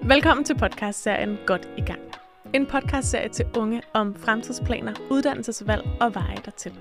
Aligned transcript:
Velkommen 0.00 0.44
til 0.44 0.58
podcastserien 0.58 1.38
Godt 1.46 1.68
i 1.76 1.80
gang. 1.80 2.00
En 2.52 2.66
podcastserie 2.66 3.28
til 3.28 3.46
unge 3.56 3.82
om 3.92 4.14
fremtidsplaner, 4.14 4.94
uddannelsesvalg 5.10 5.82
og 6.00 6.14
veje 6.14 6.36
dertil. 6.44 6.72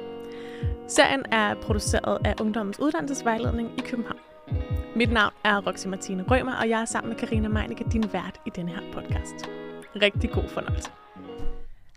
Serien 0.87 1.25
er 1.31 1.55
produceret 1.55 2.17
af 2.25 2.35
Ungdommens 2.41 2.79
Uddannelsesvejledning 2.79 3.69
i 3.77 3.81
København. 3.81 4.19
Mit 4.95 5.11
navn 5.11 5.33
er 5.43 5.67
Roxy 5.67 5.87
Martine 5.87 6.23
Rømer, 6.23 6.55
og 6.55 6.69
jeg 6.69 6.81
er 6.81 6.85
sammen 6.85 7.09
med 7.09 7.17
Karina 7.17 7.47
Meinicke 7.47 7.85
din 7.91 8.13
vært 8.13 8.39
i 8.45 8.49
denne 8.49 8.71
her 8.71 8.81
podcast. 8.93 9.49
Rigtig 10.01 10.31
god 10.31 10.49
fornøjelse. 10.49 10.91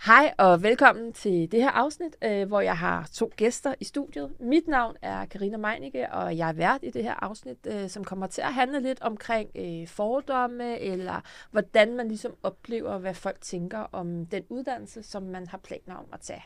Hej 0.07 0.35
og 0.39 0.63
velkommen 0.63 1.13
til 1.13 1.53
det 1.53 1.63
her 1.63 1.71
afsnit, 1.71 2.17
øh, 2.25 2.49
hvor 2.49 2.61
jeg 2.61 2.79
har 2.79 3.09
to 3.13 3.33
gæster 3.37 3.75
i 3.81 3.85
studiet. 3.85 4.31
Mit 4.41 4.69
navn 4.69 4.97
er 5.03 5.25
Karina 5.25 5.57
Meinicke, 5.57 6.13
og 6.13 6.37
jeg 6.37 6.49
er 6.49 6.53
vært 6.53 6.79
i 6.83 6.91
det 6.91 7.03
her 7.03 7.25
afsnit, 7.25 7.57
øh, 7.67 7.89
som 7.89 8.05
kommer 8.05 8.27
til 8.27 8.41
at 8.41 8.55
handle 8.55 8.81
lidt 8.81 9.03
omkring 9.03 9.51
øh, 9.55 9.89
fordomme, 9.89 10.79
eller 10.79 11.21
hvordan 11.51 11.97
man 11.97 12.09
ligesom 12.09 12.35
oplever, 12.43 12.99
hvad 12.99 13.15
folk 13.15 13.41
tænker 13.41 13.79
om 13.93 14.27
den 14.27 14.43
uddannelse, 14.49 15.03
som 15.03 15.23
man 15.23 15.47
har 15.47 15.59
planer 15.59 15.95
om 15.97 16.07
at 16.13 16.21
tage. 16.21 16.45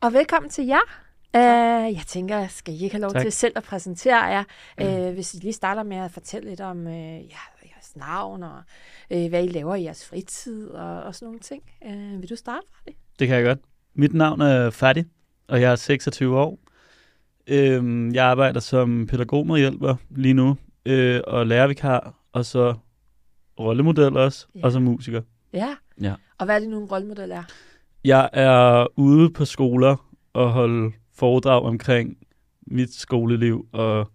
Og 0.00 0.12
velkommen 0.12 0.50
til 0.50 0.66
jer. 0.66 1.04
Uh, 1.36 1.94
jeg 1.94 2.02
tænker, 2.06 2.46
skal 2.46 2.74
I 2.74 2.84
ikke 2.84 2.94
have 2.94 3.02
lov 3.02 3.10
Tak. 3.10 3.22
til 3.22 3.32
selv 3.32 3.52
at 3.56 3.62
præsentere 3.62 4.22
jer, 4.22 4.44
uh, 4.82 5.14
hvis 5.14 5.34
I 5.34 5.36
lige 5.36 5.52
starter 5.52 5.82
med 5.82 5.96
at 5.96 6.10
fortælle 6.10 6.48
lidt 6.48 6.60
om 6.60 6.86
uh, 6.86 7.24
ja, 7.30 7.36
jeres 7.96 8.06
navn, 8.08 8.42
og 8.42 8.62
uh, 9.10 9.28
hvad 9.28 9.44
I 9.44 9.48
laver 9.48 9.74
i 9.74 9.82
jeres 9.84 10.08
fritid, 10.08 10.68
og, 10.70 11.02
og 11.02 11.14
sådan 11.14 11.26
nogle 11.26 11.40
ting. 11.40 11.62
Uh, 11.86 12.20
vil 12.20 12.30
du 12.30 12.36
starte, 12.36 12.66
Freddy? 12.72 12.96
Det 13.18 13.28
kan 13.28 13.36
jeg 13.36 13.44
godt. 13.44 13.58
Mit 13.94 14.14
navn 14.14 14.40
er 14.40 14.70
Fadi, 14.70 15.02
og 15.48 15.60
jeg 15.60 15.72
er 15.72 15.76
26 15.76 16.38
år. 16.38 16.58
Øhm, 17.46 18.14
jeg 18.14 18.24
arbejder 18.26 18.60
som 18.60 19.06
pædagogmedhjælper 19.06 19.96
lige 20.10 20.34
nu, 20.34 20.56
øh, 20.86 21.20
og 21.26 21.46
lærervikar, 21.46 22.14
og 22.32 22.44
så 22.44 22.74
rollemodel 23.60 24.16
også, 24.16 24.46
Ja. 24.54 24.60
og 24.64 24.72
så 24.72 24.80
musiker. 24.80 25.22
Ja. 25.52 25.76
Ja. 26.00 26.14
Og 26.38 26.44
hvad 26.44 26.54
er 26.54 26.58
det 26.60 26.68
nu, 26.68 26.78
en 26.80 26.84
rollemodel 26.84 27.30
er? 27.30 27.42
Jeg 28.04 28.30
er 28.32 28.86
ude 28.98 29.30
på 29.30 29.44
skoler 29.44 29.96
og 30.32 30.50
holde 30.52 30.92
foredrag 31.14 31.62
omkring 31.62 32.16
mit 32.66 32.94
skoleliv, 32.94 33.68
og 33.72 34.10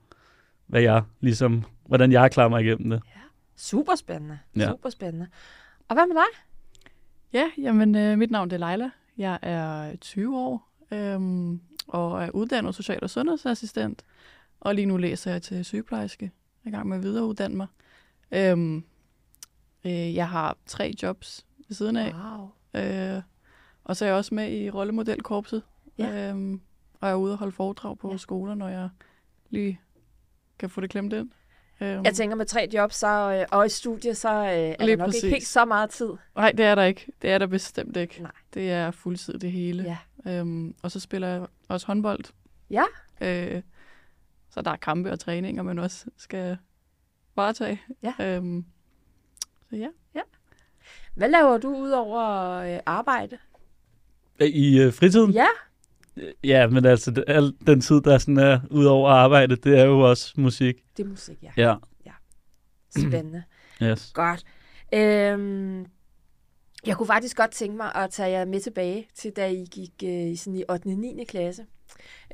hvad 0.67 0.81
jeg 0.81 1.03
ligesom, 1.19 1.63
hvordan 1.87 2.11
jeg 2.11 2.31
klarer 2.31 2.49
mig 2.49 2.63
igennem 2.63 2.89
det. 2.89 3.01
Super 3.59 3.95
spændende. 3.95 4.39
Ja. 4.55 4.69
Super 4.69 4.89
spændende. 4.89 5.27
Og 5.87 5.93
hvad 5.95 6.07
med 6.07 6.15
dig? 6.15 6.41
Ja, 7.33 7.51
jamen 7.57 7.95
øh, 7.95 8.17
mit 8.17 8.31
navn 8.31 8.49
det 8.49 8.61
er 8.61 8.67
Leila. 8.67 8.89
Jeg 9.17 9.39
er 9.41 9.95
20 9.95 10.37
år 10.39 10.69
øhm, 10.91 11.61
og 11.87 12.23
er 12.23 12.29
uddannet 12.29 12.75
social- 12.75 13.03
og 13.03 13.09
sundhedsassistent. 13.09 14.03
Og 14.59 14.75
lige 14.75 14.85
nu 14.85 14.97
læser 14.97 15.31
jeg 15.31 15.41
til 15.41 15.65
sygeplejerske. 15.65 16.31
Jeg 16.65 16.69
er 16.71 16.73
i 16.73 16.77
gang 16.77 16.87
med 16.89 16.97
at 16.97 17.03
videreuddanne 17.03 17.57
mig. 17.57 17.67
Øhm, 18.31 18.83
øh, 19.85 20.15
jeg 20.15 20.29
har 20.29 20.57
tre 20.65 20.93
jobs 21.03 21.45
ved 21.67 21.75
siden 21.75 21.95
af. 21.97 22.13
Wow. 22.13 22.49
Øh, 22.83 23.21
og 23.83 23.95
så 23.95 24.05
er 24.05 24.09
jeg 24.09 24.15
også 24.17 24.35
med 24.35 24.51
i 24.51 24.69
rollemodelkorpset. 24.69 25.63
Ja. 25.97 26.29
Øhm, 26.29 26.61
og 26.99 27.07
jeg 27.07 27.11
er 27.13 27.17
ude 27.17 27.31
og 27.33 27.37
holde 27.37 27.51
foredrag 27.51 27.97
på 27.97 28.07
Ja. 28.07 28.13
ja. 28.13 28.17
skoler, 28.17 28.55
når 28.55 28.67
jeg 28.67 28.89
lige 29.49 29.79
kan 30.59 30.69
få 30.69 30.81
det 30.81 30.89
klemt 30.89 31.13
ind. 31.13 31.31
Øhm, 31.81 32.05
Jeg 32.05 32.13
tænker 32.15 32.35
med 32.35 32.45
tre 32.45 32.67
jobs 32.73 32.95
så, 32.95 33.07
øh, 33.07 33.45
og 33.51 33.65
i 33.65 33.69
studie, 33.69 34.15
så 34.15 34.29
øh, 34.29 34.35
er 34.45 34.75
der 34.75 34.85
Lige 34.85 34.95
nok 34.95 35.05
præcis. 35.05 35.23
ikke 35.23 35.35
helt 35.35 35.47
så 35.47 35.65
meget 35.65 35.89
tid. 35.89 36.09
Nej, 36.35 36.51
det 36.51 36.65
er 36.65 36.75
der 36.75 36.83
ikke. 36.83 37.11
Det 37.21 37.29
er 37.29 37.37
der 37.37 37.47
bestemt 37.47 37.97
ikke. 37.97 38.21
Nej. 38.21 38.31
Det 38.53 38.71
er 38.71 38.91
fuldtid 38.91 39.33
det 39.39 39.51
hele. 39.51 39.97
Ja. 40.25 40.31
Øhm, 40.39 40.75
og 40.83 40.91
så 40.91 40.99
spiller 40.99 41.27
jeg 41.27 41.45
også 41.67 41.87
håndbold. 41.87 42.23
Ja. 42.69 42.83
Øh, 43.21 43.61
så 44.49 44.61
der 44.61 44.71
er 44.71 44.75
kampe 44.75 45.11
og 45.11 45.19
træninger, 45.19 45.63
man 45.63 45.79
også 45.79 46.05
skal 46.17 46.57
varetage. 47.35 47.81
Ja. 48.03 48.13
Øhm, 48.21 48.65
så 49.69 49.75
ja. 49.75 49.87
Hvad 51.15 51.29
laver 51.29 51.57
du 51.57 51.75
ud 51.75 51.89
over 51.89 52.23
øh, 52.53 52.79
arbejde? 52.85 53.37
I 54.39 54.79
øh, 54.79 54.93
fritiden? 54.93 55.31
Ja. 55.31 55.47
Ja, 56.43 56.67
men 56.67 56.85
altså, 56.85 57.11
det, 57.11 57.23
al 57.27 57.53
den 57.67 57.81
tid, 57.81 58.01
der 58.01 58.17
sådan 58.17 58.37
er 58.37 58.59
ud 58.71 58.85
over 58.85 59.09
arbejde, 59.09 59.55
det 59.55 59.79
er 59.79 59.85
jo 59.85 59.99
også 59.99 60.33
musik. 60.37 60.75
Det 60.97 61.03
er 61.03 61.07
musik, 61.07 61.43
ja. 61.43 61.51
Ja, 61.57 61.75
Spændende. 62.97 63.43
yes. 63.83 64.11
Godt. 64.13 64.43
Øhm, 64.93 65.85
jeg 66.85 66.97
kunne 66.97 67.07
faktisk 67.07 67.37
godt 67.37 67.51
tænke 67.51 67.77
mig 67.77 67.95
at 67.95 68.09
tage 68.11 68.29
jer 68.29 68.45
med 68.45 68.59
tilbage 68.59 69.07
til, 69.15 69.31
da 69.31 69.49
I 69.49 69.65
gik 69.71 69.91
øh, 70.03 70.37
sådan 70.37 70.55
i 70.55 70.63
8. 70.69 70.87
og 70.87 70.93
9. 70.93 71.23
klasse. 71.27 71.65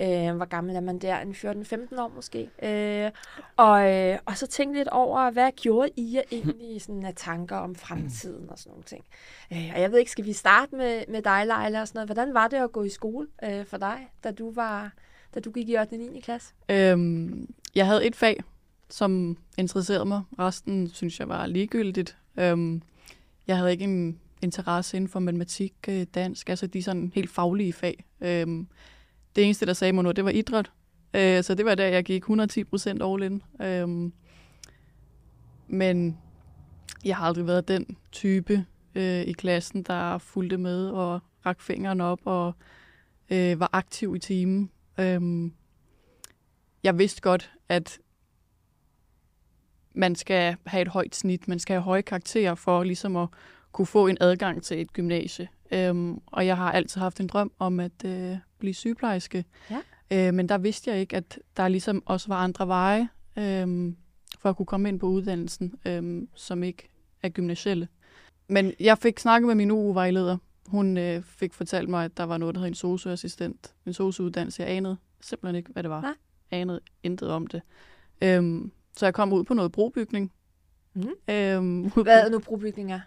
Øh, 0.02 0.36
hvor 0.36 0.46
gammel 0.46 0.76
er 0.76 0.80
man 0.80 1.00
der? 1.00 1.20
En 1.20 1.32
14-15 1.32 2.02
år 2.02 2.12
måske. 2.16 2.50
Øh, 2.64 3.12
og, 3.58 3.94
øh, 3.94 4.20
og 4.26 4.38
så 4.38 4.48
tænkte 4.48 4.80
lidt 4.80 4.88
over, 4.88 5.32
hvad 5.32 5.52
gjorde 5.62 5.90
I 5.96 6.20
egentlig 6.32 6.82
sådan 6.82 7.06
af 7.06 7.14
tanker 7.16 7.56
om 7.56 7.76
fremtiden 7.76 8.50
og 8.50 8.60
sådan 8.60 8.70
nogle 8.70 8.84
ting. 8.84 9.06
Øh, 9.54 9.72
og 9.76 9.82
jeg 9.82 9.92
ved 9.92 10.00
ikke, 10.00 10.12
skal 10.12 10.26
vi 10.26 10.34
starte 10.34 10.76
med, 10.76 11.04
med 11.08 11.22
dig, 11.22 11.46
Leila, 11.46 11.82
og 11.82 11.88
sådan 11.88 11.98
noget. 11.98 12.08
Hvordan 12.08 12.34
var 12.34 12.48
det 12.48 12.58
at 12.58 12.72
gå 12.72 12.84
i 12.84 12.90
skole 12.90 13.28
øh, 13.44 13.66
for 13.66 13.78
dig, 13.78 14.08
da 14.24 14.32
du, 14.32 14.52
var, 14.52 14.94
da 15.36 15.40
du 15.40 15.52
gik 15.52 15.70
i 15.70 15.78
8. 15.78 15.94
og 15.94 16.00
9. 16.00 16.20
klasse? 16.20 16.54
Øhm, 16.70 17.54
jeg 17.76 17.86
havde 17.86 18.06
et 18.06 18.16
fag, 18.16 18.44
som 18.90 19.38
interesserede 19.58 20.06
mig. 20.06 20.24
Resten 20.40 20.90
synes 20.90 21.20
jeg 21.20 21.30
var 21.30 21.46
ligegyldigt. 21.46 22.18
Øhm, 22.38 22.82
jeg 23.48 23.58
havde 23.58 23.72
ikke 23.72 23.84
en 23.84 24.20
interesse 24.42 24.98
inden 24.98 25.10
for 25.10 25.20
matematik, 25.20 25.74
øh, 25.88 26.06
dansk, 26.16 26.50
altså 26.50 26.68
de 26.68 26.84
sådan 26.84 27.12
helt 27.16 27.30
faglige 27.30 27.74
fag. 27.74 28.06
Øhm, 28.22 28.68
det 29.36 29.44
eneste, 29.44 29.66
der 29.66 29.74
sagde 29.74 29.94
mig 29.94 30.04
noget, 30.04 30.16
det 30.16 30.26
var 30.26 30.32
idræt. 30.32 30.72
Øh, 31.14 31.44
så 31.44 31.56
det 31.56 31.66
var 31.66 31.76
der, 31.76 31.86
jeg 31.86 32.06
gik 32.06 32.22
110 32.22 32.64
procent 32.64 33.04
all 33.04 33.24
in. 33.24 33.42
Øh, 33.62 34.12
men 35.68 36.18
jeg 37.06 37.18
har 37.18 37.26
aldrig 37.26 37.48
været 37.48 37.68
den 37.68 37.98
type 38.12 38.66
øh, 38.96 39.22
i 39.22 39.32
klassen, 39.32 39.84
der 39.84 40.18
fulgte 40.18 40.58
med 40.58 40.88
og 40.88 41.20
rakte 41.46 41.64
fingeren 41.64 42.02
op 42.02 42.20
og 42.26 42.54
øh, 43.30 43.60
var 43.60 43.70
aktiv 43.74 44.16
i 44.16 44.20
timen. 44.20 44.72
Øh, 45.00 45.52
jeg 46.84 46.98
vidste 46.98 47.22
godt, 47.22 47.52
at 47.70 48.00
man 49.94 50.16
skal 50.16 50.56
have 50.66 50.82
et 50.82 50.88
højt 50.88 51.16
snit, 51.16 51.48
man 51.48 51.60
skal 51.60 51.74
have 51.74 51.84
høje 51.84 52.02
karakterer 52.02 52.56
for 52.56 52.84
ligesom 52.84 53.16
at 53.16 53.28
kunne 53.72 53.86
få 53.86 54.08
en 54.08 54.18
adgang 54.22 54.64
til 54.64 54.82
et 54.82 54.94
gymnasie. 54.94 55.48
Øhm, 55.72 56.22
og 56.26 56.46
jeg 56.46 56.58
har 56.58 56.72
altid 56.72 57.02
haft 57.02 57.20
en 57.20 57.28
drøm 57.28 57.52
om 57.60 57.80
at 57.80 58.06
øh, 58.06 58.38
blive 58.66 58.74
sygeplejerske. 58.74 59.46
Ja. 59.72 59.82
Øh, 60.12 60.34
men 60.34 60.50
der 60.50 60.58
vidste 60.58 60.92
jeg 60.92 61.00
ikke, 61.00 61.16
at 61.16 61.40
der 61.58 61.68
ligesom 61.68 62.04
også 62.06 62.28
var 62.28 62.36
andre 62.36 62.68
veje 62.68 63.10
øhm, 63.38 63.96
for 64.40 64.50
at 64.50 64.56
kunne 64.58 64.66
komme 64.66 64.90
ind 64.90 65.00
på 65.00 65.08
uddannelsen, 65.08 65.74
øhm, 65.86 66.30
som 66.36 66.64
ikke 66.64 66.90
er 67.24 67.30
gymnasielle. 67.30 67.88
Men 68.48 68.74
jeg 68.80 68.98
fik 68.98 69.20
snakket 69.20 69.48
med 69.48 69.56
min 69.56 69.72
UU-vejleder. 69.72 70.38
Hun 70.68 70.98
øh, 70.98 71.24
fik 71.24 71.54
fortalt 71.54 71.90
mig, 71.90 72.06
at 72.06 72.18
der 72.18 72.24
var 72.24 72.38
noget, 72.38 72.56
der 72.56 72.62
hed 72.62 72.68
en 72.68 72.74
sosu-assistent. 72.74 73.74
En 73.86 73.94
sosu-uddannelse. 73.94 74.64
Jeg 74.64 74.72
anede 74.72 74.98
simpelthen 75.22 75.56
ikke, 75.56 75.72
hvad 75.74 75.84
det 75.84 75.90
var. 75.90 76.02
Nej. 76.02 76.14
Anede 76.52 76.80
intet 77.04 77.30
om 77.30 77.48
det. 77.48 77.62
Øhm, 78.22 78.72
så 78.98 79.06
jeg 79.06 79.14
kom 79.14 79.34
ud 79.34 79.44
på 79.44 79.54
noget 79.54 79.72
brobygning. 79.72 80.32
Mhm. 80.94 81.10
Øhm, 81.30 81.92
Hvad 82.04 82.26
er 82.26 82.30
nu 82.30 82.40
brobygning 82.40 82.92
er? 82.92 83.00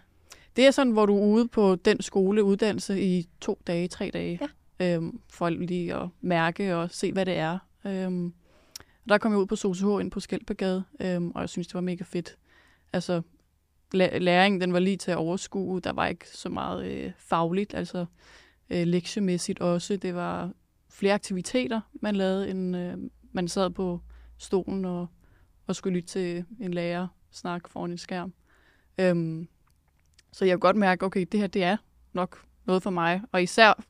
det 0.55 0.67
er 0.67 0.71
sådan, 0.71 0.93
hvor 0.93 1.05
du 1.05 1.17
er 1.17 1.25
ude 1.25 1.47
på 1.47 1.75
den 1.75 2.01
skole 2.01 2.43
uddannelse 2.43 3.01
i 3.01 3.29
to 3.41 3.59
dage, 3.67 3.87
tre 3.87 4.09
dage, 4.13 4.37
ja 4.41 4.47
øhm, 4.79 5.21
for 5.29 5.49
lige 5.49 5.95
at 5.95 6.09
mærke 6.21 6.75
og 6.75 6.91
se, 6.91 7.11
hvad 7.11 7.25
det 7.25 7.37
er. 7.37 7.59
Øhm, 7.85 8.33
og 8.79 9.09
der 9.09 9.17
kom 9.17 9.31
jeg 9.31 9.39
ud 9.39 9.45
på 9.45 9.55
SOCH 9.55 10.01
ind 10.01 10.11
på 10.11 10.19
Skelpergade, 10.19 10.83
øhm, 10.99 11.31
og 11.31 11.41
jeg 11.41 11.49
synes, 11.49 11.67
det 11.67 11.73
var 11.73 11.81
mega 11.81 12.03
fedt. 12.03 12.37
Altså, 12.93 13.21
læringen, 13.93 14.61
den 14.61 14.73
var 14.73 14.79
lige 14.79 14.97
til 14.97 15.11
at 15.11 15.17
overskue. 15.17 15.79
Der 15.79 15.93
var 15.93 16.07
ikke 16.07 16.27
så 16.29 16.49
meget 16.49 16.85
øh, 16.85 17.11
fagligt, 17.17 17.73
altså 17.73 18.05
øh, 18.69 18.87
lektiemæssigt 18.87 19.59
også. 19.59 19.97
Det 19.97 20.15
var 20.15 20.51
flere 20.89 21.13
aktiviteter, 21.13 21.81
man 21.93 22.15
lavede, 22.15 22.49
end 22.49 22.77
øh, 22.77 22.97
man 23.31 23.47
sad 23.47 23.69
på 23.69 24.01
stolen 24.37 24.85
og, 24.85 25.07
og 25.67 25.75
skulle 25.75 25.95
lytte 25.95 26.09
til 26.09 26.45
en 26.59 26.73
lærer 26.73 27.07
snakke 27.31 27.69
foran 27.69 27.91
en 27.91 27.97
skærm. 27.97 28.33
Øhm, 28.97 29.47
så 30.31 30.45
jeg 30.45 30.53
kunne 30.53 30.59
godt 30.59 30.75
mærke, 30.75 31.05
okay, 31.05 31.25
det 31.31 31.39
her 31.39 31.47
det 31.47 31.63
er 31.63 31.77
nok 32.13 32.45
noget 32.65 32.83
for 32.83 32.89
mig. 32.89 33.21
Og 33.31 33.43
især 33.43 33.83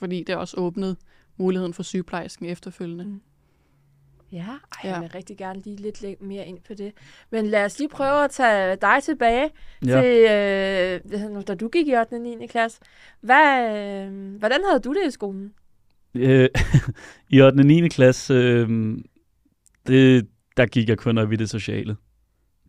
fordi 0.00 0.24
det 0.26 0.36
også 0.36 0.56
åbnede 0.56 0.96
muligheden 1.36 1.74
for 1.74 1.82
sygeplejersken 1.82 2.46
efterfølgende. 2.46 3.04
Mm. 3.04 3.20
Ja, 4.32 4.46
ej, 4.46 4.80
Ja. 4.84 4.92
jeg 4.92 5.00
vil 5.02 5.10
rigtig 5.14 5.36
gerne 5.38 5.60
lige 5.64 5.76
lidt 5.76 6.22
mere 6.22 6.46
ind 6.46 6.58
på 6.68 6.74
det. 6.74 6.92
Men 7.30 7.46
lad 7.46 7.64
os 7.64 7.78
lige 7.78 7.88
prøve 7.88 8.24
at 8.24 8.30
tage 8.30 8.76
dig 8.76 8.98
tilbage 9.02 9.50
Ja. 9.86 10.00
til, 10.02 11.30
øh, 11.36 11.42
da 11.48 11.54
du 11.54 11.68
gik 11.68 11.88
i 11.88 11.94
8. 11.96 12.12
og 12.14 12.20
9. 12.20 12.46
klasse. 12.46 12.80
Hvad, 13.20 13.76
øh, 13.78 14.34
hvordan 14.38 14.60
havde 14.68 14.80
du 14.80 14.92
det 14.92 15.08
i 15.08 15.10
skolen? 15.10 15.52
Øh, 16.14 16.48
I 17.30 17.40
8. 17.40 17.60
og 17.60 17.66
9. 17.66 17.88
klasse, 17.88 18.34
øh, 18.34 18.98
det, 19.86 20.26
der 20.56 20.66
gik 20.66 20.88
jeg 20.88 20.98
kun 20.98 21.18
op 21.18 21.32
i 21.32 21.36
det 21.36 21.50
sociale. 21.50 21.96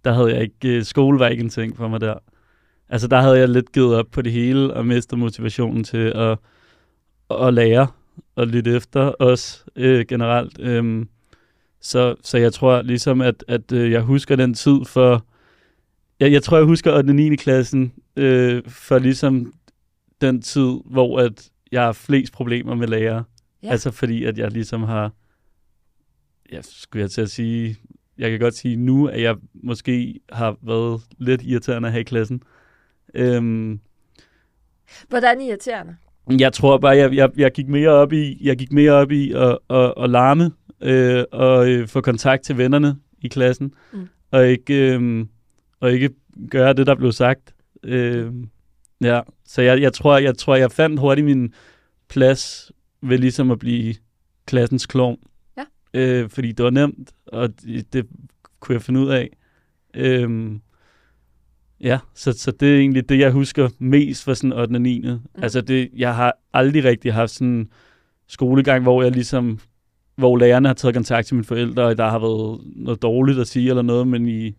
Der 0.06 0.14
havde 0.14 0.34
jeg 0.34 0.42
ikke, 0.42 0.78
øh, 0.78 0.84
skole 0.84 1.20
var 1.20 1.28
ikke 1.28 1.44
en 1.44 1.50
ting 1.50 1.78
for 1.78 1.88
mig 1.88 2.02
der. 2.02 2.16
Altså 2.90 3.08
der 3.08 3.22
havde 3.22 3.38
jeg 3.40 3.50
lidt 3.50 3.72
givet 3.72 3.96
op 3.96 4.06
på 4.12 4.22
det 4.22 4.32
hele 4.32 4.74
og 4.74 4.86
mistet 4.86 5.20
motivationen 5.20 5.84
til 5.84 5.98
at, 6.16 6.38
at 7.34 7.54
lære 7.54 7.88
og 8.36 8.48
lytte 8.48 8.76
efter 8.76 9.14
os 9.20 9.66
øh, 9.76 10.06
generelt. 10.06 10.60
Øhm, 10.60 11.10
så, 11.82 12.16
så 12.24 12.38
jeg 12.38 12.54
tror 12.54 12.82
ligesom, 12.82 13.22
at, 13.22 13.44
at 13.48 13.72
øh, 13.72 13.92
jeg 13.92 14.02
husker 14.02 14.36
den 14.36 14.54
tid 14.54 14.86
for 14.86 15.26
Jeg, 16.20 16.32
jeg 16.32 16.44
tror, 16.44 16.58
jeg 16.58 16.66
husker 16.66 16.98
8. 16.98 17.10
og 17.10 17.16
9. 17.16 17.36
klassen 17.36 17.94
øh, 18.16 18.64
for 18.68 19.00
ligesom 19.00 19.54
den 20.22 20.42
tid, 20.42 20.72
hvor 20.86 21.20
at 21.20 21.50
jeg 21.72 21.84
har 21.84 21.92
flest 21.92 22.34
problemer 22.34 22.76
med 22.76 22.88
lærere. 22.88 23.24
Ja. 23.64 23.72
Altså 23.72 23.92
fordi, 23.92 24.24
at 24.26 24.38
jeg 24.38 24.52
ligesom 24.52 24.84
har, 24.84 25.12
ja, 26.52 26.62
skulle 26.62 27.02
jeg 27.02 27.12
til 27.12 27.22
at 27.22 27.30
sige, 27.30 27.78
jeg 28.18 28.30
kan 28.32 28.40
godt 28.40 28.56
sige 28.56 28.76
nu, 28.76 29.08
at 29.08 29.22
jeg 29.22 29.36
måske 29.54 30.20
har 30.32 30.58
været 30.62 31.02
lidt 31.18 31.42
irriterende 31.42 31.88
at 31.88 31.92
have 31.92 32.02
i 32.02 32.04
klassen. 32.04 32.44
Øhm, 33.14 33.80
Hvordan 35.10 35.42
irriterende? 35.42 35.96
Jeg 36.30 36.54
tror 36.54 36.78
bare, 36.78 36.98
jeg, 36.98 37.14
jeg, 37.14 37.30
jeg 37.38 37.52
gik 37.52 37.68
mere 37.68 37.90
op 37.90 38.14
i, 38.14 38.38
jeg 38.42 38.58
gik 38.58 38.72
mere 38.72 38.92
op 38.92 39.12
i 39.12 39.32
at, 39.32 39.58
at, 39.70 39.94
at 39.98 40.10
larme 40.10 40.52
øh, 40.82 41.24
og 41.32 41.70
øh, 41.70 41.88
få 41.88 42.02
kontakt 42.02 42.44
til 42.44 42.58
vennerne 42.58 42.96
i 43.22 43.28
klassen, 43.28 43.74
Mm. 43.94 44.08
og, 44.32 44.48
ikke, 44.48 44.96
øh, 44.96 45.26
og 45.80 45.92
ikke 45.92 46.10
gøre 46.50 46.74
det, 46.74 46.88
der 46.88 46.96
blev 46.96 47.12
sagt. 47.12 47.54
Øh, 47.84 48.32
ja, 49.02 49.22
så 49.46 49.62
jeg, 49.62 49.82
jeg, 49.82 49.94
tror, 49.94 50.18
jeg 50.18 50.38
tror, 50.38 50.56
jeg 50.56 50.72
fandt 50.72 51.00
hurtigt 51.00 51.26
min 51.26 51.54
plads 52.10 52.72
ved 53.02 53.18
ligesom 53.18 53.52
at 53.52 53.60
blive 53.60 53.96
klassens 54.46 54.86
klovn. 54.86 55.18
Ja. 55.58 55.64
Øh, 55.94 56.30
fordi 56.30 56.52
det 56.52 56.64
var 56.64 56.70
nemt, 56.72 57.12
og 57.28 57.62
det, 57.62 57.94
det 57.94 58.08
kunne 58.60 58.74
jeg 58.74 58.82
finde 58.82 59.00
ud 59.00 59.10
af. 59.10 59.30
Øh, 59.94 60.52
Ja, 61.84 62.00
så, 62.14 62.32
så 62.32 62.52
det 62.52 62.76
er 62.76 62.80
egentlig 62.80 63.10
det, 63.10 63.20
jeg 63.20 63.32
husker 63.32 63.70
mest 63.80 64.24
fra 64.24 64.36
sådan 64.36 64.54
8. 64.54 64.74
og 64.76 64.82
9. 64.82 65.02
Mm. 65.02 65.20
Altså 65.44 65.62
det, 65.62 65.90
jeg 65.96 66.16
har 66.16 66.34
aldrig 66.54 66.84
rigtig 66.84 67.14
haft 67.14 67.32
sådan 67.32 67.70
skolegang, 68.28 68.84
hvor 68.84 69.04
jeg 69.04 69.12
ligesom, 69.12 69.60
hvor 70.16 70.38
lærerne 70.38 70.68
har 70.68 70.74
taget 70.74 70.96
kontakt 70.96 71.28
til 71.28 71.36
mine 71.36 71.46
forældre, 71.46 71.84
og 71.84 71.98
der 71.98 72.10
har 72.10 72.20
været 72.20 72.62
noget 72.76 73.02
dårligt 73.02 73.40
at 73.40 73.48
sige 73.48 73.70
eller 73.70 73.82
noget, 73.82 74.08
men 74.08 74.28
i 74.28 74.56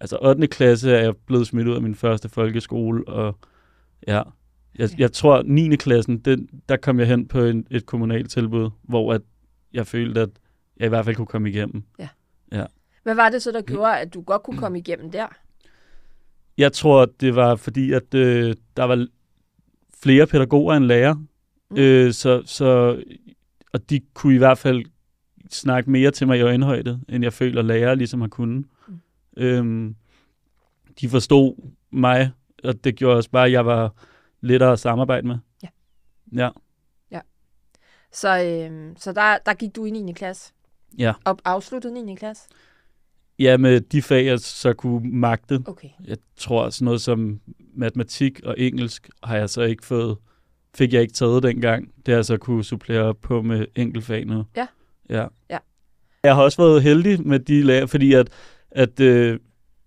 altså 0.00 0.18
8. 0.22 0.46
klasse 0.46 0.90
er 0.90 1.02
jeg 1.02 1.16
blevet 1.26 1.46
smidt 1.46 1.68
ud 1.68 1.74
af 1.74 1.82
min 1.82 1.94
første 1.94 2.28
folkeskole, 2.28 3.08
og 3.08 3.38
ja, 4.08 4.22
jeg, 4.78 4.84
Okay. 4.84 4.98
jeg 4.98 5.12
tror 5.12 5.42
9. 5.42 5.76
klassen, 5.76 6.18
den, 6.18 6.48
der 6.68 6.76
kom 6.76 6.98
jeg 6.98 7.06
hen 7.06 7.28
på 7.28 7.40
en, 7.44 7.66
et 7.70 7.86
kommunalt 7.86 8.30
tilbud, 8.30 8.70
hvor 8.82 9.12
at 9.12 9.20
jeg 9.72 9.86
følte, 9.86 10.20
at 10.20 10.30
jeg 10.76 10.86
i 10.86 10.88
hvert 10.88 11.04
fald 11.04 11.16
kunne 11.16 11.26
komme 11.26 11.50
igennem. 11.50 11.82
Hvad 13.02 13.14
var 13.14 13.28
det 13.28 13.42
så, 13.42 13.52
der 13.52 13.62
gjorde, 13.62 13.98
at 13.98 14.14
du 14.14 14.20
godt 14.20 14.42
kunne 14.42 14.58
komme 14.58 14.78
igennem 14.78 15.10
der? 15.10 15.26
Jeg 16.58 16.72
tror, 16.72 17.06
det 17.20 17.36
var 17.36 17.56
fordi, 17.56 17.92
at 17.92 18.14
øh, 18.14 18.54
der 18.76 18.84
var 18.84 19.06
flere 20.02 20.26
pædagoger 20.26 20.74
end 20.74 20.84
lærere. 20.84 21.14
Mm. 21.70 21.76
Øh, 21.76 22.12
så, 22.12 22.42
så, 22.46 23.02
og 23.72 23.90
de 23.90 24.00
kunne 24.14 24.34
i 24.34 24.38
hvert 24.38 24.58
fald 24.58 24.84
snakke 25.50 25.90
mere 25.90 26.10
til 26.10 26.26
mig 26.26 26.38
i 26.38 26.42
øjenhøjde, 26.42 27.00
end 27.08 27.24
jeg 27.24 27.32
føler, 27.32 27.62
lærere 27.62 27.96
ligesom 27.96 28.20
har 28.20 28.28
kunnet. 28.28 28.66
Mm. 28.88 29.00
Øhm, 29.36 29.96
de 31.00 31.08
forstod 31.08 31.54
mig, 31.90 32.30
og 32.64 32.84
det 32.84 32.96
gjorde 32.96 33.16
også 33.16 33.30
bare, 33.30 33.46
at 33.46 33.52
jeg 33.52 33.66
var 33.66 33.94
lettere 34.40 34.72
at 34.72 34.78
samarbejde 34.78 35.26
med. 35.26 35.38
Ja. 35.62 35.68
Ja. 36.36 36.50
Så, 38.12 38.42
øh, 38.42 38.92
så 38.96 39.12
der, 39.12 39.38
der 39.46 39.54
gik 39.54 39.76
du 39.76 39.84
i 39.84 39.90
9. 39.90 40.12
klasse? 40.12 40.52
Ja. 40.98 41.12
Og 41.24 41.38
afsluttede 41.44 42.04
9. 42.04 42.14
klasse? 42.14 42.48
Ja, 43.38 43.56
med 43.56 43.80
de 43.80 44.02
fag, 44.02 44.26
jeg 44.26 44.40
så 44.40 44.72
kunne 44.72 45.10
magte. 45.10 45.62
Okay. 45.66 45.88
Jeg 46.04 46.16
tror, 46.36 46.70
sådan 46.70 46.84
noget 46.84 47.00
som 47.00 47.40
matematik 47.74 48.40
og 48.44 48.54
engelsk 48.58 49.08
har 49.22 49.36
jeg 49.36 49.50
så 49.50 49.62
ikke 49.62 49.86
fået, 49.86 50.16
fik 50.74 50.92
jeg 50.92 51.02
ikke 51.02 51.14
taget 51.14 51.42
dengang. 51.42 51.88
Det 52.06 52.12
har 52.12 52.18
jeg 52.18 52.24
så 52.24 52.36
kunne 52.36 52.64
supplere 52.64 53.14
på 53.14 53.42
med 53.42 53.66
enkeltfag 53.76 54.26
nu. 54.26 54.44
Ja. 54.56 54.66
Ja. 55.10 55.26
Ja. 55.50 55.58
Jeg 56.24 56.34
har 56.34 56.42
også 56.42 56.62
været 56.62 56.82
heldig 56.82 57.26
med 57.26 57.38
de 57.38 57.62
lærer, 57.62 57.86
fordi 57.86 58.12
at, 58.12 58.28
at 58.70 59.00
øh, 59.00 59.38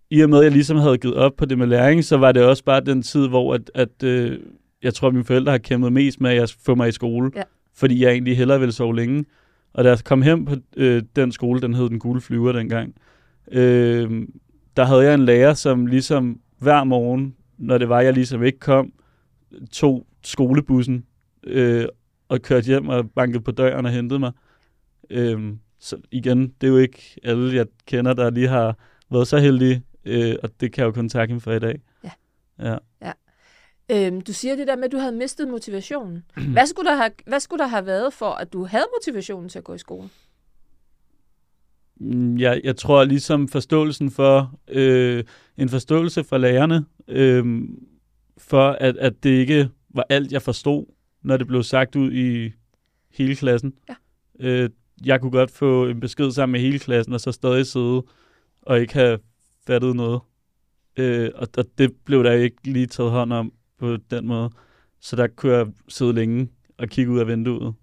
i 0.10 0.22
og 0.22 0.30
med, 0.30 0.38
at 0.38 0.44
jeg 0.44 0.52
ligesom 0.52 0.78
havde 0.78 0.98
givet 0.98 1.16
op 1.16 1.36
på 1.38 1.46
det 1.46 1.58
med 1.58 1.68
læring, 1.68 2.04
så 2.04 2.18
var 2.18 2.32
det 2.32 2.44
også 2.44 2.64
bare 2.64 2.82
den 2.82 3.04
tid, 3.04 3.28
hvor 3.28 3.54
at, 3.54 3.72
at 3.76 4.04
øh, 4.04 4.40
jeg 4.84 4.94
tror, 4.94 5.08
at 5.08 5.14
mine 5.14 5.26
forældre 5.26 5.52
har 5.52 5.58
kæmpet 5.58 5.94
mest 5.94 6.22
med, 6.22 6.30
at 6.30 6.36
jeg 6.36 6.50
få 6.66 6.76
mig 6.76 6.90
i 6.90 6.92
skole. 6.92 7.32
Ja. 7.36 7.44
Fordi 7.76 8.04
jeg 8.04 8.12
egentlig 8.12 8.38
hellere 8.38 8.60
ville 8.60 8.74
sove 8.74 8.96
længe. 8.96 9.26
Og 9.74 9.84
da 9.84 9.90
jeg 9.90 10.00
kom 10.04 10.24
hjem 10.24 10.46
på 10.46 10.56
øh, 10.78 11.04
den 11.16 11.32
skole, 11.32 11.62
den 11.62 11.74
hed 11.74 11.90
Den 11.90 12.00
Gule 12.00 12.22
Flyver 12.22 12.52
dengang, 12.52 12.96
øh, 13.52 14.28
der 14.78 14.86
havde 14.86 15.04
jeg 15.04 15.14
en 15.14 15.26
lærer, 15.26 15.54
som 15.54 15.86
ligesom 15.86 16.42
hver 16.60 16.84
morgen, 16.84 17.36
når 17.58 17.78
det 17.78 17.90
var, 17.90 18.02
jeg 18.02 18.14
ligesom 18.14 18.44
ikke 18.44 18.60
kom, 18.60 18.94
tog 19.72 20.08
skolebussen 20.24 21.06
øh, 21.44 21.86
og 22.30 22.42
kørte 22.42 22.66
hjem 22.66 22.90
og 22.90 23.12
bankede 23.12 23.44
på 23.44 23.52
døren 23.52 23.86
og 23.86 23.92
hentede 23.92 24.20
mig. 24.20 24.32
Øh, 25.10 25.54
så 25.80 25.98
igen, 26.12 26.54
det 26.62 26.68
er 26.68 26.72
jo 26.72 26.78
ikke 26.78 27.20
alle, 27.24 27.56
jeg 27.56 27.66
kender, 27.86 28.14
der 28.14 28.30
lige 28.30 28.48
har 28.48 28.78
været 29.12 29.28
så 29.28 29.38
heldige, 29.38 29.84
øh, 30.06 30.36
og 30.44 30.50
det 30.60 30.72
kan 30.72 30.82
jeg 30.82 30.88
jo 30.88 30.92
kun 30.92 31.10
takke 31.10 31.32
hende 31.32 31.44
for 31.44 31.52
i 31.52 31.60
dag. 31.60 31.82
Ja. 32.04 32.78
Ja. 33.02 33.12
Øhm, 33.92 34.22
du 34.22 34.34
siger 34.34 34.56
det 34.56 34.68
der 34.68 34.76
med, 34.76 34.84
at 34.84 34.92
du 34.92 34.98
havde 34.98 35.12
mistet 35.12 35.48
motivationen. 35.48 36.24
Hvad 36.54 36.66
skulle, 36.66 36.90
der 36.90 36.96
have, 36.96 37.12
hvad 37.26 37.40
skulle 37.40 37.60
der 37.60 37.68
have 37.68 37.86
været 37.86 38.14
for, 38.14 38.30
at 38.30 38.54
du 38.54 38.66
havde 38.66 38.86
motivationen 38.96 39.50
til 39.50 39.58
at 39.58 39.64
gå 39.64 39.74
i 39.74 39.78
skole? 39.78 40.10
Mm, 42.00 42.38
Jeg, 42.38 42.62
jeg 42.64 42.76
tror 42.76 43.04
ligesom 43.04 43.48
forståelsen 43.48 44.12
for, 44.12 44.60
øh, 44.68 45.24
en 45.58 45.70
forståelse 45.70 46.24
for 46.24 46.38
lærerne, 46.38 46.86
øh, 47.08 47.64
for 48.38 48.70
at, 48.70 48.98
at 48.98 49.24
det 49.24 49.30
ikke 49.30 49.70
var 49.90 50.06
alt, 50.10 50.32
jeg 50.32 50.42
forstod, 50.42 50.86
når 51.22 51.38
det 51.38 51.48
blev 51.48 51.64
sagt 51.64 51.96
ud 51.96 52.12
i 52.12 52.52
hele 53.14 53.36
klassen. 53.36 53.74
Ja. 53.90 53.96
Øh, 54.40 54.70
jeg 55.06 55.22
kunne 55.22 55.32
godt 55.32 55.52
få 55.52 55.88
en 55.88 56.00
besked 56.00 56.32
sammen 56.32 56.52
med 56.52 56.60
hele 56.60 56.80
klassen, 56.80 57.14
og 57.14 57.22
så 57.22 57.32
stadig 57.32 57.66
sidde 57.66 58.04
og 58.62 58.80
ikke 58.80 58.94
have 58.94 59.20
fattet 59.68 59.96
noget. 59.96 60.22
Øh, 60.98 61.32
og, 61.36 61.48
og 61.58 61.66
det 61.78 61.94
blev 62.06 62.24
der 62.24 62.32
ikke 62.32 62.58
lige 62.64 62.88
taget 62.88 63.12
hånd 63.12 63.34
om 63.34 63.54
på 63.80 63.98
den 64.12 64.28
måde. 64.28 64.50
Så 65.02 65.16
der 65.16 65.28
kunne 65.28 65.54
jeg 65.54 65.68
sidde 65.88 66.14
længe 66.14 66.50
og 66.78 66.88
kigge 66.88 67.12
ud 67.12 67.20
af 67.20 67.28
vinduet. 67.28 67.74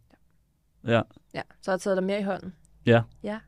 Ja. 0.86 1.02
Ja, 1.34 1.42
så 1.62 1.70
har 1.70 1.72
jeg 1.72 1.80
taget 1.80 1.96
dig 1.96 2.04
mere 2.04 2.20
i 2.20 2.22
hånden. 2.22 2.52
Ja. 2.86 3.02
ja. 3.22 3.38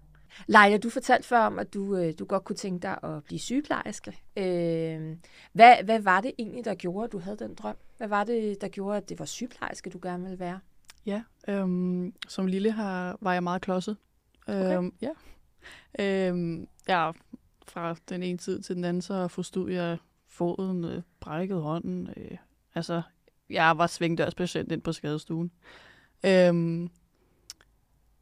Leila, 0.46 0.76
du 0.76 0.90
fortalte 0.90 1.28
før 1.28 1.38
om, 1.38 1.58
at 1.58 1.74
du, 1.74 1.96
øh, 1.96 2.12
du 2.18 2.24
godt 2.24 2.44
kunne 2.44 2.56
tænke 2.56 2.82
dig 2.82 2.98
at 3.02 3.24
blive 3.24 3.38
sygeplejerske. 3.38 4.18
Øh, 4.36 5.16
hvad, 5.52 5.84
hvad 5.84 6.00
var 6.00 6.20
det 6.20 6.32
egentlig, 6.38 6.64
der 6.64 6.74
gjorde, 6.74 7.04
at 7.04 7.12
du 7.12 7.18
havde 7.18 7.36
den 7.36 7.54
drøm? 7.54 7.76
Hvad 7.96 8.08
var 8.08 8.24
det, 8.24 8.60
der 8.60 8.68
gjorde, 8.68 8.96
at 8.96 9.08
det 9.08 9.18
var 9.18 9.24
sygeplejerske, 9.24 9.90
du 9.90 9.98
gerne 10.02 10.22
ville 10.22 10.38
være? 10.38 10.60
Ja, 11.06 11.22
øhm, 11.48 12.14
som 12.28 12.46
lille 12.46 12.70
har, 12.70 13.18
var 13.20 13.32
jeg 13.32 13.42
meget 13.42 13.62
klodset. 13.62 13.96
Øhm, 14.48 14.94
ja. 15.00 15.10
Øhm, 15.98 16.68
ja, 16.88 17.10
fra 17.68 17.96
den 18.08 18.22
ene 18.22 18.38
tid 18.38 18.62
til 18.62 18.76
den 18.76 18.84
anden, 18.84 19.02
så 19.02 19.28
forstod 19.28 19.70
jeg 19.70 19.98
foden, 20.28 20.84
øh, 20.84 21.02
brækket 21.20 21.62
hånden. 21.62 22.08
Øh, 22.16 22.36
altså, 22.74 23.02
jeg 23.50 23.78
var 23.78 23.86
svingdørspatient 23.86 24.72
ind 24.72 24.82
på 24.82 24.92
skadestuen. 24.92 25.50
Øhm, 26.24 26.90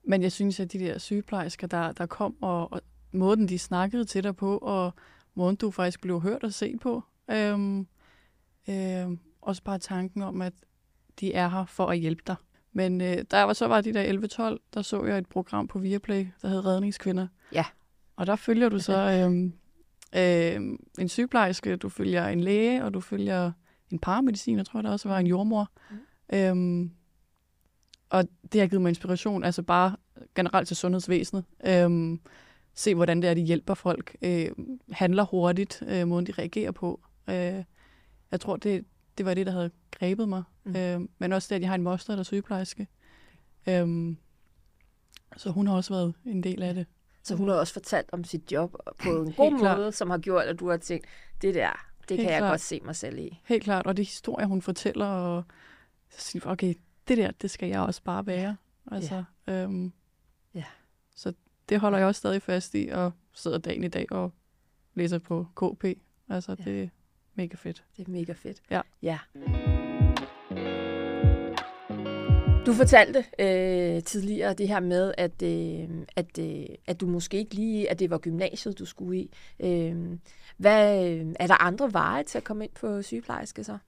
men 0.07 0.23
jeg 0.23 0.33
synes, 0.33 0.61
at 0.61 0.73
de 0.73 0.79
der 0.79 0.99
sygeplejersker, 0.99 1.67
der, 1.67 1.93
der 1.93 2.07
kom, 2.07 2.37
og, 2.43 2.73
og 2.73 2.81
måden, 3.13 3.49
de 3.49 3.59
snakkede 3.59 4.05
til 4.05 4.25
dig 4.25 4.37
på, 4.37 4.59
og 4.59 4.95
måden, 5.35 5.57
du 5.57 5.71
faktisk 5.71 6.01
blev 6.01 6.21
hørt 6.21 6.45
og 6.45 6.53
set 6.53 6.81
på. 6.81 7.03
Øhm, 7.31 7.87
øhm, 8.69 9.19
også 9.43 9.63
bare 9.63 9.79
tanken 9.79 10.23
om, 10.23 10.43
at 10.43 10.53
de 11.21 11.35
er 11.35 11.49
her 11.49 11.65
for 11.65 11.87
at 11.87 11.99
hjælpe 11.99 12.23
dig. 12.27 12.37
Men 12.73 13.01
øh, 13.01 13.17
jeg 13.33 13.47
var, 13.47 13.53
så 13.53 13.67
var 13.67 13.81
de 13.81 13.95
der 13.95 14.53
11-12, 14.55 14.71
der 14.75 14.83
så 14.83 15.05
jeg 15.05 15.19
et 15.19 15.27
program 15.27 15.69
på 15.69 15.79
Viaplay, 15.79 16.27
der 16.43 16.49
hed 16.49 16.65
Redningskvinder. 16.65 17.27
Ja. 17.53 17.65
Og 18.17 18.27
der 18.27 18.37
følger 18.37 18.69
du 18.69 18.79
så 18.79 18.97
øhm, 18.97 19.53
øhm, 20.17 20.87
en 20.99 21.09
sygeplejerske, 21.09 21.77
du 21.77 21.89
følger 21.89 22.29
en 22.29 22.41
læge, 22.41 22.85
og 22.85 22.95
du 22.95 23.01
følger 23.01 23.53
en 23.91 23.99
paramediciner, 23.99 24.65
tror 24.65 24.79
jeg 24.79 24.85
der 24.85 24.91
også 24.91 25.09
var, 25.09 25.19
en 25.19 25.27
jordmor. 25.27 25.71
Mm. 25.91 26.37
Øhm, 26.37 26.91
og 28.11 28.25
det 28.53 28.61
har 28.61 28.69
givet 28.69 28.83
mig 28.83 28.89
inspiration, 28.89 29.45
altså 29.45 29.63
bare 29.63 29.97
generelt 30.35 30.69
til 30.69 30.77
sundhedsvæsenet. 30.77 31.45
Øhm, 31.67 32.21
se, 32.75 32.95
hvordan 32.95 33.23
det 33.23 33.31
er, 33.31 33.35
de 33.35 33.41
hjælper 33.41 33.75
folk, 33.75 34.17
øh, 34.23 34.51
handler 34.93 35.25
hurtigt, 35.25 35.83
øh, 35.87 36.09
måden 36.09 36.27
de 36.27 36.33
reagerer 36.33 36.71
på. 36.73 37.01
Øh, 37.29 37.65
jeg 38.31 38.41
tror, 38.41 38.57
det, 38.57 38.85
det 39.19 39.27
var 39.27 39.35
det, 39.35 39.47
der 39.47 39.53
havde 39.53 39.71
grebet 39.91 40.29
mig. 40.29 40.43
Mm. 40.65 40.77
Øh, 40.77 41.01
men 41.19 41.33
også 41.33 41.47
det, 41.49 41.57
at 41.57 41.63
jeg 41.63 41.71
har 41.71 41.75
en 41.75 41.83
moster, 41.83 42.13
der 42.13 42.21
er 42.21 42.25
sygeplejerske. 42.25 42.89
Øhm, 43.69 44.17
så 45.37 45.51
hun 45.51 45.67
har 45.67 45.75
også 45.75 45.95
været 45.95 46.15
en 46.27 46.43
del 46.43 46.63
af 46.63 46.75
det. 46.75 46.87
Så 47.23 47.37
hun 47.37 47.49
har 47.49 47.55
også 47.55 47.73
fortalt 47.73 48.09
om 48.13 48.25
sit 48.25 48.53
job 48.53 48.77
på 49.03 49.09
en 49.23 49.33
god 49.33 49.77
måde, 49.77 49.93
som 49.93 50.11
har 50.11 50.19
gjort, 50.19 50.45
at 50.45 50.61
du 50.61 50.71
har 50.71 50.77
tænkt, 50.77 51.07
det 51.43 51.55
der, 51.55 51.87
det 52.09 52.17
Helt 52.17 52.21
kan 52.21 52.31
jeg 52.31 52.41
klart. 52.41 52.51
godt 52.51 52.61
se 52.61 52.81
mig 52.85 52.97
selv 52.97 53.19
i. 53.19 53.41
Helt 53.45 53.65
klart, 53.65 53.87
og 53.87 53.97
det 53.97 54.05
historier, 54.05 54.47
hun 54.47 54.63
fortæller, 54.63 55.07
og 55.07 55.45
så 56.11 56.21
siger 56.21 56.43
jeg, 56.45 56.53
okay, 56.53 56.75
det 57.09 57.19
der, 57.19 57.31
det 57.31 57.51
skal 57.51 57.69
jeg 57.69 57.81
også 57.81 58.03
bare 58.03 58.27
være. 58.27 58.57
Altså, 58.93 59.25
øhm, 59.49 59.93
Ja. 60.55 60.65
Så 61.17 61.33
det 61.69 61.81
holder 61.81 61.99
jeg 61.99 62.07
også 62.07 62.19
stadig 62.19 62.43
fast 62.43 62.75
i, 62.75 62.89
og 62.89 63.13
sidder 63.33 63.59
dagen 63.59 63.85
i 63.85 63.89
dag 63.89 64.13
og 64.13 64.33
læser 64.95 65.19
på 65.19 65.47
KP. 65.57 65.85
Altså, 66.29 66.57
Ja. 66.59 66.65
det 66.65 66.83
er 66.83 66.89
mega 67.35 67.57
fedt. 67.57 67.85
Det 67.97 68.07
er 68.07 68.11
mega 68.11 68.33
fedt. 68.33 68.63
Ja. 68.71 68.81
ja. 69.03 69.19
Du 72.67 72.73
fortalte 72.73 73.25
øh, 73.39 74.03
tidligere 74.03 74.55
det 74.55 74.69
her 74.69 74.81
med, 74.81 75.15
at, 75.19 75.43
øh, 75.43 75.89
at, 76.17 76.39
øh, 76.39 76.65
at 76.87 77.01
du 77.01 77.07
måske 77.07 77.37
ikke 77.37 77.55
lige, 77.55 77.91
at 77.91 77.99
det 77.99 78.11
var 78.11 78.19
gymnasiet, 78.19 78.79
du 78.79 78.85
skulle 78.85 79.19
i. 79.21 79.31
Øh, 79.61 80.19
hvad, 80.57 81.05
er 81.41 81.47
der 81.47 81.63
andre 81.63 81.93
veje 81.93 82.23
til 82.23 82.39
at 82.39 82.45
komme 82.45 82.65
ind 82.65 82.73
på 82.75 83.03
sygeplejerske 83.03 83.65
så? 83.65 83.79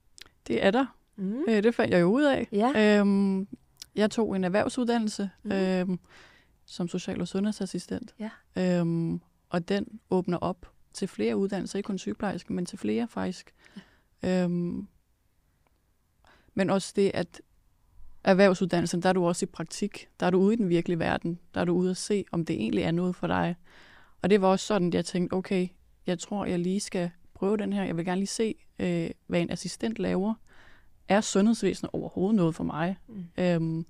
Det 0.47 0.65
er 0.65 0.71
der. 0.71 0.96
Mm. 1.17 1.43
Øh, 1.49 1.63
det 1.63 1.75
fandt 1.75 1.93
jeg 1.93 2.01
jo 2.01 2.07
ud 2.07 2.23
af. 2.23 2.47
Ja. 2.51 2.99
Øhm, 2.99 3.47
jeg 3.95 4.11
tog 4.11 4.35
en 4.35 4.43
erhvervsuddannelse 4.43 5.29
Mm. 5.43 5.51
øhm, 5.51 5.99
som 6.65 6.87
social- 6.87 7.21
og 7.21 7.27
sundhedsassistent. 7.27 8.15
Ja. 8.19 8.29
Øhm, 8.79 9.21
og 9.49 9.69
den 9.69 9.99
åbner 10.09 10.37
op 10.37 10.71
til 10.93 11.07
flere 11.07 11.37
uddannelser, 11.37 11.77
ikke 11.79 11.87
kun 11.87 11.97
sygeplejerske, 11.97 12.53
men 12.53 12.65
til 12.65 12.77
flere 12.79 13.07
faktisk. 13.07 13.53
Øhm, 14.25 14.87
men 16.53 16.69
også 16.69 16.93
det, 16.95 17.11
at 17.13 17.41
erhvervsuddannelsen, 18.23 19.01
der 19.03 19.09
er 19.09 19.13
du 19.13 19.25
også 19.27 19.45
i 19.45 19.49
praktik. 19.53 20.07
Der 20.19 20.25
er 20.25 20.29
du 20.29 20.37
ude 20.39 20.53
i 20.53 20.57
den 20.57 20.69
virkelige 20.69 20.99
verden. 20.99 21.39
Der 21.53 21.61
er 21.61 21.65
du 21.65 21.73
ude 21.73 21.91
at 21.91 21.97
se, 21.97 22.25
om 22.31 22.45
det 22.45 22.53
egentlig 22.55 22.83
er 22.83 22.91
noget 22.91 23.15
for 23.15 23.27
dig. 23.27 23.55
Og 24.21 24.29
det 24.29 24.41
var 24.41 24.47
også 24.47 24.65
sådan, 24.65 24.87
at 24.87 24.93
jeg 24.93 25.05
tænkte, 25.05 25.33
okay, 25.33 25.67
jeg 26.07 26.19
tror, 26.19 26.45
jeg 26.45 26.59
lige 26.59 26.79
skal 26.79 27.11
prøve 27.33 27.57
den 27.57 27.73
her. 27.73 27.83
Jeg 27.83 27.97
vil 27.97 28.05
gerne 28.05 28.19
lige 28.19 28.27
se, 28.27 28.55
øh, 28.79 29.09
hvad 29.27 29.41
en 29.41 29.51
assistent 29.51 29.99
laver. 29.99 30.33
Er 31.09 31.21
sundhedsvæsenet 31.21 31.89
overhovedet 31.93 32.35
noget 32.35 32.55
for 32.55 32.63
mig? 32.63 32.97
Mm. 33.07 33.25
Øhm, 33.37 33.85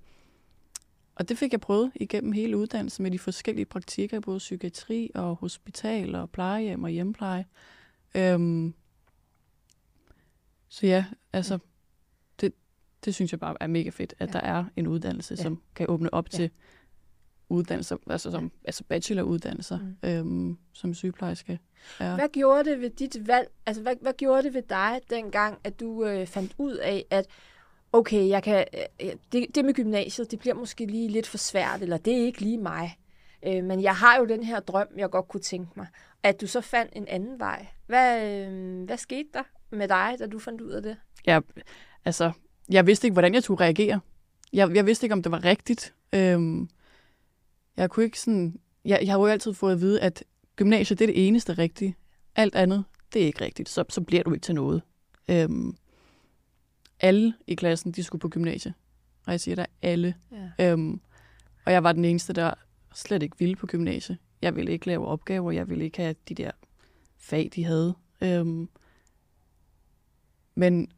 og 1.16 1.30
det 1.30 1.38
fik 1.38 1.52
jeg 1.52 1.62
prøvet 1.62 1.92
igennem 1.96 2.32
hele 2.32 2.58
uddannelsen 2.58 3.04
med 3.04 3.12
de 3.12 3.20
forskellige 3.20 3.66
praktikker, 3.66 4.20
både 4.20 4.38
psykiatri 4.38 5.12
og 5.16 5.36
hospital 5.36 6.16
og 6.16 6.30
plejehjem 6.30 6.84
og 6.84 6.90
hjemmepleje. 6.90 7.46
Øhm, 8.16 8.74
så 10.70 10.88
ja, 10.88 11.06
altså, 11.34 11.60
det, 12.42 12.54
det 13.06 13.16
synes 13.16 13.32
jeg 13.32 13.40
bare 13.40 13.56
er 13.60 13.68
mega 13.68 13.90
fedt, 13.90 14.14
at 14.20 14.28
Ja. 14.28 14.34
der 14.34 14.40
er 14.40 14.66
en 14.76 14.88
uddannelse, 14.88 15.36
ja. 15.38 15.44
som 15.44 15.62
kan 15.76 15.86
åbne 15.90 16.14
op 16.14 16.26
Ja. 16.34 16.38
til 16.38 16.50
uddannelser, 17.50 17.98
altså, 18.10 18.32
som, 18.32 18.52
altså 18.66 18.84
bacheloruddannelser, 18.84 19.80
Mm. 19.80 20.10
øhm, 20.10 20.58
som 20.74 20.94
sygeplejerske. 20.94 21.60
Ja. 22.00 22.16
Hvad 22.16 22.30
gjorde 22.34 22.70
det 22.70 22.82
ved 22.82 22.90
dit 22.90 23.28
valg? 23.28 23.48
Altså, 23.66 23.82
hvad, 23.82 23.96
hvad 24.02 24.14
gjorde 24.14 24.44
det 24.44 24.54
ved 24.54 24.62
dig 24.70 25.00
dengang, 25.10 25.58
at 25.64 25.80
du 25.80 26.06
øh, 26.06 26.28
fandt 26.28 26.54
ud 26.58 26.74
af, 26.76 27.06
at 27.10 27.26
okay, 27.92 28.28
jeg 28.28 28.44
kan, 28.44 28.66
øh, 29.04 29.10
det, 29.32 29.46
det 29.56 29.66
med 29.66 29.74
gymnasiet, 29.74 30.32
det 30.32 30.40
bliver 30.40 30.56
måske 30.56 30.86
lige 30.86 31.08
lidt 31.10 31.28
for 31.28 31.38
svært, 31.38 31.82
eller 31.82 31.98
det 31.98 32.14
er 32.14 32.26
ikke 32.26 32.42
lige 32.42 32.58
mig. 32.58 32.98
Øh, 33.48 33.64
men 33.64 33.82
jeg 33.84 33.96
har 33.96 34.18
jo 34.20 34.26
den 34.26 34.44
her 34.44 34.60
drøm, 34.60 34.88
jeg 34.98 35.10
godt 35.10 35.28
kunne 35.28 35.42
tænke 35.42 35.72
mig. 35.76 35.88
At 36.24 36.42
du 36.42 36.48
så 36.48 36.62
fandt 36.62 36.92
en 36.96 37.08
anden 37.08 37.40
vej. 37.40 37.68
Hvad, 37.88 38.32
øh, 38.32 38.84
hvad 38.86 38.98
skete 38.98 39.30
der 39.34 39.44
med 39.72 39.88
dig, 39.88 40.16
da 40.20 40.28
du 40.28 40.40
fandt 40.40 40.62
ud 40.62 40.72
af 40.72 40.82
det? 40.84 40.98
jeg, 41.26 41.42
altså, 42.06 42.32
jeg 42.70 42.88
vidste 42.88 43.08
ikke, 43.08 43.14
hvordan 43.14 43.34
jeg 43.34 43.44
skulle 43.44 43.62
reagere. 43.62 44.00
Jeg, 44.54 44.76
jeg 44.76 44.86
vidste 44.86 45.06
ikke, 45.06 45.14
om 45.14 45.24
det 45.24 45.32
var 45.32 45.44
rigtigt. 45.46 45.94
Øhm, 46.14 46.70
jeg 47.78 47.90
kunne 47.90 48.06
ikke 48.06 48.20
sådan... 48.20 48.60
Jeg, 48.86 49.00
jeg 49.02 49.12
har 49.12 49.20
jo 49.20 49.26
altid 49.26 49.54
fået 49.54 49.74
at 49.74 49.82
vide, 49.82 50.02
at 50.02 50.24
gymnasiet 50.56 51.00
det 51.00 51.06
er 51.06 51.14
det 51.14 51.28
eneste 51.28 51.54
rigtige. 51.54 51.96
Alt 52.36 52.56
andet, 52.56 52.86
det 53.14 53.22
er 53.22 53.26
ikke 53.26 53.46
rigtigt. 53.46 53.70
Så, 53.70 53.84
så 53.90 54.02
bliver 54.02 54.24
du 54.24 54.34
ikke 54.34 54.44
til 54.44 54.56
noget. 54.56 54.82
Øhm, 55.28 55.76
alle 57.00 57.34
i 57.48 57.56
klassen, 57.56 57.92
de 57.92 58.04
skulle 58.04 58.20
på 58.20 58.30
gymnasiet. 58.30 58.74
Og 59.26 59.32
jeg 59.32 59.40
siger 59.40 59.56
der 59.56 59.66
alle. 59.82 60.16
Ja. 60.60 60.72
Øhm, 60.72 61.02
og 61.66 61.72
jeg 61.72 61.84
var 61.84 61.92
den 61.92 62.06
eneste, 62.06 62.34
der 62.34 62.54
slet 62.96 63.24
ikke 63.24 63.40
ville 63.40 63.56
på 63.56 63.68
gymnasiet. 63.68 64.18
Jeg 64.42 64.56
ville 64.56 64.72
ikke 64.72 64.88
lave 64.88 65.08
opgaver. 65.08 65.52
Jeg 65.52 65.70
ville 65.70 65.84
ikke 65.84 65.98
have 65.98 66.16
de 66.30 66.36
der 66.36 66.52
fag, 67.18 67.50
de 67.56 67.64
havde. 67.64 67.96
Øhm, 68.22 68.70
men 70.56 70.92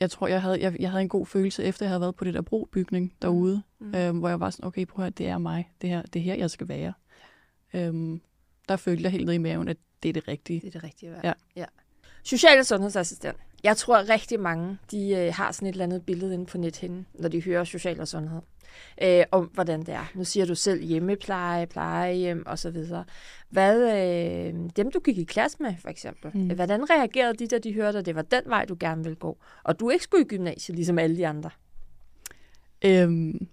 jeg 0.00 0.10
tror, 0.10 0.26
jeg 0.26 0.42
havde, 0.42 0.60
jeg, 0.60 0.76
jeg 0.80 0.90
havde 0.90 1.02
en 1.02 1.08
god 1.08 1.26
følelse, 1.26 1.64
efter 1.64 1.86
jeg 1.86 1.90
havde 1.90 2.00
været 2.00 2.14
på 2.16 2.24
det 2.24 2.34
der 2.34 2.42
brobygning 2.42 3.12
derude, 3.22 3.62
Mm. 3.80 3.86
mm. 3.86 3.94
øhm, 3.94 4.18
hvor 4.18 4.28
jeg 4.28 4.40
var 4.40 4.50
sådan, 4.50 4.66
okay, 4.66 4.86
prøv 4.86 5.02
at 5.02 5.06
høre, 5.06 5.10
det 5.10 5.28
er 5.28 5.38
mig. 5.38 5.70
Det, 5.82 5.90
her, 5.90 6.02
det 6.02 6.20
er 6.20 6.24
her, 6.24 6.34
jeg 6.34 6.50
skal 6.50 6.68
være. 6.68 6.92
Øhm, 7.74 8.20
der 8.68 8.76
følte 8.76 9.02
jeg 9.02 9.12
helt 9.12 9.26
ned 9.26 9.34
i 9.34 9.38
maven, 9.38 9.68
at 9.68 9.76
det 10.02 10.08
er 10.08 10.12
det 10.12 10.28
rigtige. 10.28 10.60
Det 10.60 10.66
er 10.66 10.70
det 10.70 10.84
rigtige 10.84 11.10
valg. 11.10 11.24
Ja. 11.24 11.32
ja. 11.56 11.64
Social- 12.24 12.58
og 12.58 12.66
sundhedsassistent. 12.66 13.36
Jeg 13.64 13.76
tror, 13.76 13.96
at 13.96 14.08
rigtig 14.08 14.40
mange 14.40 14.78
de, 14.90 15.10
øh, 15.10 15.34
har 15.34 15.52
sådan 15.52 15.68
et 15.68 15.72
eller 15.72 15.84
andet 15.84 16.06
billede 16.06 16.34
inde 16.34 16.46
på 16.46 16.58
nethinden, 16.58 17.06
når 17.14 17.28
de 17.28 17.42
hører 17.42 17.64
social 17.64 18.00
og 18.00 18.08
sundhed. 18.08 18.40
Øh, 19.02 19.24
om 19.30 19.50
hvordan 19.54 19.80
det 19.80 19.94
er. 19.94 20.10
Nu 20.14 20.24
siger 20.24 20.46
du 20.46 20.54
selv 20.54 20.82
hjemmepleje, 20.82 21.66
plejehjem 21.66 22.42
osv. 22.46 22.76
Hvad, 23.50 23.80
øh, 23.82 24.70
dem 24.76 24.90
du 24.90 25.00
gik 25.00 25.18
i 25.18 25.24
klasse 25.24 25.56
med, 25.60 25.74
for 25.80 25.88
eksempel. 25.88 26.30
Mm. 26.34 26.54
Hvordan 26.54 26.90
reagerede 26.90 27.38
de, 27.38 27.46
da 27.46 27.58
de 27.58 27.74
hørte, 27.74 27.98
at 27.98 28.06
det 28.06 28.14
var 28.14 28.22
den 28.22 28.42
vej, 28.46 28.64
du 28.64 28.76
gerne 28.80 29.02
ville 29.02 29.16
gå? 29.16 29.38
Og 29.64 29.80
du 29.80 29.90
ikke 29.90 30.04
skulle 30.04 30.24
i 30.24 30.28
gymnasiet, 30.28 30.76
ligesom 30.76 30.98
alle 30.98 31.16
de 31.16 31.26
andre. 31.26 31.50
Øhm, 32.84 33.48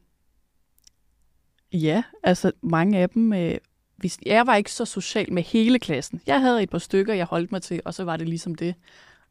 ja, 1.74 2.04
altså 2.24 2.52
mange 2.62 3.00
af 3.00 3.10
dem... 3.10 3.34
Øh, 3.34 3.58
hvis, 3.98 4.18
jeg 4.26 4.48
var 4.48 4.56
ikke 4.56 4.72
så 4.72 4.86
social 4.86 5.34
med 5.34 5.44
hele 5.44 5.80
klassen. 5.80 6.22
Jeg 6.28 6.42
havde 6.42 6.64
et 6.64 6.70
par 6.70 6.78
stykker, 6.78 7.14
jeg 7.14 7.26
holdt 7.26 7.52
mig 7.52 7.62
til, 7.62 7.82
og 7.86 7.94
så 7.94 8.04
var 8.04 8.18
det 8.18 8.30
ligesom 8.30 8.56
det. 8.56 8.76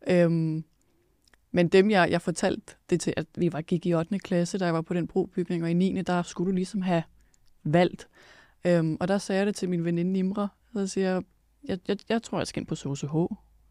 Øhm, 0.09 0.65
men 1.55 1.69
dem, 1.69 1.91
jeg, 1.91 2.11
jeg 2.11 2.23
fortalte 2.23 2.75
det 2.91 3.01
til, 3.01 3.15
at 3.17 3.27
vi 3.37 3.53
var, 3.53 3.61
gik 3.61 3.87
i 3.87 3.95
8. 3.95 4.19
klasse, 4.19 4.59
da 4.59 4.65
jeg 4.65 4.75
var 4.75 4.81
på 4.81 4.95
den 4.95 5.07
brobygning, 5.07 5.63
og 5.63 5.71
i 5.71 5.75
9. 5.75 6.03
der 6.03 6.23
skulle 6.23 6.51
du 6.51 6.55
ligesom 6.55 6.83
have 6.83 7.03
valgt. 7.65 8.09
Øhm, 8.65 8.97
og 9.01 9.09
der 9.09 9.19
sagde 9.19 9.39
jeg 9.39 9.47
det 9.47 9.55
til 9.55 9.69
min 9.69 9.85
veninde 9.85 10.19
Imre, 10.19 10.49
så 10.73 10.87
siger 10.87 11.11
jeg, 11.11 11.23
jeg, 11.65 11.79
jeg, 11.89 11.99
jeg 12.09 12.23
tror, 12.23 12.39
jeg 12.39 12.47
skal 12.47 12.61
ind 12.61 12.67
på 12.67 12.75
SOCH. 12.75 13.15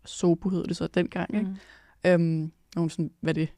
Sobo 0.06 0.50
hed 0.50 0.64
det 0.64 0.78
så 0.78 0.88
dengang, 0.88 1.36
ikke? 1.36 1.48
Mm. 1.48 1.56
Øhm, 2.06 2.52
og 2.76 2.80
hun 2.80 2.90
sådan, 2.90 3.12
hvad 3.20 3.32
er 3.32 3.34
det? 3.34 3.50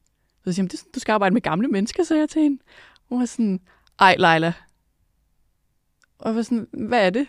Så 0.44 0.51
siger 0.51 0.63
hun, 0.63 0.67
det 0.67 0.79
sådan, 0.79 0.91
du 0.96 1.00
skal 1.00 1.13
arbejde 1.13 1.34
med 1.34 1.41
gamle 1.41 1.67
mennesker, 1.67 2.03
sagde 2.03 2.20
jeg 2.20 2.29
til 2.29 2.41
hende. 2.41 2.62
Hun 3.10 3.20
var 3.20 3.25
sådan, 3.25 3.60
ej 4.00 4.15
Leila. 4.15 4.53
Og 6.20 6.29
jeg 6.29 6.36
var 6.36 6.41
sådan, 6.41 6.67
hvad 6.72 7.05
er 7.05 7.10
det? 7.10 7.27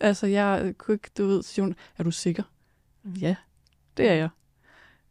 Altså, 0.00 0.26
jeg 0.26 0.74
kunne 0.78 0.94
ikke, 0.94 1.10
du 1.18 1.26
ved, 1.26 1.42
så 1.42 1.48
siger 1.48 1.64
hun, 1.64 1.74
er 1.98 2.02
du 2.02 2.10
sikker? 2.10 2.42
Mm. 3.02 3.12
Ja, 3.12 3.36
det 3.96 4.08
er 4.08 4.14
jeg. 4.14 4.28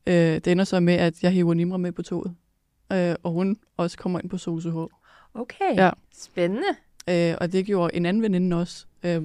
Øh, 0.08 0.14
det 0.36 0.48
ender 0.48 0.64
så 0.64 0.80
med, 0.80 0.94
at 0.94 1.24
jeg 1.24 1.32
hiver 1.32 1.54
Nimra 1.54 1.78
med 1.78 1.92
på 1.92 2.02
toget. 2.02 2.36
Øh, 2.94 3.16
og 3.24 3.32
hun 3.32 3.58
også 3.78 3.98
kommer 3.98 4.20
ind 4.20 4.30
på 4.30 4.38
SOCH. 4.38 4.76
Okay, 5.34 5.76
Ja. 5.76 5.90
spændende. 6.14 6.68
Øh, 7.10 7.36
og 7.42 7.52
det 7.52 7.66
gjorde 7.66 7.96
en 7.96 8.06
anden 8.06 8.24
veninde 8.24 8.58
også, 8.58 8.86
øh, 9.04 9.22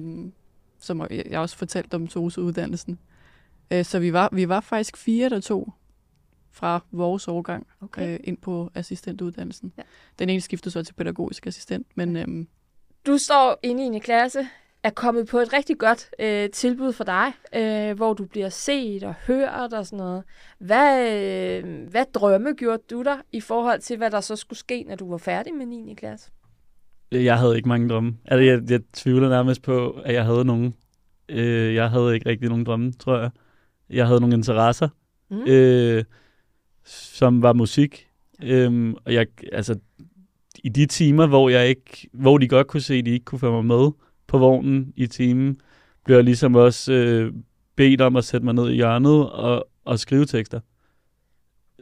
som 0.79 1.07
jeg 1.11 1.39
også 1.39 1.57
fortalte 1.57 1.95
om 1.95 2.07
SOCH-uddannelsen. 2.09 2.99
Øh, 3.71 3.85
så 3.85 3.99
vi 3.99 4.13
var, 4.13 4.29
vi 4.31 4.49
var 4.49 4.59
faktisk 4.59 4.97
fire, 4.97 5.29
der 5.29 5.39
tog 5.39 5.73
fra 6.51 6.83
vores 6.91 7.27
årgang 7.27 7.67
Okay. 7.81 8.13
øh, 8.13 8.19
ind 8.23 8.37
på 8.37 8.71
assistentuddannelsen. 8.75 9.73
Ja. 9.77 9.81
Den 10.19 10.29
ene 10.29 10.41
skiftede 10.41 10.71
så 10.73 10.83
til 10.83 10.93
pædagogisk 10.93 11.47
assistent, 11.47 11.87
men 11.95 12.15
øhm, 12.15 12.47
Du 13.05 13.17
står 13.17 13.59
inde 13.63 13.83
i 13.83 13.85
en 13.85 13.99
klasse, 14.01 14.47
er 14.83 14.89
kommet 14.89 15.27
på 15.27 15.37
et 15.37 15.53
rigtig 15.53 15.77
godt 15.77 16.09
øh, 16.19 16.49
tilbud 16.49 16.93
for 16.93 17.03
dig, 17.03 17.31
øh, 17.55 17.95
hvor 17.95 18.13
du 18.13 18.25
bliver 18.25 18.49
set 18.49 19.03
og 19.03 19.13
hørt 19.27 19.73
og 19.73 19.85
sådan 19.85 19.97
noget. 19.97 20.23
Hvad, 20.59 21.11
øh, 21.63 21.87
hvad 21.91 22.05
drømme 22.13 22.53
gjorde 22.53 22.83
du 22.91 23.01
dig 23.03 23.17
i 23.31 23.41
forhold 23.41 23.79
til, 23.79 23.97
hvad 23.97 24.11
der 24.11 24.21
så 24.21 24.35
skulle 24.35 24.59
ske, 24.59 24.83
når 24.87 24.95
du 24.95 25.09
var 25.09 25.17
færdig 25.17 25.53
med 25.55 25.65
9. 25.65 25.93
klasse? 25.97 26.31
Jeg 27.11 27.37
havde 27.39 27.55
ikke 27.57 27.69
mange 27.69 27.89
drømme. 27.89 28.17
Altså, 28.25 28.43
jeg, 28.43 28.61
jeg 28.71 28.79
tvivler 28.93 29.29
nærmest 29.29 29.61
på, 29.61 29.89
at 29.91 30.13
jeg 30.13 30.25
havde 30.25 30.45
nogen. 30.45 30.73
Øh, 31.29 31.75
jeg 31.75 31.89
havde 31.89 32.13
ikke 32.13 32.29
rigtig 32.29 32.49
nogen 32.49 32.63
drømme, 32.65 32.91
tror 32.91 33.19
jeg. 33.19 33.29
Jeg 33.89 34.07
havde 34.07 34.19
nogle 34.19 34.35
interesser, 34.35 34.89
Mm. 35.29 35.43
øh, 35.47 36.03
som 36.85 37.41
var 37.41 37.53
musik. 37.53 38.07
Øhm, 38.43 38.95
og 39.05 39.13
jeg, 39.13 39.27
altså, 39.51 39.79
i 40.63 40.69
de 40.69 40.85
timer, 40.85 41.27
hvor 41.27 41.49
jeg 41.49 41.67
ikke, 41.67 42.09
hvor 42.13 42.37
de 42.37 42.47
godt 42.47 42.67
kunne 42.67 42.81
se, 42.81 42.93
at 42.95 43.05
de 43.05 43.11
ikke 43.11 43.25
kunne 43.25 43.39
få 43.39 43.51
mig 43.51 43.65
med 43.65 43.91
på 44.33 44.37
vognen 44.39 44.93
i 44.95 45.07
timen, 45.07 45.57
blev 46.05 46.15
jeg 46.17 46.23
ligesom 46.23 46.55
også 46.55 46.93
øh, 46.93 47.33
bedt 47.75 48.01
om 48.01 48.15
at 48.15 48.23
sætte 48.23 48.45
mig 48.45 48.53
ned 48.53 48.69
i 48.69 48.75
hjørnet 48.75 49.29
og, 49.31 49.67
og 49.85 49.99
skrive 49.99 50.25
tekster. 50.25 50.59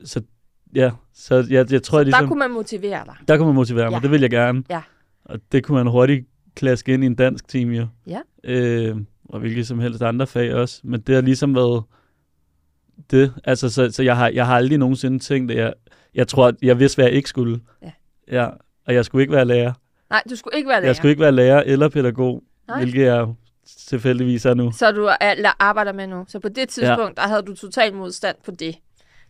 Så 0.04 0.22
ja, 0.76 0.92
så 1.14 1.46
jeg, 1.50 1.72
jeg 1.72 1.84
tror, 1.84 2.00
jeg 2.00 2.06
ligesom... 2.06 2.24
Der 2.24 2.28
kunne 2.28 2.40
man 2.40 2.52
motivere 2.52 3.06
dig. 3.06 3.16
Der 3.28 3.38
kunne 3.38 3.46
man 3.46 3.56
motivere 3.56 3.86
mig, 3.86 3.92
Ja. 3.92 3.98
ja. 3.98 4.02
det 4.02 4.12
vil 4.12 4.22
jeg 4.22 4.30
gerne. 4.30 4.64
Ja. 4.70 4.82
Og 5.26 5.40
det 5.52 5.64
kunne 5.64 5.76
man 5.76 5.88
hurtigt 5.88 6.28
klaske 6.56 6.94
ind 6.94 7.04
i 7.04 7.06
en 7.06 7.16
dansk 7.16 7.48
team 7.48 7.70
jo. 7.70 7.88
Ja. 8.08 8.20
Øh, 8.44 8.98
og 9.26 9.40
hvilket 9.40 9.68
som 9.68 9.80
helst 9.80 10.02
andre 10.02 10.28
fag 10.28 10.54
også. 10.54 10.82
Men 10.84 11.02
det 11.02 11.16
har 11.16 11.22
ligesom 11.22 11.56
været 11.56 11.84
det. 13.12 13.34
Altså, 13.44 13.70
så, 13.70 13.92
så 13.92 14.04
jeg, 14.04 14.18
har, 14.18 14.30
jeg 14.30 14.46
har 14.46 14.56
aldrig 14.56 14.78
nogensinde 14.78 15.20
tænkt, 15.20 15.52
at 15.52 15.58
jeg, 15.58 15.74
jeg 16.16 16.28
tror, 16.28 16.48
at 16.48 16.56
jeg 16.62 16.80
vidste, 16.80 16.98
hvad 16.98 17.06
jeg 17.06 17.14
ikke 17.14 17.30
skulle. 17.30 17.60
Ja. 17.82 17.92
ja. 18.32 18.50
Og 18.86 18.94
jeg 18.94 19.06
skulle 19.06 19.22
ikke 19.24 19.34
være 19.34 19.46
lærer. 19.46 19.74
Nej, 20.12 20.24
du 20.30 20.36
skulle 20.36 20.58
ikke 20.58 20.70
være 20.70 20.82
lærer. 20.82 20.88
Jeg 20.88 20.96
skulle 20.96 21.12
ikke 21.12 21.22
være 21.22 21.32
lærer 21.32 21.64
eller 21.66 21.90
pædagog, 21.90 22.44
Nej. 22.68 22.78
Hvilket 22.78 23.06
jeg 23.06 23.28
tilfældigvis 23.88 24.46
er 24.46 24.54
nu. 24.54 24.72
Så 24.72 24.92
du 24.92 25.04
er, 25.22 25.52
arbejder 25.60 25.94
med 25.94 26.08
nu. 26.08 26.26
Så 26.28 26.40
på 26.40 26.50
det 26.50 26.70
tidspunkt, 26.70 27.18
ja. 27.18 27.22
der 27.22 27.28
havde 27.28 27.42
du 27.42 27.56
total 27.56 27.94
modstand 27.94 28.36
på 28.46 28.52
det. 28.52 28.76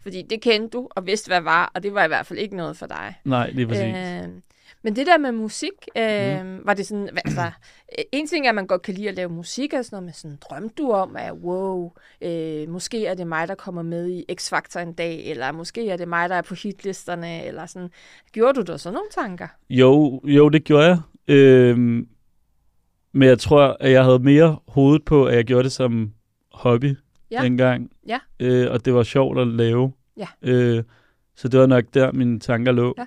Fordi 0.04 0.22
det 0.30 0.42
kendte 0.42 0.78
du 0.78 0.88
og 0.92 1.06
vidste, 1.06 1.28
hvad 1.28 1.42
var, 1.42 1.72
og 1.76 1.84
det 1.84 1.94
var 1.94 2.04
i 2.04 2.08
hvert 2.08 2.26
fald 2.26 2.40
ikke 2.40 2.56
noget 2.56 2.78
for 2.78 2.86
dig. 2.86 3.16
Nej, 3.26 3.50
lige 3.52 3.68
præcis. 3.68 3.84
Øh, 3.84 4.28
Men 4.84 4.96
det 4.96 5.08
der 5.08 5.18
med 5.18 5.32
musik, 5.32 5.72
øh, 5.98 6.46
mm. 6.46 6.62
var 6.66 6.74
det 6.74 6.88
sådan, 6.88 7.10
altså, 7.26 7.42
øh, 8.00 8.04
en 8.12 8.28
ting 8.28 8.46
er, 8.46 8.50
at 8.50 8.56
man 8.56 8.68
godt 8.68 8.82
kan 8.82 8.94
lide 8.94 9.10
at 9.10 9.16
lave 9.16 9.30
musik, 9.30 9.74
og 9.74 9.86
sådan 9.86 9.96
noget, 9.96 10.04
men 10.06 10.14
sådan, 10.14 10.38
drømte 10.50 10.76
du 10.78 10.92
om, 10.92 11.16
at 11.16 11.34
wow, 11.34 11.92
øh, 12.22 12.70
måske 12.70 13.06
er 13.06 13.14
det 13.14 13.28
mig, 13.28 13.48
der 13.48 13.56
kommer 13.56 13.82
med 13.82 14.10
i 14.10 14.26
X-Factor 14.32 14.80
en 14.80 14.94
dag, 14.94 15.26
eller 15.26 15.52
måske 15.52 15.90
er 15.90 15.98
det 15.98 16.08
mig, 16.08 16.30
der 16.30 16.36
er 16.36 16.42
på 16.42 16.56
hitlisterne, 16.56 17.46
eller 17.46 17.66
sådan. 17.66 17.90
Gjorde 18.32 18.54
du 18.54 18.72
da 18.72 18.78
sådan 18.78 18.94
nogle 18.94 19.10
tanker? 19.12 19.48
Jo, 19.70 20.22
jo, 20.24 20.50
det 20.50 20.64
gjorde 20.64 20.86
jeg. 20.86 20.98
Øhm, 21.28 22.08
men 23.12 23.28
jeg 23.28 23.40
tror, 23.40 23.78
at 23.80 23.92
jeg 23.92 24.04
havde 24.04 24.20
mere 24.20 24.60
hovedet 24.68 25.06
på, 25.06 25.26
at 25.26 25.36
jeg 25.36 25.46
gjorde 25.46 25.64
det 25.64 25.72
som 25.72 26.14
hobby 26.54 26.96
Ja. 27.32 27.42
dengang. 27.44 27.92
Ja. 28.08 28.20
Øh, 28.40 28.72
og 28.72 28.86
det 28.86 28.94
var 28.94 29.04
sjovt 29.04 29.40
at 29.40 29.48
lave. 29.48 29.94
Ja. 30.18 30.28
Øh, 30.42 30.84
så 31.36 31.48
det 31.48 31.60
var 31.60 31.66
nok 31.66 31.84
der, 31.94 32.12
mine 32.12 32.40
tanker 32.40 32.72
lå. 32.72 32.96
Ja. 32.98 33.06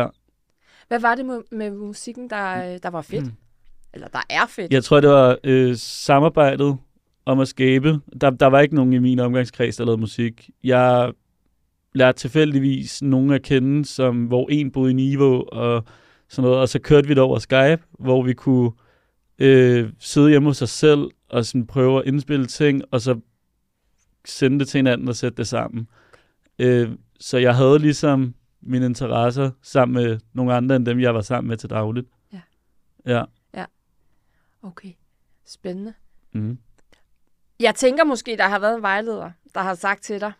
ja. 0.00 0.06
Hvad 0.92 1.00
var 1.00 1.14
det 1.14 1.26
med, 1.26 1.40
med 1.52 1.70
musikken, 1.70 2.30
der, 2.30 2.72
øh, 2.72 2.78
der 2.82 2.90
var 2.90 3.02
fedt? 3.02 3.24
Mm. 3.24 3.32
Eller 3.94 4.08
der 4.08 4.22
er 4.30 4.46
fedt? 4.48 4.72
Jeg 4.72 4.84
tror, 4.84 5.00
det 5.00 5.10
var 5.10 5.38
øh, 5.44 5.76
samarbejdet 5.76 6.76
om 7.24 7.40
at 7.40 7.48
skabe. 7.48 8.00
Der, 8.20 8.30
der 8.30 8.46
var 8.46 8.60
ikke 8.60 8.74
nogen 8.74 8.92
i 8.92 8.98
min 8.98 9.18
omgangskreds, 9.18 9.76
der 9.76 9.84
lavede 9.84 10.00
musik. 10.00 10.50
Jeg 10.64 11.12
lærte 11.92 12.18
tilfældigvis 12.18 13.02
nogen 13.02 13.30
at 13.30 13.42
kende, 13.42 13.84
som, 13.84 14.24
hvor 14.24 14.48
en 14.50 14.70
boede 14.70 14.90
i 14.90 14.94
Niveau 14.94 15.44
og 15.52 15.84
sådan 16.28 16.42
noget, 16.42 16.60
og 16.60 16.68
så 16.68 16.78
kørte 16.78 17.08
vi 17.08 17.14
det 17.14 17.22
over 17.22 17.38
Skype, 17.38 17.82
hvor 17.98 18.22
vi 18.22 18.32
kunne 18.32 18.70
øh, 19.38 19.90
sidde 19.98 20.30
hjemme 20.30 20.48
hos 20.48 20.62
os 20.62 20.70
selv 20.70 21.10
og 21.28 21.44
sådan 21.44 21.66
prøve 21.66 21.98
at 21.98 22.06
indspille 22.06 22.46
ting, 22.46 22.82
og 22.90 23.00
så 23.00 23.20
sende 24.24 24.58
det 24.58 24.68
til 24.68 24.78
hinanden 24.78 25.08
og 25.08 25.16
sætte 25.16 25.36
det 25.36 25.46
sammen. 25.46 25.88
Øh, 26.58 26.88
så 27.20 27.38
jeg 27.38 27.56
havde 27.56 27.78
ligesom 27.78 28.34
mine 28.62 28.86
interesser 28.86 29.50
sammen 29.62 30.02
med 30.04 30.18
nogle 30.32 30.54
andre 30.54 30.76
end 30.76 30.86
dem, 30.86 31.00
jeg 31.00 31.14
var 31.14 31.20
sammen 31.20 31.48
med 31.48 31.56
til 31.56 31.70
dagligt. 31.70 32.06
Ja. 32.32 32.40
Ja. 33.06 33.64
Okay, 34.62 34.92
spændende. 35.46 35.92
Mm. 36.32 36.58
Jeg 37.60 37.74
tænker 37.74 38.04
måske, 38.04 38.36
der 38.36 38.48
har 38.48 38.58
været 38.58 38.76
en 38.76 38.82
vejleder, 38.82 39.30
der 39.54 39.60
har 39.60 39.74
sagt 39.74 40.02
til 40.02 40.20
dig, 40.20 40.32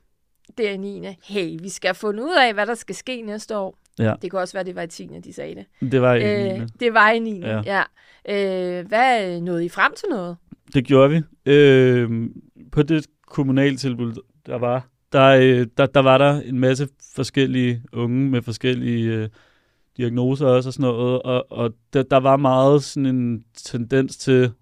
det 0.58 0.70
er 0.70 0.78
9. 0.78 1.06
Hey, 1.24 1.58
vi 1.62 1.68
skal 1.68 1.88
have 1.88 1.94
fundet 1.94 2.24
ud 2.24 2.36
af, 2.40 2.54
hvad 2.54 2.66
der 2.66 2.74
skal 2.74 2.94
ske 2.94 3.22
næste 3.22 3.56
år. 3.56 3.78
Ja. 3.98 4.14
Det 4.22 4.30
kunne 4.30 4.40
også 4.40 4.54
være, 4.54 4.64
det 4.64 4.74
var 4.74 4.82
i 4.82 4.86
10. 4.86 5.06
de 5.24 5.32
sagde 5.32 5.54
det. 5.54 5.92
Det 5.92 6.02
var 6.02 6.14
i 6.14 6.60
Øh, 6.60 6.68
det 6.80 6.94
var 6.94 7.10
i 7.10 7.18
9. 7.18 7.40
Ja. 7.40 7.62
Ja. 7.66 7.82
ja. 8.26 8.78
Øh, 8.78 8.86
hvad 8.86 9.40
nåede 9.40 9.64
I 9.64 9.68
frem 9.68 9.92
til 9.96 10.08
noget? 10.10 10.36
Det 10.74 10.84
gjorde 10.84 11.10
vi. 11.10 11.22
Øh, 11.52 12.30
på 12.72 12.82
det 12.82 13.06
kommunaltilbud, 13.26 14.14
der 14.46 14.58
var, 14.58 14.86
der, 15.12 15.26
øh, 15.26 15.66
der, 15.76 15.86
der 15.86 16.00
var 16.00 16.18
der 16.18 16.40
en 16.40 16.58
masse 16.58 16.88
forskellige 17.14 17.82
unge 17.92 18.30
med 18.30 18.42
forskellige 18.42 19.12
øh, 19.12 19.28
diagnoser 19.96 20.46
også 20.46 20.68
og 20.68 20.72
sådan 20.72 20.90
noget, 20.90 21.22
og, 21.22 21.52
og 21.52 21.74
der, 21.92 22.02
der 22.02 22.16
var 22.16 22.36
meget 22.36 22.82
sådan 22.82 23.06
en 23.06 23.44
tendens 23.54 24.16
til, 24.16 24.52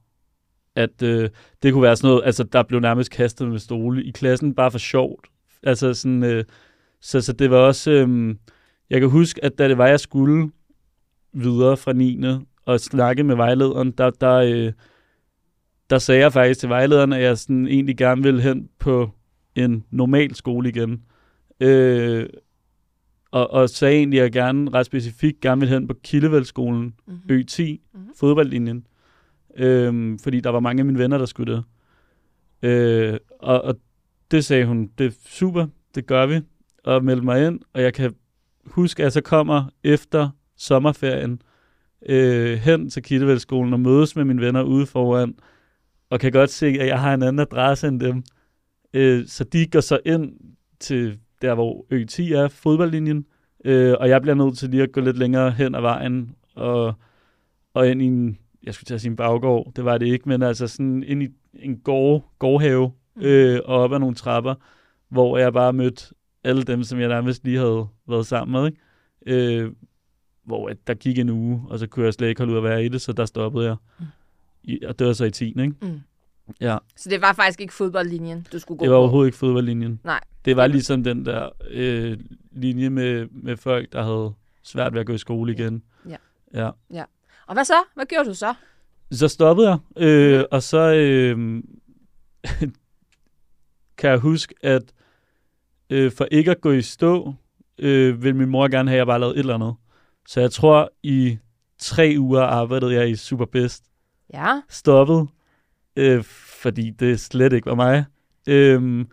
at 0.75 1.03
øh, 1.03 1.31
det 1.63 1.73
kunne 1.73 1.83
være 1.83 1.97
sådan 1.97 2.09
noget, 2.09 2.25
altså 2.25 2.45
der 2.45 2.63
blev 2.63 2.81
nærmest 2.81 3.11
kastet 3.11 3.49
med 3.49 3.59
stole 3.59 4.05
i 4.05 4.11
klassen, 4.11 4.55
bare 4.55 4.71
for 4.71 4.79
sjovt. 4.79 5.27
Altså 5.63 5.95
sådan, 5.95 6.23
øh, 6.23 6.45
så, 7.01 7.21
så 7.21 7.33
det 7.33 7.51
var 7.51 7.57
også, 7.57 7.91
øh, 7.91 8.35
jeg 8.91 9.01
kan 9.01 9.11
huske, 9.11 9.45
at 9.45 9.59
da 9.59 9.69
det 9.69 9.79
var, 9.79 9.87
jeg 9.87 10.01
skulle 10.01 10.51
videre 11.33 11.77
fra 11.77 11.93
9. 11.93 12.21
og 12.65 12.81
snakke 12.81 13.25
med 13.25 13.37
vejlederen, 13.37 13.91
der, 13.91 14.11
der, 14.11 14.35
øh, 14.35 14.73
der 15.91 15.99
sagde 15.99 16.21
jeg 16.21 16.33
faktisk 16.33 16.61
til 16.61 16.69
vejlederen, 16.69 17.13
at 17.13 17.23
jeg 17.23 17.39
sådan 17.39 17.67
egentlig 17.67 17.97
gerne 17.97 18.23
ville 18.23 18.43
hen 18.43 18.69
på 18.79 19.11
en 19.55 19.85
normal 19.91 20.35
skole 20.35 20.69
igen. 20.69 21.03
Øh, 21.61 22.27
og, 23.31 23.51
og 23.51 23.71
sagde 23.71 23.97
egentlig, 23.97 24.19
at 24.21 24.23
jeg 24.25 24.33
gerne 24.33 24.71
ret 24.71 24.87
specifikt 24.87 25.41
gerne 25.41 25.61
ville 25.61 25.75
hen 25.75 25.89
på 25.89 25.95
Kildevældsskolen, 26.05 26.95
Mm-hmm. 27.07 27.21
Ø10, 27.31 27.63
Mhm. 27.63 27.79
mm-hmm. 27.95 28.15
fodboldlinjen. 28.17 28.87
Øh, 29.57 30.19
fordi 30.23 30.41
der 30.41 30.51
var 30.51 30.61
mange 30.61 30.81
af 30.81 30.85
mine 30.87 30.99
venner, 30.99 31.19
der 31.19 31.27
skulle 31.27 31.55
det. 31.55 31.65
Øh, 32.63 33.19
og, 33.39 33.63
og 33.63 33.75
det 34.31 34.45
sagde 34.45 34.67
hun, 34.67 34.91
det 34.99 35.07
er 35.07 35.11
super, 35.27 35.67
det 35.95 36.07
gør 36.07 36.27
vi. 36.27 36.41
Og 36.85 37.05
meldte 37.05 37.25
mig 37.25 37.47
ind, 37.47 37.61
og 37.73 37.83
jeg 37.83 37.95
kan 37.95 38.15
huske, 38.67 39.01
at 39.01 39.05
jeg 39.05 39.13
så 39.13 39.21
kommer 39.21 39.65
efter 39.85 40.29
sommerferien 40.57 41.43
øh, 42.07 42.59
hen 42.59 42.91
til 42.91 43.03
Kittevældsskolen 43.03 43.73
og 43.73 43.81
mødes 43.81 44.17
med 44.17 44.25
mine 44.25 44.41
venner 44.41 44.63
ude 44.63 44.87
foran, 44.87 45.35
og 46.11 46.21
kan 46.21 46.33
godt 46.33 46.51
se, 46.51 46.67
at 46.67 46.87
jeg 46.87 47.01
har 47.01 47.15
en 47.15 47.23
anden 47.23 47.41
adresse 47.41 47.89
end 47.89 48.01
dem. 48.01 48.23
Øh, 48.95 49.27
så 49.27 49.45
de 49.45 49.67
går 49.67 49.81
så 49.81 49.99
ind 50.05 50.33
til 50.81 51.19
der, 51.43 51.55
hvor 51.55 51.87
Ø10 51.91 52.35
er, 52.35 52.49
fodboldlinjen, 52.49 53.27
øh, 53.65 53.95
og 54.01 54.09
jeg 54.09 54.23
bliver 54.23 54.35
nødt 54.35 54.59
til 54.59 54.71
lige 54.71 54.83
at 54.83 54.93
gå 54.93 55.01
lidt 55.01 55.19
længere 55.19 55.51
hen 55.51 55.75
ad 55.75 55.81
vejen, 55.81 56.35
og, 56.55 56.95
og 57.75 57.91
ind 57.91 58.03
i 58.03 58.05
en, 58.05 58.39
jeg 58.63 58.75
skulle 58.75 58.87
til 58.87 58.95
at 58.95 59.01
sige 59.01 59.11
en 59.11 59.17
baggård, 59.17 59.73
det 59.77 59.85
var 59.85 59.99
det 59.99 60.07
ikke, 60.07 60.29
men 60.29 60.43
altså 60.43 60.67
sådan 60.67 61.03
ind 61.03 61.23
i 61.23 61.29
en 61.55 61.77
gård, 61.77 62.31
gårdhave, 62.39 62.93
øh, 63.17 63.61
og 63.65 63.77
op 63.77 63.93
ad 63.93 63.99
nogle 63.99 64.15
trapper, 64.15 64.55
hvor 65.09 65.39
jeg 65.39 65.53
bare 65.53 65.73
mødte 65.73 66.15
alle 66.45 66.63
dem, 66.63 66.83
som 66.83 67.01
jeg 67.01 67.09
nærmest 67.09 67.45
lige 67.45 67.59
havde 67.59 67.87
været 68.09 68.27
sammen 68.27 68.53
med, 68.53 68.67
ikke? 68.67 68.81
Øh, 69.63 69.73
hvor 70.45 70.69
at 70.69 70.77
der 70.87 70.95
gik 70.95 71.19
en 71.19 71.29
uge, 71.29 71.63
og 71.69 71.79
så 71.79 71.87
kunne 71.87 72.05
jeg 72.05 72.15
slet 72.15 72.29
ikke 72.29 72.41
holde 72.41 72.53
ud 72.53 72.59
at 72.59 72.65
være 72.65 72.85
i 72.85 72.89
det, 72.89 73.01
så 73.01 73.13
der 73.13 73.25
stoppede 73.25 73.67
jeg. 73.67 73.77
Mm. 73.99 74.07
I, 74.63 74.85
og 74.85 74.99
det 74.99 75.07
var 75.07 75.13
så 75.13 75.25
i 75.25 75.31
10. 75.31 75.49
Ikke? 75.49 75.75
Mm. 75.83 76.01
Ja, 76.61 76.79
Så 76.97 77.09
det 77.11 77.21
var 77.21 77.33
faktisk 77.33 77.61
ikke 77.61 77.75
fodboldlinjen, 77.75 78.47
du 78.53 78.59
skulle 78.59 78.79
gå 78.79 78.85
det 78.85 78.91
var 78.91 78.97
på? 78.97 79.01
overhovedet 79.01 79.29
ikke 79.29 79.39
fodboldlinjen. 79.39 80.01
Nej. 80.05 80.21
Det 80.45 80.57
var 80.57 80.67
ligesom 80.67 81.05
den 81.05 81.27
der 81.27 81.49
øh, 81.71 82.19
linje 82.53 82.91
med, 82.91 83.27
med 83.33 83.57
folk, 83.57 83.93
der 83.93 84.03
havde 84.03 84.33
svært 84.63 84.93
ved 84.93 85.01
at 85.01 85.07
gå 85.07 85.13
i 85.13 85.19
skole 85.19 85.53
igen. 85.53 85.83
Ja. 86.55 86.71
ja. 86.93 87.05
Og 87.47 87.55
hvad 87.55 87.65
så? 87.65 87.75
Hvad 87.95 88.07
gjorde 88.07 88.29
du 88.29 88.35
så? 88.35 88.55
Så 89.13 89.29
stoppede 89.29 89.69
jeg, 89.69 89.79
øh, 90.03 90.45
og 90.51 90.63
så 90.63 90.79
øh, 90.95 91.63
kan 93.99 94.11
jeg 94.11 94.19
huske, 94.19 94.55
at 94.63 94.83
øh, 95.91 96.13
for 96.13 96.25
ikke 96.31 96.51
at 96.51 96.61
gå 96.61 96.73
i 96.73 96.83
stå, 96.83 97.35
øh, 97.79 98.23
ville 98.23 98.37
min 98.39 98.49
mor 98.49 98.69
gerne 98.69 98.91
have, 98.91 98.97
at 98.97 98.99
jeg 98.99 99.07
bare 99.07 99.21
lavede 99.21 99.35
et 99.35 99.41
eller 99.41 99.55
andet. 99.55 99.75
Så 100.29 100.41
jeg 100.41 100.51
tror, 100.53 100.91
i 101.03 101.39
tre 101.79 102.15
uger 102.19 102.43
arbejdede 102.43 102.95
jeg 102.95 103.11
i 103.11 103.17
Superbest. 103.17 103.85
Ja. 104.35 104.61
Stoppet, 104.69 105.29
øh, 105.97 106.23
fordi 106.63 106.91
det 106.91 107.21
slet 107.21 107.53
ikke 107.53 107.67
var 107.67 107.75
mig. 107.75 108.05
Øh, 108.49 109.05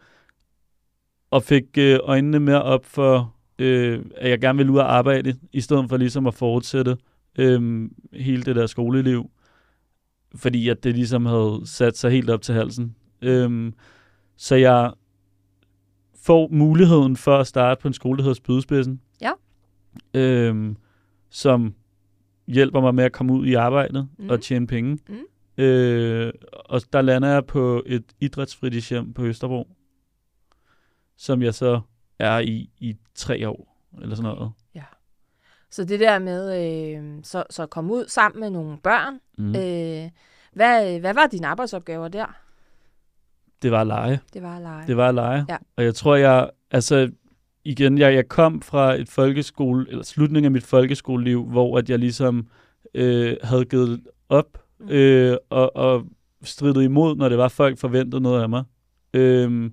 og 1.31 1.43
fik 1.43 1.63
øh, 1.77 1.99
øjnene 2.03 2.39
mere 2.39 2.63
op 2.63 2.85
for, 2.85 3.35
øh, 3.59 4.05
at 4.15 4.29
jeg 4.29 4.39
gerne 4.39 4.57
ville 4.57 4.71
ud 4.71 4.77
og 4.77 4.95
arbejde, 4.95 5.35
i 5.53 5.61
stedet 5.61 5.89
for 5.89 5.97
ligesom 5.97 6.27
at 6.27 6.33
fortsætte 6.33 6.97
øh, 7.37 7.89
hele 8.13 8.43
det 8.43 8.55
der 8.55 8.67
skoleliv 8.67 9.29
fordi 10.35 10.69
at 10.69 10.83
det 10.83 10.95
ligesom 10.95 11.25
havde 11.25 11.61
sat 11.65 11.97
sig 11.97 12.11
helt 12.11 12.29
op 12.29 12.41
til 12.41 12.55
halsen. 12.55 12.95
Øhm, 13.21 13.73
så 14.35 14.55
jeg 14.55 14.93
får 16.23 16.47
muligheden 16.51 17.17
for 17.17 17.37
at 17.37 17.47
starte 17.47 17.81
på 17.81 17.87
en 17.87 17.93
skole, 17.93 18.17
der 18.17 18.23
hedder 18.23 18.33
Spydespidsen. 18.33 19.01
Ja. 19.21 19.31
Øhm, 20.13 20.77
som 21.29 21.73
hjælper 22.47 22.81
mig 22.81 22.95
med 22.95 23.03
at 23.03 23.11
komme 23.11 23.33
ud 23.33 23.45
i 23.45 23.53
arbejdet 23.53 24.07
mm. 24.19 24.29
og 24.29 24.41
tjene 24.41 24.67
penge. 24.67 24.99
Mm. 25.09 25.15
Øh, 25.57 26.33
og 26.51 26.81
der 26.93 27.01
lander 27.01 27.29
jeg 27.29 27.45
på 27.45 27.83
et 27.85 28.03
idrætsfritidshjem 28.19 29.13
på 29.13 29.23
Østerbro, 29.23 29.67
som 31.17 31.41
jeg 31.41 31.53
så 31.53 31.81
er 32.19 32.39
i 32.39 32.69
i 32.79 32.97
tre 33.15 33.49
år, 33.49 33.77
eller 34.01 34.15
sådan 34.15 34.31
noget. 34.35 34.51
Så 35.69 35.83
det 35.83 35.99
der 35.99 36.19
med 36.19 36.63
øh, 36.63 37.19
så, 37.23 37.43
så 37.49 37.63
at 37.63 37.69
komme 37.69 37.93
ud 37.93 38.05
sammen 38.07 38.39
med 38.39 38.49
nogle 38.49 38.77
børn. 38.77 39.19
Mm. 39.37 39.55
Øh, 39.55 40.09
hvad, 40.53 40.99
hvad 40.99 41.13
var 41.13 41.27
dine 41.27 41.47
arbejdsopgaver 41.47 42.07
der? 42.07 42.37
Det 43.61 43.71
var 43.71 43.81
at 43.81 43.87
lege. 43.87 44.19
Det 44.33 44.41
var 44.41 44.55
at 44.55 44.61
lege. 44.61 44.87
Det 44.87 44.97
var 44.97 45.09
at 45.09 45.15
lege. 45.15 45.45
Ja. 45.49 45.57
Og 45.75 45.83
jeg 45.83 45.95
tror, 45.95 46.15
jeg, 46.15 46.49
altså 46.71 47.11
igen, 47.63 47.97
jeg, 47.97 48.13
jeg 48.13 48.27
kom 48.27 48.61
fra 48.61 48.95
et 48.95 49.09
folkeskole, 49.09 49.85
eller 49.89 50.03
slutningen 50.03 50.45
af 50.45 50.51
mit 50.51 50.63
folkeskoleliv, 50.63 51.43
hvor 51.43 51.77
at 51.77 51.89
jeg 51.89 51.99
ligesom 51.99 52.47
øh, 52.93 53.37
havde 53.43 53.65
givet 53.65 54.03
op. 54.29 54.63
øh, 54.89 55.37
og, 55.49 55.75
og 55.75 56.05
stridet 56.43 56.83
imod, 56.83 57.15
når 57.15 57.29
det 57.29 57.37
var, 57.37 57.47
folk 57.47 57.77
forventede 57.77 58.21
noget 58.21 58.41
af 58.41 58.49
mig. 58.49 58.63
Øh, 59.13 59.71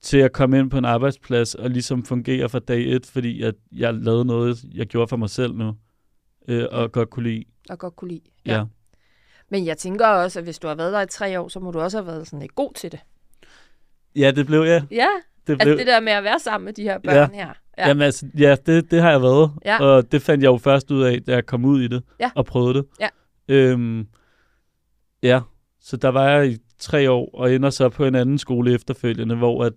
til 0.00 0.18
at 0.18 0.32
komme 0.32 0.58
ind 0.58 0.70
på 0.70 0.78
en 0.78 0.84
arbejdsplads 0.84 1.54
og 1.54 1.70
ligesom 1.70 2.04
fungere 2.04 2.48
fra 2.48 2.58
dag 2.58 2.92
et, 2.92 3.06
fordi 3.06 3.42
at 3.42 3.54
jeg 3.72 3.94
lavede 3.94 4.24
noget, 4.24 4.64
jeg 4.74 4.86
gjorde 4.86 5.08
for 5.08 5.16
mig 5.16 5.30
selv 5.30 5.54
nu, 5.54 5.74
øh, 6.48 6.64
og 6.70 6.92
godt 6.92 7.10
kunne 7.10 7.28
lide. 7.30 7.44
Og 7.70 7.78
godt 7.78 7.96
kunne 7.96 8.08
lide. 8.08 8.20
Ja. 8.46 8.54
ja. 8.56 8.64
Men 9.50 9.66
jeg 9.66 9.78
tænker 9.78 10.06
også, 10.06 10.38
at 10.38 10.44
hvis 10.44 10.58
du 10.58 10.68
har 10.68 10.74
været 10.74 10.92
der 10.92 11.00
i 11.00 11.06
tre 11.06 11.40
år, 11.40 11.48
så 11.48 11.60
må 11.60 11.70
du 11.70 11.80
også 11.80 11.98
have 11.98 12.06
været 12.06 12.26
sådan 12.26 12.38
lidt 12.40 12.54
god 12.54 12.72
til 12.74 12.92
det. 12.92 13.00
Ja, 14.16 14.30
det 14.30 14.46
blev 14.46 14.60
jeg. 14.62 14.82
Ja, 14.90 15.06
Det 15.46 15.52
altså 15.52 15.66
blev, 15.66 15.78
det 15.78 15.86
der 15.86 16.00
med 16.00 16.12
at 16.12 16.24
være 16.24 16.38
sammen 16.40 16.64
med 16.64 16.72
de 16.72 16.82
her 16.82 16.98
børn 16.98 17.34
her. 17.34 17.52
Ja. 17.78 17.88
Jamen 17.88 18.02
altså, 18.02 18.26
ja, 18.38 18.56
det, 18.66 18.90
det 18.90 19.00
har 19.02 19.10
jeg 19.10 19.22
været. 19.22 19.50
Ja. 19.64 19.82
Og 19.82 20.12
det 20.12 20.22
fandt 20.22 20.42
jeg 20.42 20.48
jo 20.48 20.56
først 20.56 20.90
ud 20.90 21.02
af, 21.02 21.22
da 21.22 21.32
jeg 21.32 21.46
kom 21.46 21.64
ud 21.64 21.82
i 21.82 21.88
det 21.88 22.02
Ja. 22.20 22.30
og 22.34 22.46
prøvede 22.46 22.74
det. 22.74 22.86
Ja. 23.00 23.08
Øhm, 23.48 24.06
ja, 25.22 25.40
så 25.80 25.96
der 25.96 26.08
var 26.08 26.28
jeg 26.28 26.48
i 26.50 26.58
tre 26.78 27.10
år, 27.10 27.30
og 27.34 27.54
ender 27.54 27.70
så 27.70 27.88
på 27.88 28.04
en 28.04 28.14
anden 28.14 28.38
skole 28.38 28.72
efterfølgende, 28.74 29.36
hvor 29.36 29.64
at 29.64 29.72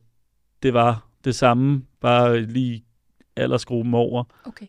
det 0.64 0.74
var 0.74 1.08
det 1.26 1.36
samme, 1.36 1.84
bare 2.02 2.42
lige 2.42 2.86
aldersgruppen 3.36 3.94
over. 3.94 4.24
Okay. 4.46 4.66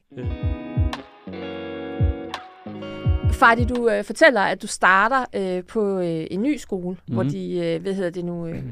Fardi, 3.33 3.65
du 3.65 3.89
øh, 3.89 4.05
fortæller, 4.05 4.41
at 4.41 4.63
du 4.63 4.67
starter 4.67 5.25
øh, 5.35 5.65
på 5.65 5.99
øh, 5.99 6.27
en 6.31 6.43
ny 6.43 6.57
skole, 6.57 6.97
mm. 7.09 7.15
hvor 7.15 7.23
Mhm. 7.23 7.33
de, 7.33 7.53
øh, 7.55 7.83
hvad 7.83 7.95
hedder 7.95 8.11
det 8.11 8.25
nu, 8.25 8.47
øh, 8.47 8.63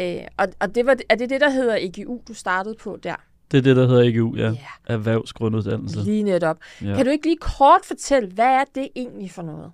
øh, 0.00 0.16
og, 0.36 0.46
og 0.60 0.74
det 0.74 0.86
var, 0.86 0.96
er 1.08 1.14
det 1.14 1.30
det, 1.30 1.40
der 1.40 1.50
hedder 1.50 1.76
EGU, 1.80 2.20
du 2.28 2.34
startede 2.34 2.74
på 2.82 2.98
der? 3.02 3.14
Det 3.50 3.58
er 3.58 3.62
det, 3.62 3.76
der 3.76 3.86
hedder 3.88 4.02
EGU, 4.02 4.36
ja. 4.36 4.42
Ja. 4.50 4.56
Erhvervsgrunduddannelse. 4.86 5.98
Lige 6.02 6.22
netop. 6.22 6.56
Ja. 6.82 6.94
Kan 6.96 7.04
du 7.04 7.10
ikke 7.10 7.26
lige 7.26 7.36
kort 7.36 7.80
fortælle, 7.84 8.28
hvad 8.28 8.44
er 8.46 8.64
det 8.74 8.88
egentlig 8.96 9.30
for 9.30 9.42
noget? 9.42 9.72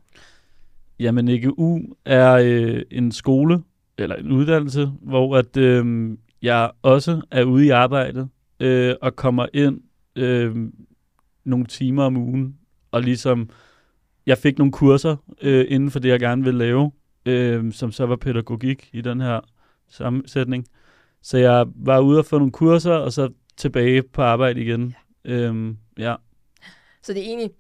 Jamen, 0.98 1.28
EGU 1.28 1.80
er 2.04 2.32
øh, 2.32 2.82
en 2.90 3.12
skole, 3.12 3.62
eller 3.98 4.16
en 4.16 4.32
uddannelse, 4.32 4.90
hvor 5.02 5.37
at, 5.37 5.56
øh, 5.56 6.11
jeg 6.42 6.70
også 6.82 7.22
er 7.30 7.44
ude 7.44 7.66
i 7.66 7.70
arbejdet 7.70 8.28
øh, 8.61 8.94
og 9.02 9.16
kommer 9.16 9.46
ind 9.54 9.80
øh, 10.16 10.56
nogle 11.44 11.66
timer 11.66 12.04
om 12.04 12.16
ugen, 12.16 12.59
og 12.90 13.02
ligesom, 13.02 13.50
jeg 14.26 14.38
fik 14.38 14.59
nogle 14.59 14.72
kurser 14.72 15.16
øh, 15.42 15.66
inden 15.68 15.90
for 15.90 15.98
det, 15.98 16.09
jeg 16.09 16.20
gerne 16.20 16.44
ville 16.44 16.59
lave, 16.59 16.92
øh, 17.26 17.72
som 17.72 17.92
så 17.92 18.06
var 18.06 18.16
pædagogik 18.16 18.90
i 18.92 19.00
den 19.00 19.20
her 19.20 19.40
sammensætning. 19.88 20.66
Så 21.22 21.38
jeg 21.38 21.66
var 21.76 22.00
ude 22.00 22.18
og 22.18 22.26
få 22.26 22.38
nogle 22.38 22.52
kurser, 22.52 22.92
og 22.92 23.12
så 23.12 23.28
tilbage 23.56 24.02
på 24.02 24.22
arbejde 24.22 24.61
igen. 24.61 24.94
Øh, 25.24 25.74
ja. 25.98 26.14
Så 27.02 27.12
det 27.12 27.22
er 27.22 27.26
egentlig 27.26 27.50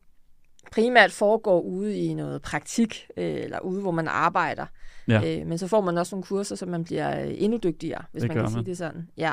primært 0.76 1.12
foregår 1.12 1.60
ude 1.60 1.96
i 1.98 2.14
noget 2.14 2.42
praktik, 2.42 3.06
øh, 3.16 3.24
eller 3.24 3.60
ude, 3.60 3.80
hvor 3.80 3.90
man 3.90 4.08
arbejder. 4.08 4.66
Ja. 5.08 5.38
Øh, 5.40 5.46
men 5.46 5.58
så 5.58 5.68
får 5.68 5.80
man 5.80 5.98
også 5.98 6.14
nogle 6.14 6.24
kurser, 6.24 6.56
så 6.56 6.66
man 6.66 6.84
bliver 6.84 7.20
øh, 7.24 7.34
endnu 7.38 7.58
dygtigere, 7.62 8.02
hvis 8.12 8.20
Det 8.22 8.28
man 8.28 8.36
kan 8.36 8.44
gør 8.44 8.48
sige 8.48 8.56
man. 8.56 8.66
det 8.66 8.78
sådan. 8.78 9.08
Ja. 9.16 9.32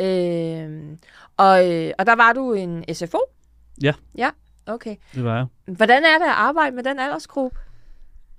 Øh, 0.00 0.82
og, 1.36 1.48
og 1.98 2.06
der 2.06 2.16
var 2.16 2.32
du 2.32 2.52
en 2.52 2.84
SFO? 2.94 3.18
Ja. 3.82 3.92
Ja, 4.18 4.30
okay. 4.66 4.96
Det 5.14 5.24
var 5.24 5.36
jeg. 5.36 5.46
Hvordan 5.76 6.02
er 6.04 6.18
det 6.18 6.24
at 6.24 6.34
arbejde 6.36 6.76
med 6.76 6.82
den 6.84 6.98
aldersgruppe? 6.98 7.58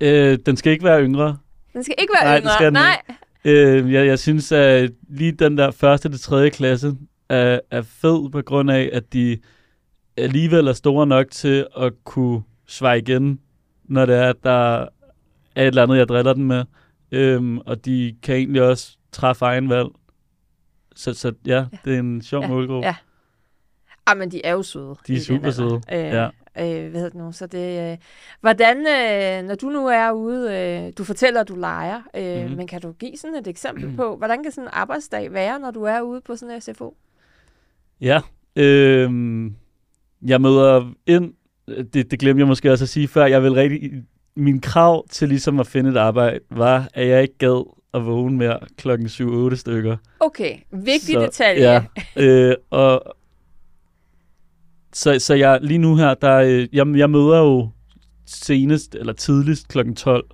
Øh, 0.02 0.38
den 0.46 0.58
skal 0.58 0.72
ikke 0.72 0.86
være 0.86 1.04
yngre. 1.04 1.38
Den 1.74 1.84
skal 1.84 1.96
ikke 1.98 2.14
være 2.22 2.26
Nej, 2.30 2.40
yngre. 2.40 2.54
skal 2.54 2.66
den 2.66 2.74
Nej. 2.74 3.02
Øh, 3.46 3.94
jeg, 3.94 4.08
jeg 4.08 4.20
synes, 4.20 4.52
at 4.52 4.92
lige 5.10 5.32
den 5.32 5.58
der 5.58 5.72
første 5.72 6.10
til 6.10 6.20
tredje 6.20 6.50
klasse 6.50 6.96
er, 7.30 7.60
er 7.72 7.82
fed 7.82 8.30
på 8.32 8.42
grund 8.42 8.72
af, 8.72 8.90
at 8.94 9.14
de 9.14 9.38
alligevel 10.20 10.68
er 10.68 10.74
store 10.74 11.08
nok 11.08 11.32
til 11.32 11.68
at 11.78 11.94
kunne 12.04 12.42
svare 12.68 12.98
igen, 12.98 13.40
når 13.84 14.06
det 14.06 14.16
er, 14.16 14.30
at 14.30 14.36
der 14.44 14.78
er 15.56 15.62
et 15.62 15.68
eller 15.68 15.84
andet, 15.84 15.98
jeg 15.98 16.08
driller 16.08 16.34
den 16.34 16.44
med. 16.44 16.66
Øhm, 17.12 17.58
og 17.58 17.86
de 17.86 18.16
kan 18.24 18.36
egentlig 18.36 18.62
også 18.62 18.98
træffe 19.12 19.46
egen 19.46 19.70
valg. 19.70 19.88
Så, 20.96 21.14
så 21.14 21.34
ja, 21.46 21.52
Ja. 21.56 21.66
det 21.86 21.96
er 21.96 22.00
en 22.00 22.22
sjov 22.22 22.42
Ja. 22.42 22.48
målgruppe. 22.48 22.88
Ja. 22.88 22.96
Ah, 24.06 24.18
men 24.18 24.32
de 24.32 24.46
er 24.46 24.52
jo 24.52 24.64
søde. 24.64 24.96
De 25.08 25.16
er 25.16 25.20
super 25.20 25.52
søde, 25.52 25.82
Øh, 25.92 26.00
ja. 26.00 26.26
øh, 26.60 26.90
hvad 26.90 27.02
hedder 27.02 27.10
det 27.10 27.16
nu? 27.16 27.32
Så 27.32 27.48
det, 27.48 27.92
øh, 27.92 27.98
hvordan, 28.42 28.78
øh, 28.78 29.48
når 29.48 29.56
du 29.56 29.70
nu 29.70 29.88
er 29.88 30.12
ude, 30.12 30.54
øh, 30.58 30.94
du 30.98 31.04
fortæller, 31.04 31.42
at 31.42 31.48
du 31.48 31.56
leger, 31.56 32.02
øh, 32.16 32.46
Mhm. 32.48 32.58
men 32.58 32.68
kan 32.68 32.82
du 32.82 32.92
give 32.92 33.18
sådan 33.18 33.36
et 33.36 33.48
eksempel 33.48 33.94
på, 33.98 34.16
hvordan 34.18 34.44
kan 34.44 34.52
sådan 34.52 34.64
en 34.68 34.70
arbejdsdag 34.74 35.34
være, 35.34 35.60
når 35.60 35.72
du 35.72 35.84
er 35.84 36.02
ude 36.02 36.22
på 36.22 36.36
sådan 36.36 36.56
en 36.56 36.62
SFO? 36.62 36.96
Ja, 38.02 38.22
øh, 38.56 39.12
jeg 40.22 40.42
møder 40.42 40.92
ind, 41.08 41.34
det, 41.94 42.12
det 42.12 42.20
glemte 42.20 42.40
jeg 42.40 42.48
måske 42.48 42.72
også 42.72 42.86
at 42.86 42.90
sige 42.90 43.08
før, 43.08 43.26
jeg 43.26 43.44
vil 43.44 43.54
rigtig, 43.54 43.92
min 44.36 44.62
krav 44.62 45.08
til 45.08 45.30
ligesom 45.30 45.60
at 45.60 45.68
finde 45.68 45.90
et 45.90 45.98
arbejde, 45.98 46.40
var, 46.52 46.90
at 46.94 47.08
jeg 47.08 47.22
ikke 47.22 47.38
gad 47.38 47.66
at 47.94 48.06
vågne 48.06 48.38
mere 48.38 48.60
klokken 48.78 49.08
7-8 49.08 49.56
stykker. 49.56 49.98
Okay, 50.20 50.58
vigtig 50.72 51.14
Så, 51.14 51.22
detalje. 51.22 51.62
Ja, 51.62 51.84
øh, 52.24 52.56
og 52.70 53.04
så, 54.94 55.20
så 55.20 55.34
jeg 55.34 55.60
lige 55.62 55.78
nu 55.78 55.96
her, 55.96 56.14
der, 56.14 56.36
øh, 56.36 56.68
jeg, 56.74 56.98
jeg 56.98 57.10
møder 57.10 57.38
jo 57.40 57.70
senest, 58.26 58.96
eller 58.96 59.14
tidligst 59.14 59.68
klokken 59.68 59.96
12, 59.96 60.26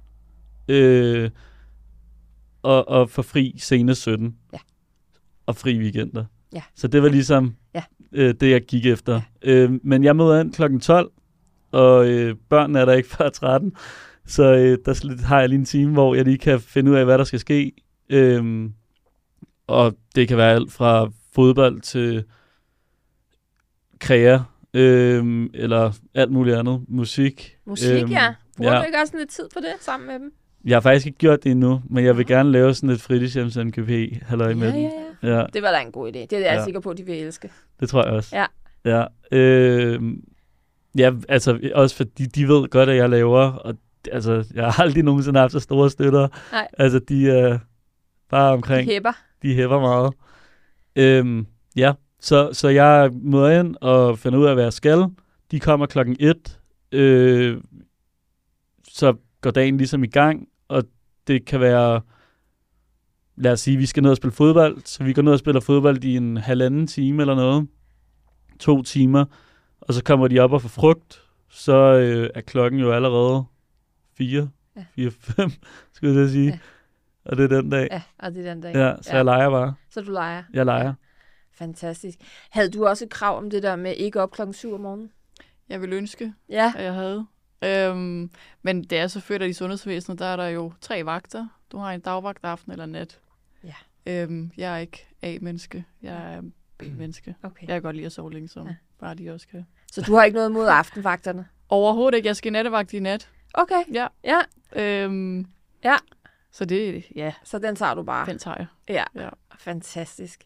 øh, 0.67 1.29
og, 2.61 2.87
og 2.89 3.09
får 3.09 3.21
fri 3.21 3.55
senest 3.57 4.01
17. 4.01 4.35
Ja. 4.53 4.57
Og 5.45 5.55
fri 5.55 5.79
weekender. 5.79 6.25
Ja. 6.55 6.61
Så 6.75 6.87
det 6.87 7.01
var 7.03 7.09
ligesom 7.09 7.55
Ja. 7.75 7.83
øh, 8.11 8.33
det, 8.39 8.51
jeg 8.51 8.61
gik 8.61 8.85
efter. 8.85 9.21
Øh, 9.41 9.71
men 9.83 10.03
jeg 10.03 10.15
møder 10.15 10.41
ind 10.41 10.53
klokken 10.53 10.79
12, 10.79 11.11
og 11.71 12.07
øh, 12.09 12.35
børnene 12.49 12.79
er 12.79 12.85
der 12.85 12.93
ikke 12.93 13.09
før 13.17 13.29
13. 13.29 13.75
Så 14.25 14.43
øh, 14.43 14.77
der 14.85 15.25
har 15.25 15.39
jeg 15.39 15.49
lige 15.49 15.59
en 15.59 15.65
time, 15.65 15.93
hvor 15.93 16.15
jeg 16.15 16.23
lige 16.23 16.37
kan 16.37 16.59
finde 16.59 16.91
ud 16.91 16.95
af, 16.95 17.05
hvad 17.05 17.17
der 17.17 17.23
skal 17.23 17.39
ske. 17.39 17.71
Øhm, 18.09 18.73
og 19.67 19.95
det 20.15 20.27
kan 20.27 20.37
være 20.37 20.53
alt 20.53 20.71
fra 20.71 21.09
fodbold 21.35 21.81
til 21.81 22.23
krea, 23.99 24.39
øhm, 24.73 25.49
eller 25.53 25.91
alt 26.13 26.31
muligt 26.31 26.57
andet. 26.57 26.81
Musik. 26.87 27.57
Musik, 27.65 28.09
ja. 28.11 28.33
Bruger 28.57 28.73
ja. 28.73 28.79
du 28.79 28.85
ikke 28.85 28.97
også 29.01 29.17
lidt 29.17 29.29
tid 29.29 29.43
på 29.53 29.59
det 29.59 29.73
sammen 29.79 30.07
med 30.07 30.19
dem? 30.19 30.33
Jeg 30.65 30.75
har 30.75 30.81
faktisk 30.81 31.05
ikke 31.05 31.17
gjort 31.17 31.43
det 31.43 31.51
endnu, 31.51 31.81
men 31.89 32.05
jeg 32.05 32.17
vil 32.17 32.25
gerne 32.25 32.51
lave 32.51 32.73
sådan 32.73 32.89
et 32.89 33.01
fritidshjems 33.01 33.57
NKP, 33.57 33.89
halløj 34.21 34.53
med 34.53 34.67
ja, 34.67 34.75
den. 34.75 34.83
ja, 34.83 34.89
ja. 34.89 35.04
Ja, 35.25 35.45
Det 35.53 35.61
var 35.61 35.71
da 35.71 35.81
en 35.81 35.91
god 35.91 36.07
idé. 36.07 36.17
Det 36.19 36.33
er 36.33 36.37
jeg 36.39 36.57
Ja. 36.57 36.63
sikker 36.63 36.79
på, 36.79 36.89
at 36.89 36.97
de 36.97 37.03
vil 37.03 37.15
elske. 37.15 37.49
det 37.79 37.89
tror 37.89 38.03
jeg 38.03 38.13
også. 38.13 38.35
Ja. 38.35 38.45
Ja, 38.85 39.05
øh, 39.31 40.01
ja 40.97 41.11
altså 41.29 41.59
også 41.75 41.95
fordi 41.95 42.25
de 42.25 42.47
ved 42.47 42.67
godt, 42.69 42.89
at 42.89 42.95
jeg 42.97 43.09
laver, 43.09 43.41
og 43.51 43.75
altså, 44.11 44.45
jeg 44.53 44.65
har 44.65 44.83
aldrig 44.83 45.03
nogensinde 45.03 45.39
haft 45.39 45.51
så 45.51 45.59
store 45.59 45.89
støtter. 45.89 46.27
Nej. 46.51 46.67
Altså, 46.77 46.99
de 46.99 47.29
er 47.29 47.59
bare 48.29 48.47
De 48.49 48.53
omkring, 48.53 48.89
hæpper. 48.89 49.11
de 49.41 49.53
hæver 49.55 49.79
meget. 49.79 50.13
Øhm, 50.95 51.47
ja, 51.75 51.93
så, 52.19 52.49
så 52.53 52.69
jeg 52.69 53.09
møder 53.13 53.59
ind 53.59 53.75
og 53.81 54.19
finder 54.19 54.39
ud 54.39 54.45
af, 54.45 54.53
hvad 54.53 54.63
jeg 54.63 54.73
skal. 54.73 55.05
De 55.51 55.59
kommer 55.59 55.85
klokken 55.85 56.15
1, 56.19 56.59
øh, 56.91 57.57
så 58.87 59.13
går 59.41 59.51
dagen 59.51 59.77
ligesom 59.77 60.03
i 60.03 60.07
gang, 60.07 60.47
og 60.67 60.83
det 61.27 61.45
kan 61.45 61.59
være, 61.59 62.01
lad 63.35 63.51
os 63.51 63.59
sige, 63.59 63.77
vi 63.77 63.85
skal 63.85 64.03
ned 64.03 64.11
og 64.11 64.17
spille 64.17 64.31
fodbold, 64.33 64.81
så 64.85 65.03
vi 65.03 65.13
går 65.13 65.21
ned 65.21 65.33
og 65.33 65.39
spiller 65.39 65.61
fodbold 65.61 66.03
i 66.03 66.17
en 66.17 66.37
halvanden 66.37 66.87
time 66.87 67.23
eller 67.23 67.35
noget, 67.35 67.67
to 68.59 68.81
timer, 68.83 69.25
og 69.81 69.93
så 69.93 70.03
kommer 70.03 70.27
de 70.27 70.39
op 70.39 70.51
og 70.51 70.61
får 70.61 70.69
frugt, 70.69 71.21
så 71.49 71.73
øh, 71.75 72.29
er 72.35 72.41
klokken 72.41 72.79
jo 72.79 72.91
allerede 72.91 73.43
4, 74.17 74.49
Ja. 74.77 74.85
4, 74.95 75.11
5, 75.11 75.49
skulle 75.93 76.13
jeg 76.13 76.19
til 76.19 76.23
at 76.25 76.29
sige. 76.31 76.47
Ja. 76.51 76.59
Og 77.25 77.37
det 77.37 77.43
er 77.51 77.61
den 77.61 77.69
dag. 77.69 77.87
Ja, 77.91 78.01
og 78.19 78.33
det 78.33 78.47
er 78.47 78.53
den 78.53 78.61
dag. 78.61 78.75
Ja, 78.75 78.93
så 79.01 79.09
ja. 79.11 79.15
jeg 79.15 79.25
leger 79.25 79.49
bare. 79.49 79.73
Så 79.89 80.01
du 80.01 80.11
leger. 80.11 80.43
Jeg 80.53 80.65
leger. 80.65 80.93
Fantastisk. 81.53 82.17
Havde 82.49 82.69
du 82.69 82.85
også 82.87 83.05
et 83.05 83.09
krav 83.11 83.37
om 83.37 83.49
det 83.49 83.63
der 83.63 83.75
med 83.75 83.93
ikke 83.95 84.21
op 84.21 84.31
klokken 84.31 84.53
7 84.53 84.73
om 84.73 84.79
morgenen? 84.79 85.11
Jeg 85.69 85.81
vil 85.81 85.93
ønske, 85.93 86.33
Ja. 86.49 86.73
at 86.77 86.83
jeg 86.83 86.93
havde. 86.93 87.25
Øhm, 87.63 88.29
men 88.61 88.83
det 88.83 88.97
er 88.97 89.07
selvfølgelig, 89.07 89.45
at 89.45 89.49
i 89.49 89.53
sundhedsvæsenet, 89.53 90.19
der 90.19 90.25
er 90.25 90.35
der 90.35 90.47
jo 90.47 90.71
tre 90.81 91.05
vagter. 91.05 91.47
Du 91.71 91.77
har 91.77 91.91
en 91.91 91.99
dagvagt, 92.01 92.39
aften 92.43 92.71
eller 92.71 92.85
nat. 92.85 93.19
Ja. 93.65 93.73
Øhm, 94.07 94.51
jeg 94.57 94.73
er 94.73 94.77
ikke 94.77 95.07
A-menneske. 95.21 95.85
Jeg 96.01 96.33
er 96.33 96.41
B-menneske. 96.77 97.35
Okay. 97.43 97.61
Jeg 97.67 97.75
kan 97.75 97.81
godt 97.81 97.95
lide 97.95 98.05
at 98.05 98.11
sove 98.11 98.33
længe, 98.33 98.47
som 98.49 98.67
Ja. 98.67 98.75
bare 98.99 99.15
de 99.15 99.31
også 99.33 99.47
kan. 99.47 99.65
Så 99.91 100.01
du 100.01 100.15
har 100.15 100.23
ikke 100.23 100.35
noget 100.35 100.51
mod 100.51 100.67
aftenvagterne? 100.67 101.47
Overhovedet 101.69 102.17
ikke. 102.17 102.27
Jeg 102.27 102.35
skal 102.35 102.51
nattevagt 102.51 102.93
i 102.93 102.99
nat. 102.99 103.29
Okay. 103.53 103.83
Ja. 103.93 104.07
Ja, 104.23 104.39
Øhm, 104.75 105.45
Ja. 105.83 105.95
Så 106.51 106.65
det, 106.65 107.05
ja, 107.15 107.33
så 107.43 107.59
den 107.59 107.75
tager 107.75 107.93
du 107.93 108.03
bare. 108.03 108.25
den 108.25 108.37
tager 108.39 108.57
jeg. 108.57 108.65
Ja, 108.89 109.03
Ja. 109.21 109.29
fantastisk. 109.59 110.43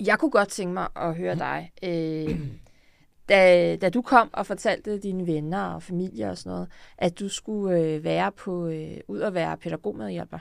Jeg 0.00 0.18
kunne 0.18 0.30
godt 0.30 0.48
tænke 0.48 0.74
mig 0.74 0.88
at 0.96 1.16
høre 1.16 1.34
dig. 1.46 1.72
Øh, 1.82 2.40
da, 3.28 3.76
da 3.76 3.90
du 3.90 4.02
kom 4.02 4.30
og 4.32 4.46
fortalte 4.46 4.98
dine 4.98 5.26
venner 5.26 5.62
og 5.64 5.82
familie 5.82 6.30
og 6.30 6.38
sådan 6.38 6.50
noget, 6.52 6.68
at 6.98 7.18
du 7.20 7.28
skulle 7.28 7.78
øh, 7.80 8.04
være 8.04 8.32
på 8.32 8.66
øh, 8.66 8.96
ud 9.08 9.20
og 9.20 9.34
være 9.34 9.56
pædagogmedhjælper. 9.56 10.38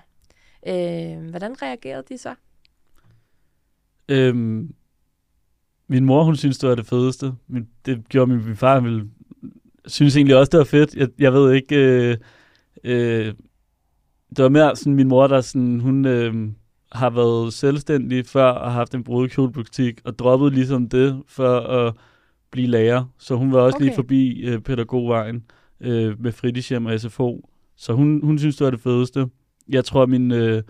Øh, 0.67 1.30
hvordan 1.30 1.62
reagerede 1.62 2.04
de 2.10 2.17
så? 2.17 2.36
Øhm, 4.10 4.74
min 5.88 6.06
mor, 6.06 6.24
hun 6.24 6.36
synes, 6.36 6.58
det 6.58 6.69
var 6.69 6.76
det 6.76 6.86
fedeste. 6.86 7.34
Men 7.47 7.69
det 7.86 8.10
gjorde 8.10 8.32
min, 8.32 8.45
min 8.45 8.56
far, 8.56 8.80
ville, 8.80 9.10
synes 9.86 10.15
egentlig 10.15 10.38
også, 10.38 10.50
det 10.50 10.58
var 10.58 10.63
fedt. 10.63 10.95
Jeg, 10.95 11.10
jeg 11.19 11.34
ved 11.34 11.54
ikke... 11.54 11.76
Øh, 11.76 12.17
øh, 12.84 13.34
det 14.36 14.43
var 14.43 14.50
mere 14.50 14.76
sådan 14.76 14.95
min 14.95 15.08
mor, 15.08 15.28
der 15.28 15.41
sådan, 15.41 15.80
hun 15.80 16.06
øh, 16.06 16.34
har 16.91 17.10
været 17.10 17.54
selvstændig 17.54 18.26
før 18.26 18.45
og 18.45 18.71
har 18.71 18.78
haft 18.78 18.95
en 18.95 19.04
brudekjolebutik 19.04 20.02
og 20.04 20.19
droppet 20.19 20.54
ligesom 20.54 20.89
det 20.89 21.24
for 21.28 21.60
at 21.60 21.95
blive 22.52 22.67
lærer. 22.67 23.06
Så 23.17 23.36
hun 23.36 23.52
var 23.52 23.60
også 23.60 23.76
okay. 23.76 23.86
lige 23.86 23.95
forbi 23.95 24.41
øh, 24.41 24.60
pædagogvejen 24.60 25.43
øh, 25.80 26.21
med 26.21 26.32
fritidshjem 26.32 26.86
og 26.86 27.00
SFO. 27.00 27.50
Så 27.76 27.93
hun, 27.93 28.24
hun 28.24 28.39
synes, 28.39 28.56
det 28.56 28.65
var 28.65 28.71
det 28.71 28.80
fedeste. 28.80 29.28
Jeg 29.71 29.86
tror, 29.86 30.05
min, 30.05 30.31
øh, 30.31 30.63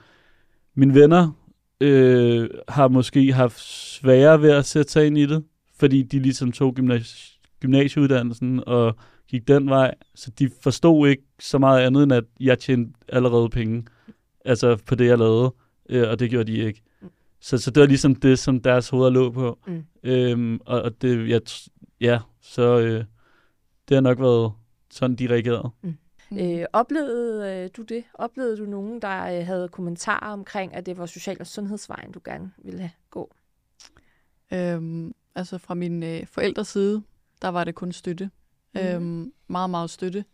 mine 0.76 0.94
venner 0.94 1.32
øh, 1.82 2.50
har 2.68 2.88
måske 2.88 3.34
haft 3.34 3.60
sværere 3.60 4.42
ved 4.42 4.52
at 4.52 4.66
sætte 4.66 4.92
sig 4.92 5.08
ind 5.08 5.18
i 5.18 5.26
det, 5.26 5.44
fordi 5.80 6.04
de 6.04 6.20
ligesom 6.20 6.52
tog 6.52 6.80
gymnasi- 6.80 7.58
gymnasieuddannelsen 7.60 8.64
og 8.68 8.96
gik 9.28 9.48
den 9.48 9.70
vej, 9.70 9.96
så 10.16 10.32
de 10.40 10.50
forstod 10.62 11.08
ikke 11.08 11.24
så 11.40 11.58
meget 11.58 11.82
andet, 11.82 12.04
end 12.04 12.14
at 12.14 12.24
jeg 12.40 12.60
tjente 12.60 12.94
allerede 13.10 13.50
penge, 13.50 13.86
altså 14.46 14.76
på 14.76 14.96
det, 14.96 15.06
jeg 15.08 15.18
lavede, 15.18 15.54
øh, 15.90 16.10
og 16.10 16.20
det 16.20 16.30
gjorde 16.30 16.52
de 16.52 16.58
ikke. 16.58 16.82
Så, 17.40 17.58
så 17.58 17.72
det 17.72 17.82
var 17.82 17.88
ligesom 17.88 18.16
det, 18.16 18.40
som 18.40 18.60
deres 18.60 18.90
hoveder 18.90 19.10
lå 19.10 19.32
på. 19.32 19.60
Mm. 19.68 19.84
Øhm, 20.04 20.60
og, 20.66 20.82
og 20.82 21.02
det, 21.02 21.30
jeg, 21.30 21.42
ja, 22.02 22.20
så 22.42 22.80
øh, 22.80 23.04
det 23.90 23.96
har 23.96 24.02
nok 24.02 24.20
været 24.20 24.52
sådan 24.92 25.16
de 25.16 25.30
reagerede. 25.30 25.70
Mm. 25.84 25.94
Øh, 26.40 26.66
oplevede 26.74 27.64
øh, 27.64 27.70
du 27.78 27.82
det? 27.82 28.04
Oplevede 28.14 28.58
du 28.58 28.66
nogen, 28.66 29.02
der 29.02 29.40
øh, 29.40 29.46
havde 29.46 29.68
kommentarer 29.68 30.34
omkring, 30.34 30.76
at 30.76 30.86
det 30.86 30.98
var 30.98 31.06
social- 31.06 31.38
og 31.40 31.48
sundhedsvejen, 31.48 32.12
du 32.12 32.22
gerne 32.26 32.52
ville 32.58 32.92
gå? 33.10 33.34
Øhm, 34.54 35.14
altså 35.36 35.58
fra 35.58 35.74
min 35.74 36.04
øh, 36.04 36.28
forældres 36.28 36.68
side, 36.68 37.04
der 37.42 37.48
var 37.48 37.64
det 37.64 37.76
kun 37.76 37.92
støtte. 37.92 38.30
Mm. 38.76 38.82
Øhm, 38.82 39.34
meget, 39.48 39.70
meget 39.70 39.90
støtte. 39.90 40.26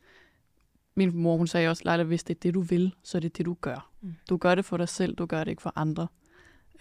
Min 0.96 1.18
mor, 1.18 1.38
hun 1.38 1.48
sagde 1.48 1.70
også, 1.70 1.84
Leila, 1.86 2.04
hvis 2.04 2.24
det 2.24 2.36
er 2.36 2.40
det, 2.40 2.54
du 2.54 2.62
vil, 2.62 2.96
så 3.04 3.18
er 3.18 3.20
det 3.20 3.38
det, 3.38 3.46
du 3.46 3.58
gør. 3.62 3.92
Mm. 4.02 4.08
Mm. 4.08 4.16
Du 4.30 4.38
gør 4.38 4.56
det 4.56 4.66
for 4.66 4.78
dig 4.78 4.90
selv, 4.90 5.16
du 5.16 5.26
gør 5.26 5.44
det 5.44 5.52
ikke 5.52 5.62
for 5.62 5.74
andre. 5.76 6.08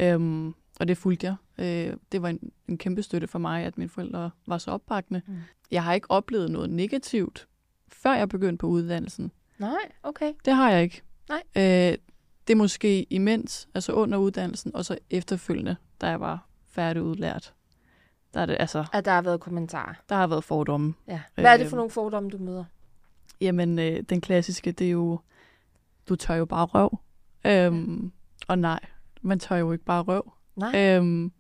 Øhm, 0.00 0.54
og 0.80 0.88
det 0.88 0.98
fulgte 0.98 1.26
jeg. 1.26 1.36
Øh, 1.58 1.96
det 2.12 2.22
var 2.22 2.28
en, 2.28 2.52
en 2.68 2.78
kæmpe 2.78 3.02
støtte 3.02 3.26
for 3.26 3.38
mig, 3.38 3.64
at 3.64 3.78
mine 3.78 3.88
forældre 3.88 4.30
var 4.46 4.58
så 4.58 4.70
opbakkende. 4.70 5.22
Mm. 5.26 5.32
Mm. 5.32 5.40
Jeg 5.70 5.84
har 5.84 5.94
ikke 5.94 6.10
oplevet 6.10 6.50
noget 6.50 6.70
negativt, 6.70 7.48
før 7.88 8.14
jeg 8.14 8.28
begyndte 8.28 8.60
på 8.60 8.66
uddannelsen. 8.66 9.32
Nej, 9.58 9.92
okay. 10.02 10.32
Det 10.44 10.54
har 10.54 10.70
jeg 10.70 10.82
ikke. 10.82 11.02
Nej. 11.28 11.42
Øh, 11.56 11.98
det 12.46 12.52
er 12.52 12.56
måske 12.56 13.06
imens, 13.12 13.68
altså 13.74 13.92
under 13.92 14.18
uddannelsen, 14.18 14.74
og 14.76 14.84
så 14.84 14.98
efterfølgende, 15.10 15.76
da 16.00 16.06
jeg 16.08 16.20
var 16.20 16.46
færdigudlært. 16.68 17.54
Der 18.34 18.40
er 18.40 18.46
det, 18.46 18.56
altså, 18.60 18.84
At 18.92 19.04
der 19.04 19.10
har 19.10 19.22
været 19.22 19.40
kommentarer. 19.40 19.94
der 20.08 20.14
har 20.16 20.26
været 20.26 20.44
fordomme. 20.44 20.94
Ja. 21.08 21.20
Hvad 21.34 21.44
er 21.52 21.56
det 21.56 21.66
for 21.66 21.74
Øhm. 21.74 21.78
nogle 21.78 21.90
fordomme, 21.90 22.30
du 22.30 22.38
møder? 22.38 22.64
Jamen, 23.40 23.78
øh, 23.78 24.02
den 24.02 24.20
klassiske, 24.20 24.72
det 24.72 24.86
er 24.86 24.90
jo, 24.90 25.20
du 26.08 26.16
tør 26.16 26.34
jo 26.34 26.44
bare 26.44 26.64
røv. 26.64 26.98
Øhm, 27.46 28.04
ja. 28.04 28.10
Og 28.48 28.58
nej, 28.58 28.80
man 29.22 29.38
tør 29.38 29.56
jo 29.56 29.72
ikke 29.72 29.84
bare 29.84 30.02
røv. 30.02 30.32
Nej. 30.56 30.96
Øhm, 30.96 31.32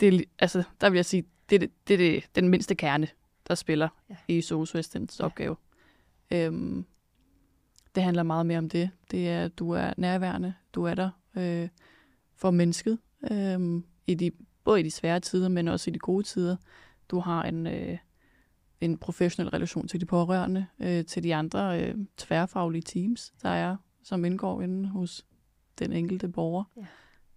det 0.00 0.24
altså, 0.38 0.62
der 0.80 0.90
vil 0.90 0.96
jeg 0.98 1.04
sige, 1.04 1.24
det 1.50 1.56
er, 1.56 1.58
det, 1.58 1.70
det, 1.88 1.94
er 1.94 1.98
det, 1.98 2.24
den 2.34 2.48
mindste 2.48 2.74
kerne, 2.74 3.08
der 3.50 3.56
spiller 3.56 3.88
Ja. 4.10 4.16
i 4.28 4.40
SOSU-assistentens 4.40 5.18
Ja. 5.18 5.24
ja. 5.24 5.26
opgave. 5.26 5.56
Øhm, 6.30 6.84
det 7.94 8.02
handler 8.02 8.22
meget 8.22 8.46
mere 8.46 8.58
om 8.58 8.68
det. 8.68 8.90
Det 9.10 9.28
er, 9.28 9.44
at 9.44 9.58
du 9.58 9.70
er 9.70 9.92
nærværende, 9.96 10.54
du 10.74 10.84
er 10.84 10.94
der 10.94 11.10
øh, 11.36 11.68
for 12.36 12.50
mennesket, 12.50 12.98
øh, 13.30 13.82
i 14.06 14.14
de, 14.14 14.30
både 14.64 14.80
i 14.80 14.82
de 14.82 14.90
svære 14.90 15.20
tider, 15.20 15.48
men 15.48 15.68
også 15.68 15.90
i 15.90 15.92
de 15.92 15.98
gode 15.98 16.22
tider. 16.22 16.56
Du 17.08 17.18
har 17.20 17.42
en, 17.42 17.66
øh, 17.66 17.98
en 18.80 18.98
professionel 18.98 19.50
relation 19.50 19.88
til 19.88 20.00
de 20.00 20.06
pårørende, 20.06 20.66
øh, 20.78 21.04
til 21.04 21.22
de 21.22 21.34
andre 21.34 21.82
øh, 21.82 21.94
tværfaglige 22.16 22.82
teams, 22.82 23.34
der 23.42 23.48
er, 23.48 23.76
som 24.02 24.24
indgår 24.24 24.62
inde 24.62 24.88
hos 24.88 25.26
den 25.78 25.92
enkelte 25.92 26.28
borger. 26.28 26.64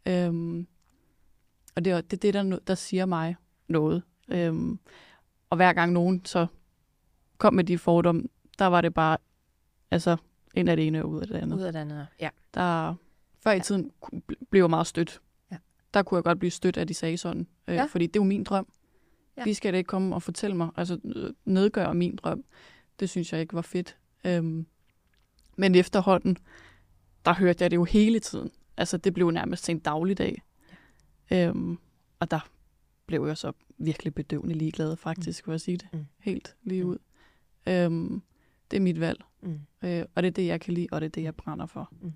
Ja. 0.05 0.27
Øhm, 0.27 0.67
og 1.75 1.85
det 1.85 1.93
er 1.93 2.01
det, 2.01 2.25
er 2.25 2.31
der, 2.43 2.59
der 2.67 2.75
siger 2.75 3.05
mig 3.05 3.35
noget. 3.67 4.03
Øhm, 4.29 4.79
og 5.53 5.57
hver 5.57 5.73
gang 5.73 5.91
nogen 5.91 6.25
så 6.25 6.47
kom 7.37 7.53
med 7.53 7.63
de 7.63 7.77
fordomme, 7.77 8.23
der 8.59 8.65
var 8.65 8.81
det 8.81 8.93
bare, 8.93 9.17
altså, 9.91 10.17
ind 10.55 10.69
af 10.69 10.75
det 10.77 10.87
ene 10.87 11.03
og 11.03 11.09
ud 11.09 11.21
af 11.21 11.27
det 11.27 11.35
andet. 11.35 11.57
Ud 11.57 11.61
af 11.61 11.73
det 11.73 11.79
andet. 11.79 12.07
Ja. 12.19 12.29
Der, 12.53 12.95
før 13.43 13.51
i 13.51 13.59
tiden 13.59 13.91
ku- 13.99 14.21
bl- 14.31 14.43
blev 14.49 14.61
jeg 14.63 14.69
meget 14.69 14.87
stødt. 14.87 15.21
Ja. 15.51 15.57
Der 15.93 16.03
kunne 16.03 16.15
jeg 16.17 16.23
godt 16.23 16.39
blive 16.39 16.51
stødt, 16.51 16.77
at 16.77 16.87
de 16.87 16.93
sagde 16.93 17.17
sådan. 17.17 17.47
Øh, 17.67 17.75
Ja. 17.75 17.85
Fordi 17.85 18.07
det 18.07 18.15
er 18.15 18.19
jo 18.19 18.27
min 18.27 18.43
drøm. 18.43 18.67
Ja. 19.37 19.41
Ja. 19.41 19.45
De 19.49 19.55
skal 19.55 19.73
da 19.73 19.77
ikke 19.77 19.87
komme 19.87 20.15
og 20.15 20.21
fortælle 20.23 20.57
mig, 20.57 20.69
altså 20.75 20.99
nedgøre 21.45 21.93
min 21.93 22.15
drøm. 22.15 22.43
Det 22.99 23.09
synes 23.09 23.33
jeg 23.33 23.41
ikke 23.41 23.53
var 23.53 23.61
fedt. 23.61 23.97
Øhm, 24.25 24.65
men 25.57 25.75
efterhånden, 25.75 26.37
der 27.25 27.33
hørte 27.33 27.63
jeg 27.63 27.71
det 27.71 27.77
jo 27.77 27.83
hele 27.83 28.19
tiden. 28.19 28.51
Altså 28.77 28.97
det 28.97 29.13
blev 29.13 29.31
nærmest 29.31 29.63
til 29.63 29.71
en 29.75 29.79
dagligdag. 29.79 30.41
Ja. 31.31 31.47
Øhm, 31.47 31.77
og 32.19 32.31
der 32.31 32.49
blev 33.05 33.27
jeg 33.27 33.37
så 33.37 33.51
virkelig 33.77 34.15
bedøvende 34.15 34.55
ligeglad, 34.55 34.95
faktisk, 34.97 35.45
for 35.45 35.53
at 35.53 35.61
sige 35.61 35.77
det. 35.77 35.87
Mm. 35.93 36.05
Helt 36.19 36.55
lige 36.63 36.83
Mm. 36.83 36.89
ud. 36.89 36.97
Øhm, 37.67 38.21
det 38.71 38.77
er 38.77 38.81
mit 38.81 38.99
valg. 38.99 39.23
Mm. 39.41 39.59
Øh, 39.83 40.05
og 40.15 40.23
det 40.23 40.27
er 40.27 40.31
det, 40.33 40.45
jeg 40.47 40.61
kan 40.61 40.73
lide, 40.73 40.87
og 40.91 41.01
det 41.01 41.05
er 41.05 41.11
det, 41.11 41.23
jeg 41.23 41.35
brænder 41.35 41.65
for. 41.65 41.93
Mm. 42.01 42.13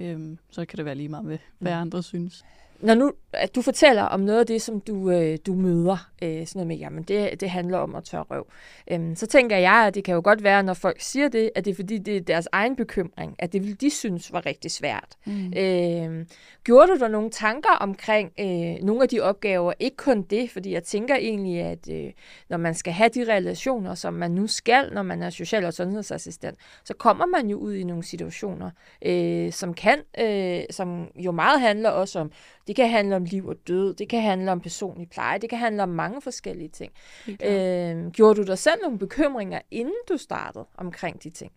Øhm, 0.00 0.38
så 0.50 0.64
kan 0.64 0.76
det 0.76 0.84
være 0.84 0.94
lige 0.94 1.08
meget 1.08 1.24
med, 1.24 1.38
hvad 1.58 1.72
Mm. 1.74 1.80
andre 1.80 2.02
synes. 2.02 2.44
Når 2.82 2.94
nu 2.94 3.12
at 3.32 3.54
du 3.54 3.62
fortæller 3.62 4.02
om 4.02 4.20
noget 4.20 4.40
af 4.40 4.46
det, 4.46 4.62
som 4.62 4.80
du, 4.80 5.10
øh, 5.10 5.38
du 5.46 5.54
møder, 5.54 6.10
øh, 6.22 6.46
sådan 6.46 6.58
noget 6.58 6.66
med, 6.66 6.76
jamen 6.76 7.02
det, 7.02 7.40
det 7.40 7.50
handler 7.50 7.78
om 7.78 7.94
at 7.94 8.04
tørre 8.04 8.24
røv, 8.30 8.46
øhm, 8.90 9.16
så 9.16 9.26
tænker 9.26 9.56
jeg, 9.56 9.72
at 9.86 9.94
det 9.94 10.04
kan 10.04 10.14
jo 10.14 10.20
godt 10.24 10.42
være, 10.42 10.62
når 10.62 10.74
folk 10.74 11.00
siger 11.00 11.28
det, 11.28 11.50
at 11.54 11.64
det 11.64 11.70
er 11.70 11.74
fordi, 11.74 11.98
det 11.98 12.16
er 12.16 12.20
deres 12.20 12.48
egen 12.52 12.76
bekymring, 12.76 13.34
at 13.38 13.52
det 13.52 13.62
vil 13.62 13.80
de 13.80 13.90
synes 13.90 14.32
var 14.32 14.46
rigtig 14.46 14.70
svært. 14.70 15.16
Mm. 15.26 15.52
Øh, 15.56 16.26
gjorde 16.64 16.88
du 16.88 16.98
der 16.98 17.08
nogle 17.08 17.30
tanker 17.30 17.70
omkring 17.80 18.32
øh, 18.40 18.84
nogle 18.84 19.02
af 19.02 19.08
de 19.08 19.20
opgaver? 19.20 19.72
Ikke 19.80 19.96
kun 19.96 20.22
det, 20.22 20.50
fordi 20.50 20.72
jeg 20.72 20.84
tænker 20.84 21.14
egentlig, 21.14 21.60
at 21.60 21.90
øh, 21.90 22.12
når 22.48 22.56
man 22.56 22.74
skal 22.74 22.92
have 22.92 23.10
de 23.14 23.32
relationer, 23.32 23.94
som 23.94 24.14
man 24.14 24.30
nu 24.30 24.46
skal, 24.46 24.90
når 24.92 25.02
man 25.02 25.22
er 25.22 25.30
social- 25.30 25.64
og 25.64 25.74
sundhedsassistent, 25.74 26.58
så 26.84 26.94
kommer 26.94 27.26
man 27.26 27.50
jo 27.50 27.56
ud 27.56 27.74
i 27.74 27.84
nogle 27.84 28.02
situationer, 28.02 28.70
øh, 29.04 29.52
som 29.52 29.74
kan, 29.74 29.98
øh, 30.20 30.62
som 30.70 31.06
jo 31.16 31.32
meget 31.32 31.60
handler 31.60 31.90
også 31.90 32.18
om, 32.18 32.32
det 32.70 32.76
kan 32.76 32.90
handle 32.90 33.16
om 33.16 33.24
liv 33.24 33.46
og 33.46 33.56
død, 33.68 33.94
det 33.94 34.08
kan 34.08 34.22
handle 34.22 34.52
om 34.52 34.60
personlig 34.60 35.10
pleje, 35.10 35.38
det 35.38 35.50
kan 35.50 35.58
handle 35.58 35.82
om 35.82 35.88
mange 35.88 36.20
forskellige 36.20 36.68
ting. 36.68 36.92
Øh, 37.28 38.10
gjorde 38.10 38.40
du 38.40 38.46
dig 38.46 38.58
selv 38.58 38.80
nogle 38.82 38.98
bekymringer, 38.98 39.60
inden 39.70 39.94
du 40.08 40.16
startede 40.16 40.66
omkring 40.76 41.22
de 41.22 41.30
ting? 41.30 41.52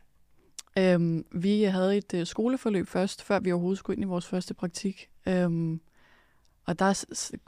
Øhm, 0.78 1.26
vi 1.32 1.64
havde 1.64 1.98
et 1.98 2.14
øh, 2.14 2.26
skoleforløb 2.26 2.88
først, 2.88 3.24
før 3.24 3.40
vi 3.40 3.52
overhovedet 3.52 3.80
skulle 3.80 3.96
ind 3.96 4.04
i 4.04 4.08
vores 4.08 4.28
første 4.28 4.54
praktik. 4.54 5.10
Øhm, 5.28 5.82
og 6.66 6.80
der 6.80 7.06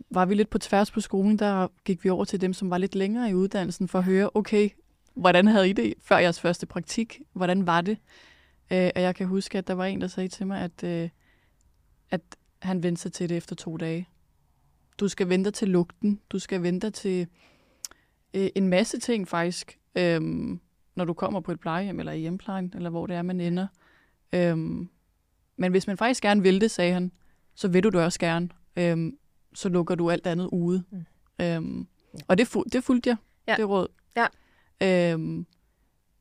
var 0.09 0.25
vi 0.25 0.35
lidt 0.35 0.49
på 0.49 0.57
tværs 0.57 0.91
på 0.91 1.01
skolen, 1.01 1.39
der 1.39 1.67
gik 1.85 2.03
vi 2.03 2.09
over 2.09 2.25
til 2.25 2.41
dem, 2.41 2.53
som 2.53 2.69
var 2.69 2.77
lidt 2.77 2.95
længere 2.95 3.29
i 3.29 3.33
uddannelsen, 3.33 3.87
for 3.87 3.99
at 3.99 4.05
høre, 4.05 4.29
okay, 4.33 4.69
hvordan 5.13 5.47
havde 5.47 5.69
I 5.69 5.73
det 5.73 5.93
før 6.01 6.17
jeres 6.17 6.39
første 6.39 6.65
praktik? 6.65 7.21
Hvordan 7.33 7.67
var 7.67 7.81
det? 7.81 7.97
Øh, 8.71 8.89
og 8.95 9.01
jeg 9.01 9.15
kan 9.15 9.27
huske, 9.27 9.57
at 9.57 9.67
der 9.67 9.73
var 9.73 9.85
en, 9.85 10.01
der 10.01 10.07
sagde 10.07 10.29
til 10.29 10.47
mig, 10.47 10.61
at, 10.61 10.83
øh, 10.83 11.09
at 12.11 12.21
han 12.65 12.83
vendte 12.83 13.01
sig 13.01 13.13
til 13.13 13.29
det 13.29 13.37
efter 13.37 13.55
to 13.55 13.77
dage. 13.77 14.07
Du 14.99 15.07
skal 15.07 15.29
vente 15.29 15.51
til 15.51 15.67
lugten. 15.69 16.19
Du 16.29 16.39
skal 16.39 16.63
vente 16.63 16.89
til 16.89 17.27
øh, 18.33 18.47
en 18.55 18.67
masse 18.67 18.99
ting 18.99 19.27
faktisk. 19.27 19.79
Øhm, 19.95 20.59
når 20.95 21.05
du 21.05 21.13
kommer 21.13 21.39
på 21.39 21.51
et 21.51 21.59
plejehjem 21.59 21.99
eller 21.99 22.11
i 22.11 22.19
hjemplejen, 22.19 22.73
eller 22.75 22.89
hvor 22.89 23.07
det 23.07 23.15
er, 23.15 23.21
man 23.21 23.41
ender. 23.41 23.67
Øhm, 24.33 24.89
men 25.57 25.71
hvis 25.71 25.87
man 25.87 25.97
faktisk 25.97 26.21
gerne 26.23 26.41
vil 26.41 26.61
det, 26.61 26.71
sagde 26.71 26.93
han, 26.93 27.11
så 27.55 27.67
vil 27.67 27.83
du 27.83 27.89
det 27.89 28.01
også 28.01 28.19
gerne. 28.19 28.49
Øhm, 28.75 29.17
så 29.53 29.69
lukker 29.69 29.95
du 29.95 30.09
alt 30.09 30.27
andet 30.27 30.49
ude. 30.51 30.83
Mm. 30.91 31.05
Øhm, 31.45 31.87
og 32.27 32.37
det, 32.37 32.55
fu- 32.55 32.63
det 32.71 32.83
fulgte 32.83 33.09
jeg, 33.09 33.17
Ja. 33.47 33.55
det 33.57 33.69
råd. 33.69 33.87
Ja. 34.17 34.25
Øhm, 35.13 35.45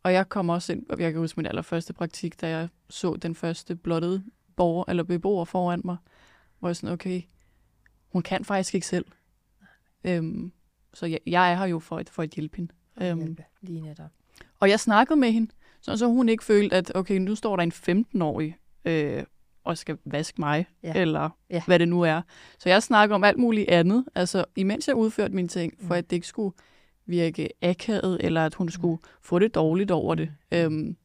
og 0.02 0.12
jeg 0.12 0.28
kom 0.28 0.48
også 0.48 0.72
ind, 0.72 0.86
og 0.90 1.00
jeg 1.00 1.12
kan 1.12 1.20
huske 1.20 1.36
min 1.36 1.46
allerførste 1.46 1.92
praktik, 1.92 2.40
da 2.40 2.48
jeg 2.48 2.68
så 2.90 3.16
den 3.16 3.34
første 3.34 3.76
blottede 3.76 4.24
borger, 4.56 4.84
eller 4.88 5.02
beboer 5.02 5.44
foran 5.44 5.80
mig, 5.84 5.96
hvor 6.64 6.68
jeg 6.68 6.76
sådan, 6.76 6.92
okay, 6.92 7.22
hun 8.12 8.22
kan 8.22 8.44
faktisk 8.44 8.74
ikke 8.74 8.86
selv. 8.86 9.04
Øhm, 10.04 10.52
så 10.94 11.06
jeg, 11.06 11.18
jeg 11.26 11.52
er 11.52 11.56
her 11.56 11.64
jo 11.66 11.78
for 11.78 11.96
at, 11.98 12.08
for 12.10 12.22
at 12.22 12.30
hjælpe 12.30 12.56
hende. 12.56 12.72
Øhm, 13.02 13.18
Hjælpe, 13.18 13.44
lige 13.62 13.80
netop. 13.80 14.10
og 14.60 14.68
jeg 14.70 14.80
snakkede 14.80 15.20
med 15.20 15.32
hende, 15.32 15.50
så, 15.80 15.96
så 15.96 16.06
hun 16.06 16.28
ikke 16.28 16.44
følte, 16.44 16.76
at 16.76 16.92
okay, 16.94 17.18
nu 17.18 17.34
står 17.34 17.56
der 17.56 17.62
en 17.62 17.72
15-årig 18.16 18.56
øh, 18.84 19.24
og 19.64 19.78
skal 19.78 19.98
vaske 20.04 20.40
mig, 20.40 20.66
Ja. 20.82 20.92
eller 20.96 21.30
Ja. 21.50 21.62
hvad 21.66 21.78
det 21.78 21.88
nu 21.88 22.00
er. 22.02 22.22
Så 22.58 22.68
jeg 22.68 22.82
snakker 22.82 23.14
om 23.14 23.24
alt 23.24 23.38
muligt 23.38 23.68
andet, 23.68 24.04
altså 24.14 24.44
imens 24.56 24.88
jeg 24.88 24.96
udførte 24.96 25.34
mine 25.34 25.48
ting, 25.48 25.72
for 25.80 25.86
Mm. 25.86 25.92
at 25.98 26.10
det 26.10 26.16
ikke 26.16 26.26
skulle 26.28 26.56
virke 27.06 27.48
akavet, 27.62 28.20
eller 28.24 28.46
at 28.46 28.54
hun 28.54 28.68
skulle 28.68 28.98
få 29.20 29.38
det 29.38 29.54
dårligt 29.54 29.90
over 29.90 30.14
det. 30.14 30.32
Øhm, 30.52 30.96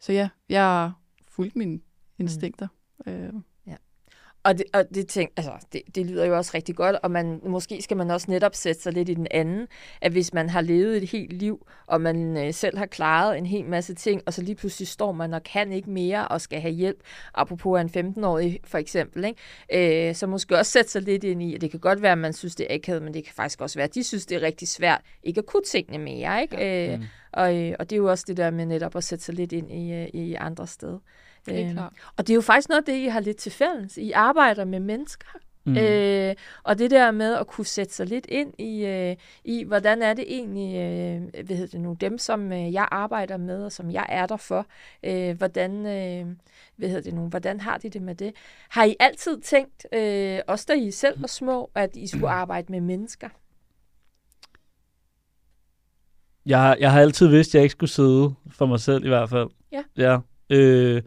så 0.00 0.12
ja, 0.12 0.28
jeg 0.48 0.92
fulgte 1.28 1.58
mine 1.58 1.80
instinkter. 2.18 2.68
Øh, 3.06 3.32
Og 4.42 4.58
det, 4.58 4.66
og 4.72 4.84
det, 4.94 5.08
tænk, 5.08 5.30
altså, 5.36 5.52
det, 5.72 5.82
det 5.94 6.06
lyder 6.06 6.24
jo 6.24 6.36
også 6.36 6.50
rigtig 6.54 6.76
godt, 6.76 6.96
og 7.02 7.10
man, 7.10 7.40
måske 7.46 7.82
skal 7.82 7.96
man 7.96 8.10
også 8.10 8.30
netop 8.30 8.54
sætte 8.54 8.82
sig 8.82 8.92
lidt 8.92 9.08
i 9.08 9.14
den 9.14 9.26
anden, 9.30 9.66
at 10.00 10.12
hvis 10.12 10.34
man 10.34 10.48
har 10.50 10.60
levet 10.60 10.96
et 10.96 11.08
helt 11.10 11.32
liv, 11.32 11.66
og 11.86 12.00
man 12.00 12.36
øh, 12.36 12.54
selv 12.54 12.78
har 12.78 12.86
klaret 12.86 13.38
en 13.38 13.46
hel 13.46 13.64
masse 13.64 13.94
ting, 13.94 14.22
og 14.26 14.34
så 14.34 14.42
lige 14.42 14.54
pludselig 14.54 14.88
står 14.88 15.12
man 15.12 15.34
og 15.34 15.42
kan 15.42 15.72
ikke 15.72 15.90
mere, 15.90 16.28
og 16.28 16.40
skal 16.40 16.60
have 16.60 16.74
hjælp, 16.74 16.98
apropos 17.34 17.80
en 17.96 18.14
15-årig 18.18 18.60
for 18.64 18.78
eksempel, 18.78 19.24
ikke? 19.24 20.08
Øh, 20.08 20.14
så 20.14 20.26
måske 20.26 20.58
også 20.58 20.72
sætte 20.72 20.90
sig 20.90 21.02
lidt 21.02 21.24
ind 21.24 21.42
i, 21.42 21.54
at 21.54 21.60
det 21.60 21.70
kan 21.70 21.80
godt 21.80 22.02
være, 22.02 22.12
at 22.12 22.18
man 22.18 22.32
synes, 22.32 22.54
det 22.54 22.66
er 22.70 22.74
akavet, 22.74 23.02
men 23.02 23.14
det 23.14 23.24
kan 23.24 23.34
faktisk 23.34 23.60
også 23.60 23.78
være, 23.78 23.84
at 23.88 23.94
de 23.94 24.02
synes, 24.04 24.26
det 24.26 24.36
er 24.36 24.42
rigtig 24.42 24.68
svært 24.68 25.00
ikke 25.22 25.38
at 25.38 25.46
kunne 25.46 25.62
tingene 25.66 25.98
mere, 26.04 26.42
ikke? 26.42 26.56
Ja. 26.56 26.92
Øh, 26.92 26.98
Mm. 26.98 27.04
og, 27.32 27.56
øh, 27.56 27.74
og 27.78 27.90
det 27.90 27.96
er 27.96 28.00
jo 28.00 28.10
også 28.10 28.24
det 28.28 28.36
der 28.36 28.50
med 28.50 28.66
netop 28.66 28.96
at 28.96 29.04
sætte 29.04 29.24
sig 29.24 29.34
lidt 29.34 29.52
ind 29.52 29.70
i, 29.72 29.92
øh, 29.92 30.08
i 30.14 30.34
andre 30.34 30.66
steder. 30.66 30.98
Øhm, 31.50 31.72
klart. 31.72 31.92
Og 32.16 32.26
det 32.26 32.32
er 32.32 32.34
jo 32.34 32.40
faktisk 32.40 32.68
noget 32.68 32.82
af 32.82 32.86
det, 32.86 32.96
I 32.96 33.06
har 33.06 33.20
lidt 33.20 33.36
til 33.36 33.52
fælles. 33.52 33.96
I 33.96 34.10
arbejder 34.12 34.64
med 34.64 34.80
mennesker. 34.80 35.28
Mm. 35.64 35.76
Øh, 35.76 36.34
og 36.62 36.78
det 36.78 36.90
der 36.90 37.10
med 37.10 37.34
at 37.34 37.46
kunne 37.46 37.66
sætte 37.66 37.94
sig 37.94 38.06
lidt 38.06 38.26
ind 38.28 38.60
i, 38.60 38.84
øh, 38.86 39.16
i 39.44 39.64
hvordan 39.64 40.02
er 40.02 40.14
det 40.14 40.24
egentlig, 40.28 40.76
øh, 40.76 41.44
hvad 41.46 41.56
hedder 41.56 41.70
det 41.70 41.80
nu, 41.80 41.96
dem 42.00 42.18
som 42.18 42.52
øh, 42.52 42.72
jeg 42.72 42.88
arbejder 42.90 43.36
med, 43.36 43.64
og 43.64 43.72
som 43.72 43.90
jeg 43.90 44.06
er 44.08 44.26
der 44.26 44.36
for, 44.36 44.66
øh, 45.02 45.36
hvordan, 45.36 45.70
øh, 45.86 46.26
hvad 46.76 46.88
hedder 46.88 47.02
det 47.02 47.14
nu, 47.14 47.28
hvordan 47.28 47.60
har 47.60 47.78
de 47.78 47.88
det 47.90 48.02
med 48.02 48.14
det? 48.14 48.32
Har 48.68 48.84
I 48.84 48.96
altid 49.00 49.40
tænkt, 49.40 49.86
øh, 49.94 50.38
også 50.48 50.64
da 50.68 50.72
I 50.72 50.90
selv 50.90 51.20
var 51.20 51.26
små, 51.26 51.70
at 51.74 51.96
I 51.96 52.06
skulle 52.06 52.30
arbejde 52.42 52.72
med 52.72 52.80
mennesker? 52.80 53.28
Jeg, 56.46 56.58
har- 56.62 56.76
jeg 56.80 56.92
har 56.92 57.00
altid 57.00 57.26
vidst, 57.28 57.50
at 57.50 57.54
jeg 57.54 57.62
ikke 57.62 57.72
skulle 57.72 57.90
sidde 57.90 58.34
for 58.50 58.66
mig 58.66 58.80
selv 58.80 59.04
i 59.04 59.08
hvert 59.08 59.30
fald. 59.30 59.48
Ja. 59.72 59.82
ja. 59.96 60.18
Øh, 60.50 61.02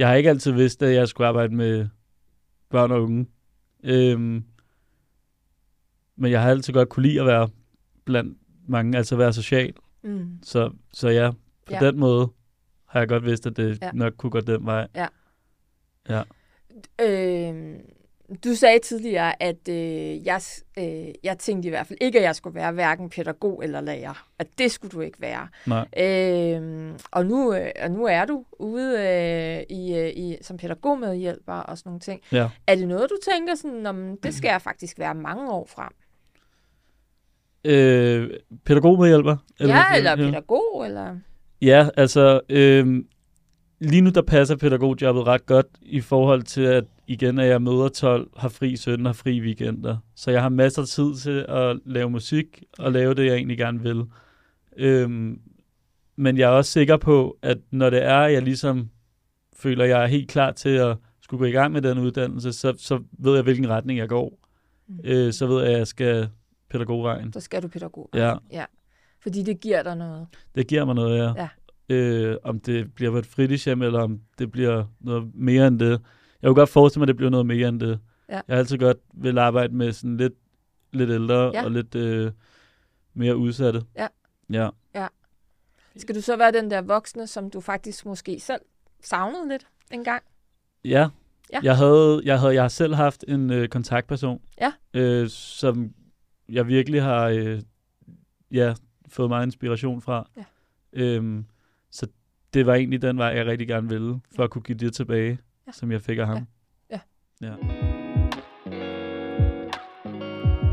jeg 0.00 0.08
har 0.08 0.14
ikke 0.14 0.28
altid 0.30 0.52
vidst, 0.52 0.82
at 0.82 0.94
jeg 0.94 1.08
skulle 1.08 1.26
arbejde 1.28 1.54
med 1.54 1.88
børn 2.70 2.90
og 2.90 3.02
unge. 3.02 3.26
Øhm, 3.84 4.44
men 6.16 6.30
jeg 6.32 6.42
har 6.42 6.50
altid 6.50 6.72
godt 6.72 6.88
kunne 6.88 7.06
lide 7.06 7.20
at 7.20 7.26
være 7.26 7.48
blandt 8.04 8.38
mange, 8.68 8.98
altså 8.98 9.16
være 9.16 9.32
social. 9.32 9.72
Mm. 10.02 10.38
Så, 10.42 10.70
så 10.92 11.08
ja, 11.08 11.30
på 11.30 11.36
Ja. 11.72 11.84
ja. 11.84 11.90
den 11.90 11.98
måde 12.00 12.30
har 12.86 13.00
jeg 13.00 13.08
godt 13.08 13.24
vidst, 13.24 13.46
at 13.46 13.56
det 13.56 13.78
Ja. 13.82 13.86
ja. 13.86 13.92
nok 13.92 14.12
kunne 14.16 14.30
gå 14.30 14.40
den 14.40 14.66
vej. 14.66 14.88
Øh, 17.02 17.74
du 18.44 18.54
sagde 18.54 18.78
tidligere, 18.78 19.42
at 19.42 19.68
øh, 19.68 20.26
jeg, 20.26 20.40
øh, 20.78 21.08
jeg 21.24 21.38
tænkte 21.38 21.66
i 21.66 21.70
hvert 21.70 21.86
fald 21.86 21.98
ikke, 22.00 22.18
at 22.18 22.24
jeg 22.24 22.36
skulle 22.36 22.54
være 22.54 22.72
hverken 22.72 23.10
pædagog 23.10 23.64
eller 23.64 23.80
lærer. 23.80 24.26
At 24.38 24.46
det 24.58 24.70
skulle 24.70 24.92
du 24.92 25.00
ikke 25.00 25.20
være. 25.20 25.48
Nej. 25.66 25.86
Øh, 25.98 26.92
og, 27.10 27.26
nu, 27.26 27.54
øh, 27.54 27.70
og 27.82 27.90
nu 27.90 28.04
er 28.04 28.24
du 28.24 28.44
ude 28.58 28.98
øh, 28.98 29.76
i, 29.76 29.94
øh, 29.94 30.08
i, 30.08 30.36
som 30.42 30.56
pædagogmedhjælper 30.56 31.52
og 31.52 31.78
sådan 31.78 31.90
nogle 31.90 32.00
ting. 32.00 32.20
Ja. 32.32 32.48
Er 32.66 32.74
det 32.74 32.88
noget, 32.88 33.10
du 33.10 33.16
tænker 33.32 33.54
sådan, 33.54 33.86
om 33.86 34.16
det 34.22 34.34
skal 34.34 34.48
jeg 34.48 34.62
faktisk 34.62 34.98
være 34.98 35.14
mange 35.14 35.52
år 35.52 35.66
frem? 35.74 35.92
Øh, 37.64 38.30
pædagogmedhjælper? 38.64 39.36
ja, 39.60 39.64
hvad- 39.66 39.96
eller 39.98 40.16
pædagog, 40.16 40.86
eller... 40.86 41.16
Ja, 41.62 41.88
altså, 41.96 42.40
øh, 42.48 43.04
lige 43.80 44.00
nu 44.02 44.10
der 44.10 44.22
passer 44.22 44.56
pædagogjobbet 44.56 45.26
ret 45.26 45.46
godt 45.46 45.66
i 45.82 46.00
forhold 46.00 46.42
til, 46.42 46.62
at 46.62 46.84
igen 47.10 47.38
er 47.38 47.44
jeg 47.44 47.62
møder 47.62 47.88
12, 47.88 48.30
har 48.36 48.48
fri 48.48 48.76
søndag, 48.76 49.08
har 49.08 49.12
fri 49.12 49.40
weekender. 49.40 49.96
Så 50.14 50.30
jeg 50.30 50.42
har 50.42 50.48
masser 50.48 50.82
af 50.82 50.88
tid 50.88 51.14
til 51.14 51.46
at 51.48 51.78
lave 51.84 52.10
musik 52.10 52.62
og 52.78 52.92
lave 52.92 53.14
det, 53.14 53.26
jeg 53.26 53.34
egentlig 53.34 53.58
gerne 53.58 53.82
vil. 53.82 54.04
Øhm, 54.76 55.40
men 56.16 56.38
jeg 56.38 56.44
er 56.44 56.54
også 56.54 56.70
sikker 56.72 56.96
på, 56.96 57.38
at 57.42 57.58
når 57.70 57.90
det 57.90 58.04
er, 58.04 58.20
jeg 58.20 58.42
ligesom 58.42 58.90
føler, 59.56 59.84
jeg 59.84 60.02
er 60.02 60.06
helt 60.06 60.30
klar 60.30 60.52
til 60.52 60.68
at 60.68 60.96
skulle 61.20 61.38
gå 61.38 61.44
i 61.44 61.50
gang 61.50 61.72
med 61.72 61.82
den 61.82 61.98
uddannelse, 61.98 62.52
så, 62.52 62.74
så 62.78 63.02
ved 63.18 63.34
jeg, 63.34 63.42
hvilken 63.42 63.68
retning 63.68 63.98
jeg 63.98 64.08
går. 64.08 64.38
Mm. 64.88 64.98
Øh, 65.04 65.32
så 65.32 65.46
ved 65.46 65.62
jeg, 65.62 65.72
at 65.72 65.78
jeg 65.78 65.86
skal 65.86 66.28
pædagogvejen. 66.70 67.32
Så 67.32 67.40
skal 67.40 67.62
du 67.62 67.68
pædagog. 67.68 68.10
Ja. 68.14 68.34
ja. 68.52 68.64
Fordi 69.22 69.42
det 69.42 69.60
giver 69.60 69.82
dig 69.82 69.96
noget. 69.96 70.26
Det 70.54 70.66
giver 70.66 70.84
mig 70.84 70.94
noget, 70.94 71.18
ja. 71.18 71.32
Ja. 71.36 71.48
Øh, 71.94 72.36
om 72.42 72.60
det 72.60 72.94
bliver 72.94 73.18
et 73.18 73.26
fritidshjem, 73.26 73.82
eller 73.82 74.00
om 74.00 74.20
det 74.38 74.50
bliver 74.50 74.84
noget 75.00 75.30
mere 75.34 75.66
end 75.66 75.78
det. 75.78 76.00
Jeg 76.42 76.48
kunne 76.48 76.54
godt 76.54 76.68
forestille 76.68 77.00
mig, 77.00 77.04
at 77.04 77.08
det 77.08 77.16
bliver 77.16 77.30
noget 77.30 77.46
mere 77.46 77.68
end 77.68 77.80
det. 77.80 78.00
Ja. 78.28 78.34
Jeg 78.34 78.42
har 78.48 78.56
altid 78.56 78.78
godt 78.78 78.96
vil 79.14 79.38
arbejde 79.38 79.74
med 79.74 79.92
sådan 79.92 80.16
lidt, 80.16 80.32
lidt 80.92 81.10
ældre 81.10 81.50
Ja. 81.54 81.64
og 81.64 81.70
lidt 81.70 81.94
øh, 81.94 82.32
mere 83.14 83.36
udsatte. 83.36 83.82
Ja. 83.96 84.06
Ja. 84.94 85.06
Skal 85.96 86.14
du 86.14 86.20
så 86.20 86.36
være 86.36 86.52
den 86.52 86.70
der 86.70 86.82
voksne, 86.82 87.26
som 87.26 87.50
du 87.50 87.60
faktisk 87.60 88.06
måske 88.06 88.40
selv 88.40 88.60
savnede 89.04 89.48
lidt 89.48 89.66
engang? 89.90 90.22
Ja. 90.84 91.08
Ja. 91.52 91.60
Jeg, 91.62 91.76
havde, 91.76 92.20
jeg, 92.24 92.40
havde, 92.40 92.54
jeg 92.54 92.62
har 92.62 92.68
selv 92.68 92.94
haft 92.94 93.24
en 93.28 93.50
øh, 93.50 93.68
kontaktperson, 93.68 94.40
Ja. 94.60 94.72
øh, 94.94 95.28
som 95.28 95.94
jeg 96.48 96.66
virkelig 96.68 97.02
har 97.02 97.28
øh, 97.28 97.60
ja, 98.50 98.74
fået 99.08 99.28
meget 99.28 99.46
inspiration 99.46 100.00
fra. 100.00 100.30
Ja. 100.36 100.44
Øhm, 100.92 101.44
så 101.90 102.06
det 102.54 102.66
var 102.66 102.74
egentlig 102.74 103.02
den 103.02 103.18
vej, 103.18 103.26
jeg 103.26 103.46
rigtig 103.46 103.68
gerne 103.68 103.88
ville, 103.88 104.20
for 104.36 104.44
at 104.44 104.50
kunne 104.50 104.62
give 104.62 104.78
det 104.78 104.92
tilbage, 104.94 105.38
Ja. 105.70 105.78
som 105.78 105.92
jeg 105.92 106.02
fik 106.02 106.18
af 106.18 106.26
ham. 106.26 106.46
Ja. 106.90 107.00
ja. 107.40 107.54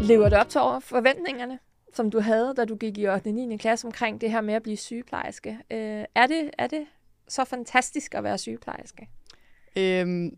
Lever 0.02 0.30
det 0.30 0.38
op 0.40 0.50
til 0.50 0.62
over 0.62 0.80
forventningerne, 0.80 1.60
som 1.94 2.12
du 2.12 2.20
havde, 2.20 2.54
da 2.58 2.66
du 2.66 2.76
gik 2.76 2.98
i 2.98 3.08
8. 3.08 3.28
og 3.28 3.34
9. 3.34 3.58
klasse 3.58 3.88
omkring 3.88 4.22
det 4.22 4.32
her 4.32 4.42
med 4.42 4.54
at 4.54 4.64
blive 4.64 4.78
sygeplejerske? 4.78 5.50
Øh, 5.72 6.06
er, 6.16 6.28
det, 6.28 6.50
er 6.58 6.68
det 6.68 6.86
så 7.28 7.46
fantastisk 7.46 8.16
at 8.16 8.24
være 8.24 8.38
sygeplejerske? 8.38 9.10
Øhm, 9.78 10.38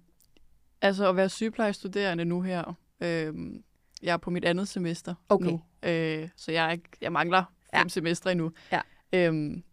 altså 0.81 1.09
at 1.09 1.15
være 1.15 1.29
sygeplejestuderende 1.29 2.25
nu 2.25 2.41
her. 2.41 2.77
Øhm, 3.01 3.63
jeg 4.03 4.13
er 4.13 4.17
på 4.17 4.29
mit 4.29 4.45
andet 4.45 4.67
semester 4.67 5.15
Okay. 5.29 5.45
nu. 5.49 5.61
Øh, 5.83 6.29
så 6.35 6.51
jeg, 6.51 6.65
er 6.67 6.71
ikke, 6.71 6.89
jeg 7.01 7.11
mangler 7.11 7.43
fem 7.43 7.53
Ja. 7.73 7.79
ja. 7.79 7.87
semestre 7.87 8.31
endnu. 8.31 8.51
Ja. 8.71 8.81
Øhm, 9.13 9.63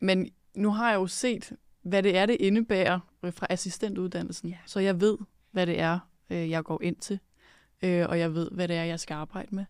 men 0.00 0.28
nu 0.56 0.70
har 0.70 0.90
jeg 0.90 0.96
jo 0.96 1.06
set, 1.06 1.52
hvad 1.82 2.02
det 2.02 2.16
er, 2.16 2.26
det 2.26 2.36
indebærer 2.40 3.00
øh, 3.22 3.32
fra 3.32 3.46
assistentuddannelsen. 3.50 4.48
Ja. 4.50 4.56
Så 4.66 4.80
jeg 4.80 5.00
ved, 5.00 5.18
hvad 5.50 5.66
det 5.66 5.80
er, 5.80 5.98
øh, 6.30 6.50
jeg 6.50 6.64
går 6.64 6.82
ind 6.82 6.96
til. 6.96 7.20
Øh, 7.82 8.08
og 8.08 8.18
jeg 8.18 8.34
ved, 8.34 8.50
hvad 8.50 8.68
det 8.68 8.76
er, 8.76 8.84
jeg 8.84 9.00
skal 9.00 9.14
arbejde 9.14 9.54
med. 9.54 9.64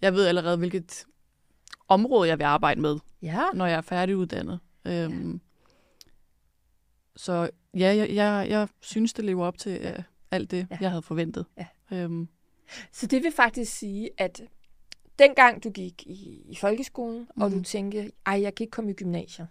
Jeg 0.00 0.12
ved 0.14 0.26
allerede, 0.26 0.56
hvilket 0.56 1.04
område, 1.88 2.28
jeg 2.28 2.38
vil 2.38 2.44
arbejde 2.44 2.80
med 2.80 2.98
Ja. 3.22 3.42
når 3.54 3.66
jeg 3.66 3.76
er 3.76 3.80
færdiguddannet. 3.80 4.60
Øhm, 4.86 5.40
Så 7.16 7.50
ja, 7.74 7.96
jeg, 7.96 8.10
jeg, 8.14 8.46
jeg 8.48 8.68
synes, 8.80 9.12
det 9.12 9.24
lever 9.24 9.46
op 9.46 9.58
til 9.58 9.80
uh, 9.98 10.02
alt 10.30 10.50
det, 10.50 10.56
Ja. 10.56 10.66
ja. 10.70 10.78
jeg 10.80 10.90
havde 10.90 11.02
forventet. 11.02 11.46
Ja. 11.58 11.66
Øhm, 11.92 12.28
Så 12.92 13.06
det 13.06 13.22
vil 13.22 13.32
faktisk 13.32 13.72
sige, 13.78 14.10
at 14.18 14.42
dengang 15.18 15.64
du 15.64 15.70
gik 15.70 16.02
i, 16.06 16.42
i 16.48 16.56
folkeskolen, 16.56 17.28
mm. 17.36 17.42
og 17.42 17.50
du 17.50 17.54
Mhm. 17.56 17.64
tænkte, 17.64 18.12
ej, 18.26 18.40
jeg 18.42 18.54
kan 18.54 18.64
ikke 18.64 18.70
komme 18.70 18.90
i 18.90 18.94
gymnasiet, 18.94 19.48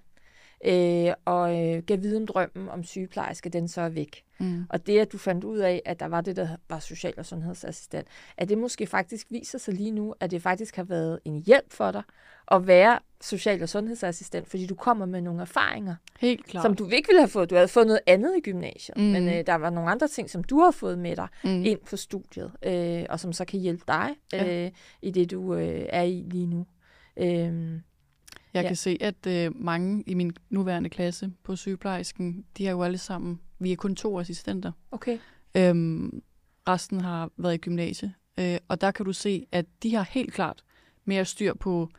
øh, 0.65 1.13
og 1.25 1.65
øh, 1.67 1.83
gav 1.83 2.01
vide 2.01 2.17
om 2.17 2.27
drømmen 2.27 2.69
om 2.69 2.83
sygeplejerske, 2.83 3.49
den 3.49 3.67
så 3.67 3.81
er 3.81 3.89
væk. 3.89 4.23
mm. 4.39 4.65
Og 4.69 4.87
det, 4.87 4.99
at 4.99 5.11
du 5.11 5.17
fandt 5.17 5.43
ud 5.43 5.57
af, 5.57 5.81
at 5.85 5.99
der 5.99 6.05
var 6.05 6.21
det, 6.21 6.35
der 6.35 6.47
var 6.69 6.79
social- 6.79 7.13
og 7.17 7.25
sundhedsassistent, 7.25 8.07
at 8.37 8.49
det 8.49 8.57
måske 8.57 8.87
faktisk 8.87 9.27
viser 9.29 9.57
sig 9.57 9.73
lige 9.73 9.91
nu, 9.91 10.15
at 10.19 10.31
det 10.31 10.41
faktisk 10.41 10.75
har 10.75 10.83
været 10.83 11.19
en 11.25 11.43
hjælp 11.45 11.73
for 11.73 11.91
dig 11.91 12.03
at 12.51 12.67
være 12.67 12.99
social- 13.21 13.63
og 13.63 13.69
sundhedsassistent, 13.69 14.47
fordi 14.49 14.65
du 14.67 14.75
kommer 14.75 15.05
med 15.05 15.21
nogle 15.21 15.41
erfaringer, 15.41 15.95
Helt 16.19 16.45
klart. 16.45 16.63
som 16.63 16.73
du 16.75 16.89
ikke 16.89 17.07
ville 17.07 17.21
have 17.21 17.27
fået. 17.29 17.49
Du 17.49 17.55
havde 17.55 17.67
fået 17.67 17.87
noget 17.87 17.99
andet 18.07 18.37
i 18.37 18.41
gymnasiet, 18.41 18.97
mm. 18.97 19.03
Men 19.03 19.27
øh, 19.29 19.47
der 19.47 19.55
var 19.55 19.69
nogle 19.69 19.91
andre 19.91 20.07
ting, 20.07 20.29
som 20.29 20.43
du 20.43 20.59
har 20.59 20.71
fået 20.71 20.99
med 20.99 21.15
dig 21.15 21.27
mm. 21.43 21.63
ind 21.65 21.79
på 21.89 21.97
studiet, 21.97 22.51
øh, 22.65 23.05
og 23.09 23.19
som 23.19 23.33
så 23.33 23.45
kan 23.45 23.59
hjælpe 23.59 23.83
dig 23.87 24.09
Ja. 24.33 24.65
øh, 24.65 24.71
i 25.01 25.11
det, 25.11 25.31
du 25.31 25.55
øh, 25.55 25.85
er 25.89 26.01
i 26.03 26.25
lige 26.31 26.47
nu. 26.47 26.65
Øh, 27.17 27.79
Jeg 28.55 28.63
Ja. 28.63 28.67
kan 28.69 28.75
se, 28.75 28.97
at 29.01 29.27
øh, 29.27 29.51
mange 29.55 30.03
i 30.07 30.13
min 30.13 30.33
nuværende 30.49 30.89
klasse 30.89 31.31
på 31.43 31.55
sygeplejersken, 31.55 32.45
de 32.57 32.67
er 32.67 32.71
jo 32.71 32.83
alle 32.83 32.97
sammen, 32.97 33.39
vi 33.59 33.71
er 33.71 33.75
kun 33.75 33.95
to 33.95 34.19
assistenter. 34.19 34.71
okay. 34.91 35.17
Øhm, 35.57 36.21
resten 36.67 37.01
har 37.01 37.29
været 37.37 37.53
i 37.53 37.57
gymnasie. 37.57 38.13
Øh, 38.39 38.57
og 38.67 38.81
der 38.81 38.91
kan 38.91 39.05
du 39.05 39.13
se, 39.13 39.45
at 39.51 39.65
de 39.83 39.95
har 39.95 40.07
helt 40.11 40.33
klart 40.33 40.63
mere 41.05 41.25
styr 41.25 41.53
på 41.53 41.89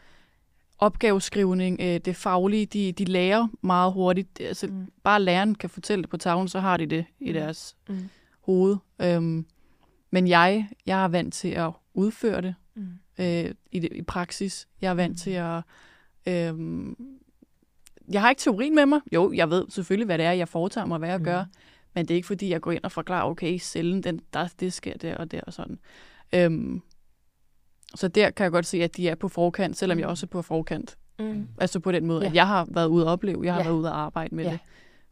opgaveskrivning, 0.79 1.81
øh, 1.81 2.01
det 2.05 2.17
faglige, 2.17 2.67
de, 2.67 2.93
de 2.93 3.05
lærer 3.05 3.49
meget 3.63 3.93
hurtigt. 3.93 4.41
Altså, 4.41 4.67
Mm. 4.67 4.87
Bare 5.03 5.23
læreren 5.23 5.55
kan 5.55 5.71
fortælle 5.71 6.03
det 6.03 6.11
på 6.11 6.17
tavlen, 6.17 6.49
så 6.49 6.61
har 6.61 6.77
de 6.77 6.87
det 6.87 7.05
i 7.21 7.27
Mm. 7.29 7.33
deres 7.33 7.77
Mm. 7.89 8.09
hoved. 8.41 8.77
Øhm, 9.03 9.47
men 10.11 10.29
jeg, 10.29 10.69
jeg 10.87 11.05
er 11.05 11.09
vant 11.09 11.35
til 11.35 11.49
at 11.49 11.71
udføre 11.95 12.41
det, 12.43 12.55
Mm. 12.75 12.89
øh, 13.19 13.55
i, 13.73 13.79
det 13.79 13.89
i 13.93 14.03
praksis. 14.03 14.69
Jeg 14.81 14.91
er 14.91 14.95
vant 14.95 15.11
Mm. 15.13 15.17
til 15.17 15.31
at... 15.31 15.63
Øh, 16.27 16.55
jeg 18.13 18.21
har 18.21 18.31
ikke 18.31 18.41
teorien 18.41 18.75
med 18.75 18.87
mig. 18.87 19.01
Jo, 19.13 19.33
jeg 19.33 19.51
ved 19.51 19.65
selvfølgelig, 19.69 20.07
hvad 20.07 20.19
det 20.19 20.27
er, 20.27 20.33
jeg 20.33 20.49
foretager 20.49 20.85
mig, 20.87 20.99
hvad 20.99 21.09
jeg 21.09 21.19
Mm. 21.19 21.25
gør. 21.25 21.45
Men 21.95 22.05
det 22.09 22.15
er 22.15 22.17
ikke, 22.17 22.27
fordi 22.27 22.49
jeg 22.51 22.61
går 22.61 22.73
ind 22.73 22.85
og 22.85 22.93
forklarer, 22.93 23.25
okay, 23.31 23.59
cellen, 23.59 24.03
den, 24.03 24.21
der, 24.33 24.49
det 24.61 24.73
sker 24.73 24.97
der 24.97 25.17
og 25.17 25.31
der 25.31 25.41
og 25.41 25.53
sådan. 25.53 25.79
Øhm, 26.35 26.83
så 27.95 28.09
der 28.09 28.31
kan 28.31 28.45
jeg 28.45 28.53
godt 28.53 28.67
se, 28.67 28.83
at 28.83 28.97
de 28.97 29.09
er 29.09 29.15
på 29.15 29.29
forkant, 29.29 29.77
selvom 29.77 29.99
jeg 29.99 30.07
også 30.09 30.27
er 30.27 30.29
på 30.29 30.43
forkant. 30.43 30.97
Mm. 31.19 31.49
Altså 31.59 31.81
på 31.81 31.93
den 31.93 32.07
måde, 32.07 32.21
Ja. 32.23 32.29
at 32.29 32.35
jeg 32.35 32.47
har 32.47 32.67
været 32.71 32.87
ude 32.89 33.05
at 33.05 33.09
opleve, 33.09 33.45
jeg 33.45 33.55
har 33.55 33.61
Ja. 33.61 33.67
været 33.69 33.79
ude 33.79 33.89
at 33.89 33.95
arbejde 33.95 34.35
med 34.35 34.45
Ja. 34.45 34.51
det. 34.51 34.59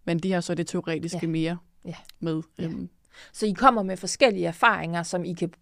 Men 0.04 0.18
de 0.18 0.32
har 0.32 0.40
så 0.40 0.54
det 0.54 0.66
teoretiske 0.66 1.18
Ja. 1.22 1.26
mere 1.28 1.56
Ja. 1.84 1.94
med. 2.20 2.42
Ja. 2.58 2.64
Øhm, 2.64 2.88
Så 3.32 3.46
I 3.46 3.52
kommer 3.52 3.82
med 3.82 3.96
forskellige 3.96 4.46
erfaringer, 4.46 5.02
som 5.02 5.24
I 5.24 5.32
kan 5.32 5.52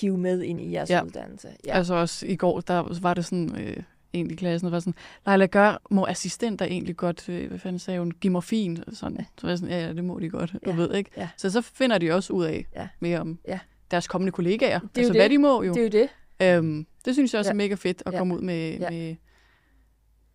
hive 0.00 0.18
med 0.18 0.42
ind 0.42 0.60
i 0.60 0.72
jeres 0.72 0.90
Ja. 0.90 1.02
uddannelse. 1.04 1.48
Ja. 1.66 1.72
Altså 1.76 1.94
også 1.94 2.26
i 2.26 2.36
går, 2.36 2.60
der 2.60 3.00
var 3.00 3.14
det 3.14 3.24
sådan, 3.24 3.56
øh, 3.60 3.76
en 4.12 4.30
i 4.30 4.34
klassen, 4.34 4.70
var 4.70 4.78
sådan, 4.80 4.94
Leila, 5.26 5.46
gør, 5.46 5.82
må 5.90 6.06
assistenter 6.06 6.64
egentlig 6.64 6.96
godt, 6.96 7.28
øh, 7.28 7.48
hvad 7.48 7.58
fanden 7.58 7.78
sagde 7.78 8.00
hun, 8.00 8.10
give 8.12 8.32
morfin? 8.32 8.78
Sådan. 8.92 9.16
Ja. 9.18 9.24
Så 9.38 9.46
var 9.46 9.48
jeg 9.48 9.58
sådan, 9.58 9.74
ja, 9.74 9.86
ja, 9.86 9.92
det 9.92 10.04
må 10.04 10.18
de 10.18 10.28
godt, 10.30 10.52
du 10.52 10.58
Ja. 10.70 10.76
ved, 10.76 10.94
ikke? 10.94 11.10
Ja. 11.16 11.28
Så 11.36 11.50
så 11.50 11.60
finder 11.60 11.98
de 11.98 12.12
også 12.12 12.32
ud 12.32 12.44
af 12.44 12.66
Ja. 12.76 12.88
mere 13.00 13.20
om 13.20 13.38
Ja. 13.48 13.58
deres 13.90 14.08
kommende 14.08 14.32
kollegaer. 14.32 14.80
jo 14.82 14.88
altså, 14.96 15.12
det. 15.12 15.20
hvad 15.20 15.28
de 15.30 15.38
må 15.38 15.62
jo. 15.62 15.72
Det 15.74 15.80
er 15.80 16.00
jo 16.00 16.06
det. 16.48 16.58
Øhm, 16.58 16.86
det 17.04 17.14
synes 17.14 17.34
jeg 17.34 17.38
også 17.38 17.48
Ja. 17.48 17.52
er 17.52 17.56
mega 17.56 17.74
fedt 17.74 18.02
at 18.06 18.12
Ja. 18.12 18.18
komme 18.18 18.34
ud 18.36 18.40
med, 18.40 18.78
Ja. 18.78 18.90
med 18.90 19.16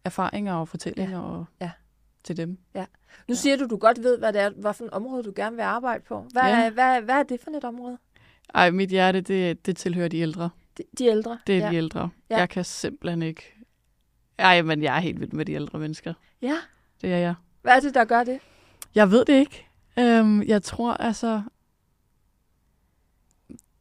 erfaringer 0.06 0.54
og 0.54 0.68
fortællinger 0.68 1.20
og, 1.20 1.46
Ja. 1.62 1.72
til 2.24 2.38
dem. 2.38 2.50
Nu 2.50 2.58
Ja. 3.30 3.34
siger 3.34 3.58
du, 3.58 3.65
du 3.69 3.78
godt 3.78 4.04
ved, 4.04 4.17
hvad 4.17 4.34
det 4.34 4.42
er, 4.42 4.50
hvad 4.50 4.73
for 4.73 4.84
et 4.86 4.90
område, 4.92 5.23
du 5.23 5.34
gerne 5.36 5.56
vil 5.56 5.63
arbejde 5.63 6.04
på. 6.08 6.26
Hvad, 6.32 6.42
Ja. 6.42 6.58
ja. 6.60 6.69
hvad, 6.69 7.02
hvad 7.02 7.15
er 7.15 7.23
det 7.23 7.40
for 7.44 7.52
et 7.52 7.63
område? 7.63 7.98
Ej, 8.54 8.71
mit 8.71 8.90
hjerte, 8.90 9.21
det, 9.21 9.65
det 9.65 9.78
tilhører 9.78 10.08
de 10.08 10.17
ældre. 10.19 10.50
De, 10.78 10.84
de 10.98 11.06
ældre? 11.06 11.40
Det 11.48 11.56
er 11.58 11.60
ja. 11.65 11.69
de 11.71 11.76
ældre. 11.76 12.10
Ja. 12.30 12.38
Jeg 12.38 12.50
kan 12.50 12.63
simpelthen 12.65 13.21
ikke... 13.21 13.54
Ej, 14.38 14.62
men 14.62 14.83
jeg 14.83 14.96
er 14.96 15.00
helt 15.00 15.19
vild 15.19 15.31
med 15.31 15.46
de 15.46 15.54
ældre 15.54 15.79
mennesker. 15.79 16.13
Ja. 16.42 16.58
Det 17.02 17.13
er 17.13 17.17
jeg. 17.17 17.36
Hvad 17.62 17.75
er 17.75 17.79
det, 17.79 17.94
der 17.94 18.06
gør 18.06 18.23
det? 18.23 18.40
Jeg 18.96 19.12
ved 19.12 19.25
det 19.25 19.33
ikke. 19.40 19.65
Øhm, 20.00 20.44
jeg 20.44 20.63
tror 20.63 20.94
altså... 20.94 21.42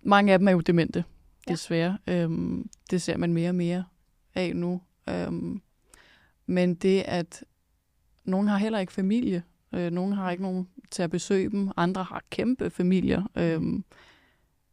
Mange 0.06 0.32
af 0.32 0.38
dem 0.38 0.48
er 0.48 0.52
jo 0.52 0.60
demente, 0.60 1.04
Ja. 1.48 1.52
desværre. 1.52 1.98
Øhm, 2.06 2.68
det 2.90 3.02
ser 3.02 3.16
man 3.16 3.32
mere 3.32 3.48
og 3.48 3.54
mere 3.54 3.84
af 4.34 4.56
nu. 4.56 4.80
Øhm, 5.08 5.62
Men 6.46 6.74
det, 6.74 7.02
at 7.06 7.44
nogen 8.24 8.48
har 8.48 8.56
heller 8.58 8.78
ikke 8.78 8.92
familie, 8.92 9.42
øh, 9.72 9.90
nogen 9.90 10.12
har 10.12 10.30
ikke 10.30 10.42
nogen 10.42 10.68
til 10.90 11.02
at 11.02 11.10
besøge 11.10 11.50
dem, 11.50 11.70
andre 11.76 12.02
har 12.04 12.22
kæmpe 12.30 12.70
familier. 12.70 13.22
Øh, 13.36 13.62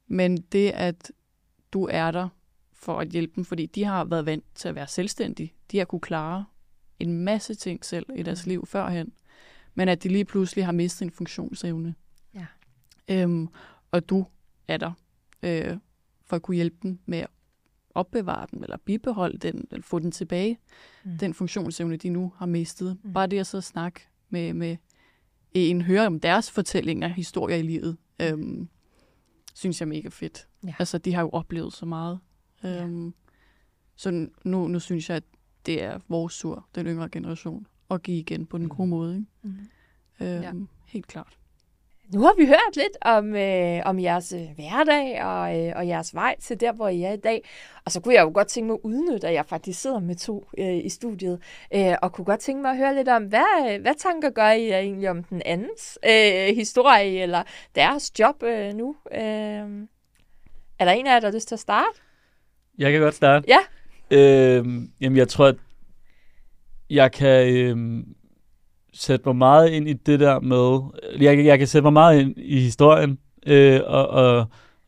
men 0.08 0.38
det, 0.38 0.70
at 0.70 1.12
du 1.74 1.88
er 1.92 2.12
der 2.12 2.30
for 2.82 3.00
at 3.00 3.08
hjælpe 3.08 3.34
dem, 3.36 3.46
fordi 3.46 3.66
de 3.66 3.84
har 3.84 4.04
været 4.06 4.26
vant 4.26 4.46
til 4.56 4.68
at 4.68 4.76
være 4.76 4.88
selvstændige. 4.88 5.54
De 5.72 5.78
har 5.78 5.86
kunne 5.86 6.02
klare 6.02 6.46
en 7.00 7.18
masse 7.24 7.56
ting 7.56 7.86
selv 7.86 8.06
i 8.16 8.24
deres 8.24 8.46
liv 8.48 8.66
førhen, 8.66 9.14
men 9.76 9.90
at 9.90 10.04
de 10.04 10.10
lige 10.10 10.26
pludselig 10.26 10.66
har 10.66 10.72
mistet 10.72 11.02
en 11.06 11.12
funktionsevne. 11.12 11.96
Ja. 12.36 12.46
Øhm, 13.08 13.48
og 13.92 14.10
du 14.10 14.26
er 14.68 14.78
der 14.78 14.92
øh, 15.44 15.78
for 16.26 16.36
at 16.36 16.42
kunne 16.42 16.56
hjælpe 16.56 16.78
dem 16.84 17.00
med 17.06 17.18
at 17.20 17.28
opbevare 17.96 18.48
den, 18.52 18.64
eller 18.64 18.78
bibeholde 18.78 19.38
den, 19.38 19.68
eller 19.72 19.84
få 19.84 20.00
den 20.00 20.12
tilbage, 20.12 20.60
Mm. 21.04 21.18
den 21.18 21.34
funktionsevne, 21.34 21.98
de 21.98 22.10
nu 22.10 22.34
har 22.38 22.46
mistet. 22.46 22.98
Mm. 23.04 23.14
Bare 23.14 23.28
det 23.28 23.40
at 23.40 23.48
så 23.48 23.62
snakke 23.62 24.00
med, 24.30 24.54
med 24.54 24.78
en, 25.54 25.82
høre 25.82 26.08
om 26.08 26.20
deres 26.20 26.52
fortællinger, 26.52 27.08
historier 27.08 27.58
i 27.58 27.62
livet, 27.62 27.98
øhm, 28.22 28.70
synes 29.56 29.82
jeg 29.82 29.86
er 29.86 29.90
mega 29.90 30.10
fedt. 30.10 30.48
Ja. 30.66 30.74
Altså, 30.80 30.98
de 30.98 31.14
har 31.14 31.22
jo 31.22 31.30
oplevet 31.30 31.74
så 31.74 31.86
meget. 31.86 32.20
Ja. 32.64 32.84
Øhm, 32.84 33.14
så 33.96 34.28
nu, 34.44 34.68
nu 34.68 34.80
synes 34.80 35.10
jeg, 35.10 35.18
at 35.18 35.24
det 35.66 35.84
er 35.84 36.00
vores 36.10 36.40
tur, 36.40 36.66
den 36.76 36.86
yngre 36.88 37.10
generation, 37.10 37.68
at 37.92 38.04
give 38.04 38.18
igen 38.18 38.46
på 38.46 38.58
den 38.58 38.70
gode 38.70 38.88
måde. 38.88 39.16
Ikke? 39.16 39.28
Mm. 39.42 40.26
Øhm, 40.26 40.42
Ja. 40.42 40.52
Helt 40.88 41.08
klart. 41.08 41.38
Nu 42.14 42.22
har 42.22 42.34
vi 42.38 42.46
hørt 42.46 42.76
lidt 42.76 42.98
om, 43.02 43.36
øh, 43.36 43.82
om 43.86 44.00
jeres 44.00 44.34
øh, 44.34 44.48
hverdag 44.56 45.24
og, 45.24 45.60
øh, 45.60 45.74
og 45.76 45.88
jeres 45.88 46.16
vej 46.16 46.36
til 46.40 46.60
der, 46.60 46.72
hvor 46.72 46.88
I 46.88 47.02
er 47.02 47.12
i 47.12 47.18
dag. 47.18 47.50
Og 47.86 47.92
så 47.92 48.00
kunne 48.00 48.14
jeg 48.14 48.22
jo 48.22 48.32
godt 48.34 48.48
tænke 48.48 48.68
mig 48.68 48.74
at 48.74 48.80
udnytte, 48.84 49.28
at 49.28 49.34
jeg 49.34 49.46
faktisk 49.46 49.82
sidder 49.82 50.00
med 50.00 50.16
to 50.16 50.48
øh, 50.58 50.86
i 50.86 50.90
studiet, 50.90 51.42
øh, 51.76 51.96
og 52.02 52.14
kunne 52.14 52.26
godt 52.26 52.40
tænke 52.40 52.62
mig 52.62 52.72
at 52.72 52.78
høre 52.78 52.96
lidt 52.96 53.08
om, 53.08 53.24
hvad, 53.24 53.80
hvad 53.80 53.96
tanker 53.98 54.30
gør 54.30 54.50
I 54.50 54.72
egentlig 54.72 55.10
om 55.10 55.24
den 55.24 55.42
andens 55.46 56.00
øh, 56.06 56.56
historie, 56.56 57.22
eller 57.22 57.44
deres 57.76 58.20
job 58.20 58.44
øh, 58.44 58.74
nu? 58.74 58.96
Øh, 59.12 59.20
er 60.80 60.86
der 60.86 60.92
en 60.92 61.08
af 61.08 61.14
jer, 61.14 61.20
der 61.20 61.28
har 61.28 61.34
lyst 61.34 61.48
til 61.48 61.56
at 61.56 61.60
starte? 61.60 62.00
Jeg 62.82 62.92
kan 62.92 63.02
godt 63.02 63.16
starte. 63.16 63.48
Ja. 63.48 63.58
Øhm, 64.18 64.92
jamen, 65.02 65.18
jeg 65.18 65.28
tror, 65.28 65.46
at 65.48 65.56
jeg 66.90 67.12
kan 67.12 67.56
øhm, 67.56 68.16
sætte 68.94 69.24
mig 69.30 69.36
meget 69.36 69.70
ind 69.70 69.90
i 69.90 69.94
det 69.94 70.20
der 70.20 70.40
med... 70.40 70.80
Jeg, 71.22 71.36
kan- 71.36 71.46
jeg 71.46 71.58
kan 71.58 71.68
sætte 71.68 71.84
mig 71.84 71.94
meget 71.94 72.20
ind 72.22 72.34
i 72.38 72.60
historien, 72.60 73.18
øh, 73.48 73.80
og, 73.86 74.08
og, 74.08 74.46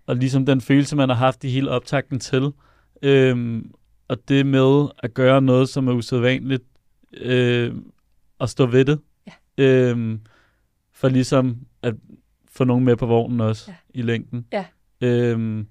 og 0.08 0.16
ligesom 0.16 0.46
den 0.46 0.62
følelse, 0.62 0.96
man 0.96 1.10
har 1.10 1.16
haft 1.16 1.44
i 1.44 1.50
hele 1.50 1.72
optakten 1.72 2.20
til. 2.20 2.52
Øhm, 3.02 3.72
og 4.08 4.18
det 4.30 4.46
med 4.46 4.88
at 5.00 5.14
gøre 5.14 5.42
noget, 5.42 5.70
som 5.70 5.88
er 5.88 5.94
usædvanligt, 5.94 6.64
øh, 7.18 7.74
og 8.40 8.50
stå 8.50 8.66
ved 8.66 8.86
det. 8.86 9.00
Ja. 9.58 9.64
Øhm, 9.64 10.20
for 10.94 11.10
ligesom 11.10 11.58
at 11.82 11.94
få 12.52 12.64
nogen 12.64 12.84
med 12.86 12.96
på 12.96 13.06
vognen 13.06 13.42
også 13.42 13.66
Ja. 13.72 13.76
i 13.94 14.02
længden. 14.02 14.46
Ja. 14.54 14.66
Øhm, 15.02 15.68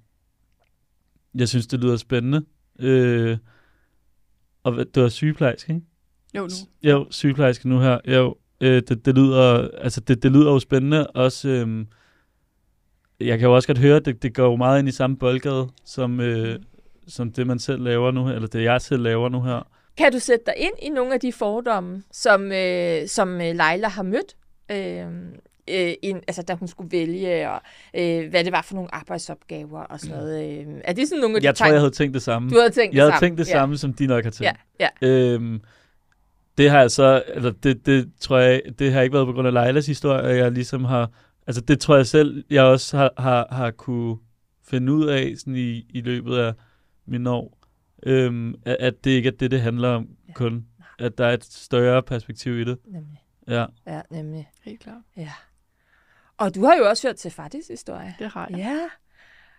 jeg 1.35 1.49
synes, 1.49 1.66
det 1.66 1.80
lyder 1.80 1.97
spændende. 1.97 2.45
Øh, 2.80 3.39
og 4.62 4.76
det 4.95 5.03
var 5.03 5.09
sygeplejerske, 5.09 5.72
ikke? 5.72 5.87
Jo, 6.35 6.43
nu. 6.43 6.91
Jo, 6.91 7.07
sygeplejerske 7.11 7.68
nu 7.68 7.78
her. 7.80 7.99
Jo, 8.07 8.37
øh, 8.61 8.83
det, 8.89 9.07
det, 9.07 9.14
lyder, 9.14 9.68
altså 9.78 10.01
det, 10.01 10.22
det 10.22 10.33
lyder 10.33 10.53
jo 10.53 10.59
spændende. 10.59 11.07
Også, 11.07 11.49
øhm, 11.49 11.87
jeg 13.20 13.39
kan 13.39 13.49
jo 13.49 13.55
også 13.55 13.68
godt 13.68 13.78
høre, 13.78 13.97
at 13.97 14.05
det, 14.05 14.22
det 14.22 14.35
går 14.35 14.45
jo 14.45 14.57
meget 14.57 14.78
ind 14.78 14.89
i 14.89 14.93
samme 14.93 15.16
boldgade, 15.16 15.68
som, 15.85 16.20
øh, 16.20 16.59
som 17.09 17.33
det, 17.33 17.47
man 17.47 17.59
selv 17.59 17.83
laver 17.83 18.11
nu 18.11 18.26
her, 18.26 18.35
eller 18.35 18.49
det, 18.49 18.62
jeg 18.62 18.80
selv 18.80 19.03
laver 19.03 19.28
nu 19.28 19.43
her. 19.43 19.68
Kan 19.97 20.12
du 20.12 20.18
sætte 20.18 20.45
dig 20.47 20.55
ind 20.57 20.74
i 20.83 20.89
nogle 20.89 21.14
af 21.14 21.20
de 21.20 21.33
fordomme, 21.33 22.03
som, 22.12 22.53
øh, 22.53 23.09
som 23.09 23.35
øh, 23.35 23.41
Leila 23.41 23.89
har 23.89 24.03
mødt, 24.03 24.37
øh, 24.70 25.07
øh, 25.71 25.93
ind, 26.03 26.23
altså 26.29 26.43
da 26.43 26.55
hun 26.55 26.69
skulle 26.69 26.93
vælge, 26.93 27.51
og 27.51 27.61
øh, 27.95 28.31
hvad 28.31 28.45
det 28.45 28.53
var 28.53 28.63
for 28.63 28.75
nogle 28.75 28.95
arbejdsopgaver 28.95 29.81
og 29.81 30.01
sådan 30.01 30.17
noget? 30.17 30.61
Øh, 30.67 30.81
er 30.85 30.93
det 30.93 31.09
sådan 31.09 31.21
nogle 31.21 31.37
af 31.37 31.41
de 31.43 31.47
Jeg 31.47 31.55
tror, 31.55 31.67
jeg 31.67 31.79
havde 31.79 31.91
tænkt 31.91 32.15
det 32.15 32.23
samme. 32.23 32.51
du 32.51 32.57
havde 32.59 32.71
tænkt 32.71 32.95
Jeg 32.95 33.05
det 33.07 33.13
havde 33.13 33.13
samme? 33.21 33.27
tænkt 33.29 33.39
det 33.39 33.47
ja. 33.49 33.53
samme, 33.53 33.79
som 33.79 33.93
de 33.95 34.07
nok 34.07 34.25
har 34.25 34.31
tænkt. 34.31 34.59
Ja, 34.81 34.89
ja. 35.03 35.09
Øhm, 35.09 35.61
det 36.59 36.71
har 36.71 36.81
jeg 36.81 36.91
så, 36.91 37.23
eller 37.29 37.51
det, 37.63 37.87
det 37.87 38.11
tror 38.21 38.39
jeg, 38.39 38.63
det 38.79 38.93
har 38.93 39.01
ikke 39.03 39.13
været 39.15 39.27
på 39.27 39.33
grund 39.33 39.47
af 39.49 39.55
Leilas 39.55 39.87
historie, 39.87 40.23
at 40.23 40.37
jeg 40.37 40.53
ligesom 40.53 40.85
har, 40.85 41.11
altså 41.47 41.61
det 41.63 41.81
tror 41.81 41.97
jeg 41.97 42.07
selv, 42.07 42.45
jeg 42.51 42.63
også 42.65 42.97
har, 42.97 43.11
har, 43.19 43.47
har 43.51 43.71
kunne 43.71 44.17
finde 44.65 44.93
ud 44.93 45.07
af 45.07 45.33
sådan 45.37 45.57
i, 45.57 45.87
i 45.91 46.01
løbet 46.01 46.37
af 46.39 46.53
mine 47.07 47.31
år, 47.31 47.59
øhm, 48.03 48.55
at, 48.65 48.77
at 48.81 49.05
det 49.05 49.11
ikke 49.11 49.27
er 49.27 49.33
det, 49.33 49.51
det 49.51 49.61
handler 49.61 49.89
om 49.89 50.09
Ja. 50.29 50.33
kun. 50.33 50.67
At 50.99 51.19
der 51.19 51.27
er 51.27 51.33
et 51.33 51.45
større 51.45 52.03
perspektiv 52.03 52.59
i 52.61 52.65
det. 52.65 52.79
Nemlig. 52.85 53.23
Ja. 53.49 53.65
Ja, 53.87 54.01
nemlig. 54.11 54.51
Helt 54.65 54.81
klart. 54.81 54.97
Ja. 55.17 55.29
Og 56.39 56.55
du 56.55 56.64
har 56.64 56.74
jo 56.74 56.89
også 56.89 57.09
hørt 57.09 57.16
til 57.16 57.30
Fadis 57.30 57.68
historie. 57.68 58.14
Det 58.18 58.28
har 58.28 58.47
jeg. 58.51 58.59
Ja. 58.59 58.78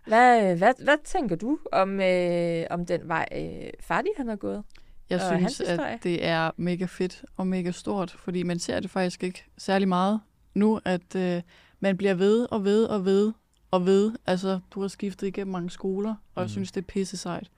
Hvad, 0.07 0.55
hvad, 0.57 0.73
hvad 0.83 0.97
tænker 1.03 1.35
du 1.35 1.59
om, 1.71 1.99
øh, 2.01 2.65
om 2.69 2.85
den 2.85 3.07
vej, 3.07 3.25
øh, 3.35 3.69
Fadi 3.79 4.07
han 4.17 4.27
har 4.27 4.35
gået? 4.35 4.63
Jeg 5.09 5.21
Og 5.31 5.37
synes, 5.37 5.61
at 5.61 6.03
det 6.03 6.25
er 6.25 6.51
mega 6.57 6.85
fedt 6.85 7.25
og 7.37 7.47
mega 7.47 7.71
stort, 7.71 8.11
fordi 8.11 8.43
man 8.43 8.59
ser 8.59 8.79
det 8.79 8.89
faktisk 8.89 9.23
ikke 9.23 9.45
særlig 9.57 9.87
meget 9.87 10.21
nu, 10.55 10.79
at 10.85 11.15
øh, 11.15 11.41
man 11.79 11.97
bliver 11.97 12.13
ved 12.13 12.47
og 12.51 12.63
ved 12.63 12.85
og 12.85 13.05
ved 13.05 13.33
og 13.71 13.85
ved. 13.85 14.11
Altså, 14.25 14.59
du 14.71 14.81
har 14.81 14.87
skiftet 14.87 15.27
igennem 15.27 15.51
mange 15.51 15.69
skoler, 15.69 16.15
og 16.35 16.41
jeg 16.41 16.45
Mm. 16.45 16.49
synes, 16.49 16.71
det 16.71 16.81
er 16.81 16.85
pisse 16.85 17.17
sejt, 17.17 17.51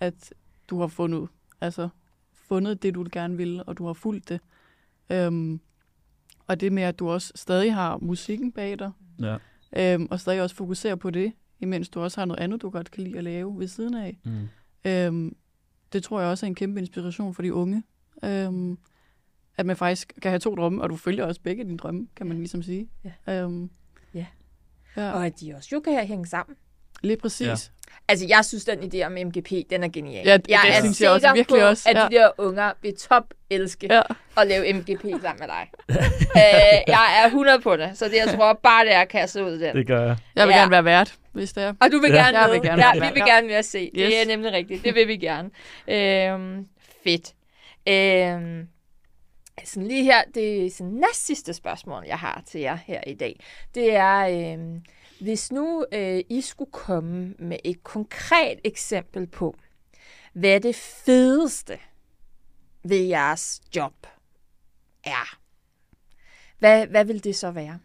at 0.00 0.32
du 0.68 0.80
har 0.80 0.86
fundet, 0.86 1.28
altså, 1.60 1.88
fundet 2.48 2.82
det, 2.82 2.94
du 2.94 3.06
gerne 3.12 3.36
vil, 3.36 3.62
og 3.66 3.78
du 3.78 3.86
har 3.86 3.92
fulgt 3.92 4.28
det. 4.28 4.40
Øhm, 5.10 5.60
og 6.50 6.60
det 6.60 6.72
med, 6.72 6.82
at 6.82 6.98
du 6.98 7.10
også 7.10 7.32
stadig 7.34 7.74
har 7.74 7.98
musikken 7.98 8.52
bag 8.52 8.78
dig, 8.78 8.90
ja. 9.20 9.36
øhm, 9.76 10.06
og 10.10 10.20
stadig 10.20 10.42
også 10.42 10.56
fokuserer 10.56 10.94
på 10.94 11.10
det, 11.10 11.32
imens 11.60 11.88
du 11.88 12.00
også 12.00 12.20
har 12.20 12.24
noget 12.24 12.40
andet, 12.40 12.62
du 12.62 12.70
godt 12.70 12.90
kan 12.90 13.04
lide 13.04 13.18
at 13.18 13.24
lave 13.24 13.58
ved 13.58 13.68
siden 13.68 13.94
af. 13.94 14.18
Mm. 14.24 14.48
Øhm, 14.84 15.36
det 15.92 16.02
tror 16.02 16.20
jeg 16.20 16.30
også 16.30 16.46
er 16.46 16.48
en 16.48 16.54
kæmpe 16.54 16.80
inspiration 16.80 17.34
for 17.34 17.42
de 17.42 17.54
unge. 17.54 17.82
Øhm, 18.24 18.78
at 19.56 19.66
man 19.66 19.76
faktisk 19.76 20.12
kan 20.22 20.30
have 20.30 20.38
to 20.38 20.54
drømme, 20.54 20.82
og 20.82 20.90
du 20.90 20.96
følger 20.96 21.24
også 21.24 21.40
begge 21.40 21.64
dine 21.64 21.76
drømme, 21.76 22.08
kan 22.16 22.26
man 22.26 22.36
ligesom 22.36 22.62
sige. 22.62 22.88
Ja. 23.26 23.42
Øhm, 23.42 23.70
Ja. 24.14 24.26
ja. 24.96 25.12
Og 25.12 25.26
at 25.26 25.40
de 25.40 25.54
også 25.54 25.68
jo 25.72 25.80
kan 25.80 26.06
hænge 26.06 26.26
sammen. 26.26 26.56
Lige 27.02 27.16
præcis. 27.16 27.46
Ja. 27.46 27.54
Altså, 28.08 28.26
jeg 28.28 28.44
synes, 28.44 28.64
den 28.64 28.78
idé 28.78 29.06
om 29.06 29.12
MGP, 29.12 29.50
den 29.70 29.84
er 29.84 29.88
genial. 29.88 30.26
Ja, 30.26 30.36
det- 30.36 30.48
jeg 30.48 30.60
det 30.64 30.76
er 30.76 30.80
synes 30.80 31.00
jeg 31.00 31.10
også 31.10 31.32
virkelig 31.34 31.60
på, 31.60 31.66
også, 31.66 31.88
at 31.88 31.96
ja. 31.96 32.02
de 32.10 32.14
der 32.14 32.30
unger 32.38 32.72
vil 32.82 32.96
top 32.96 33.24
elske 33.50 33.88
Ja. 33.94 34.02
at 34.36 34.46
lave 34.46 34.72
MGP 34.72 35.00
sammen 35.02 35.36
med 35.38 35.46
dig. 35.48 35.70
øh, 36.36 36.78
jeg 36.86 37.20
er 37.22 37.26
100 37.26 37.60
på 37.60 37.76
det, 37.76 37.98
så 37.98 38.04
det, 38.04 38.14
jeg 38.26 38.34
tror 38.36 38.52
bare, 38.62 38.84
det 38.84 38.94
er 38.94 39.00
at 39.00 39.08
kaste 39.08 39.44
ud 39.44 39.58
den. 39.58 39.76
Det 39.76 39.86
gør 39.86 40.06
jeg. 40.06 40.16
Jeg 40.36 40.46
vil 40.46 40.52
Ja. 40.52 40.58
gerne 40.58 40.70
være 40.70 40.84
vært, 40.84 41.14
hvis 41.32 41.52
det 41.52 41.62
er. 41.64 41.74
Og 41.80 41.92
du 41.92 41.98
vil 41.98 42.10
Ja. 42.12 42.16
gerne 42.24 42.38
Jeg 42.38 42.48
med. 42.48 42.54
vil 42.60 42.68
gerne 42.68 42.82
ja, 42.86 42.98
være 43.00 43.08
vi 43.08 43.14
vil 43.14 43.22
gerne 43.26 43.46
med 43.46 43.54
at 43.54 43.64
se. 43.64 43.90
Det 43.94 44.04
er 44.04 44.20
Yes. 44.20 44.26
nemlig 44.28 44.52
rigtigt. 44.52 44.84
Det 44.84 44.94
vil 44.94 45.08
vi 45.08 45.16
gerne. 45.16 45.50
Øhm, 45.88 46.66
fedt. 47.04 47.32
Øhm, 47.88 48.66
sådan 49.64 49.86
lige 49.88 50.04
her, 50.04 50.22
det 50.34 50.66
er 50.66 50.70
sådan 50.70 50.92
næst 50.92 51.26
sidste 51.26 51.54
spørgsmål, 51.54 52.04
jeg 52.08 52.18
har 52.18 52.42
til 52.50 52.60
jer 52.60 52.78
her 52.86 53.00
i 53.06 53.14
dag. 53.14 53.40
Det 53.74 53.94
er, 53.94 54.16
øhm, 54.52 54.82
hvis 55.20 55.52
nu 55.52 55.84
øh, 55.92 56.20
I 56.28 56.40
skulle 56.40 56.72
komme 56.72 57.34
med 57.38 57.56
et 57.64 57.82
konkret 57.82 58.60
eksempel 58.64 59.26
på, 59.26 59.56
hvad 60.32 60.60
det 60.60 60.74
fedeste 60.76 61.78
ved 62.84 62.96
jeres 62.96 63.60
job 63.76 64.06
er. 65.04 65.38
Hvad, 66.58 66.86
hvad 66.86 67.04
vil 67.04 67.24
det 67.24 67.36
så 67.36 67.50
være? 67.50 67.78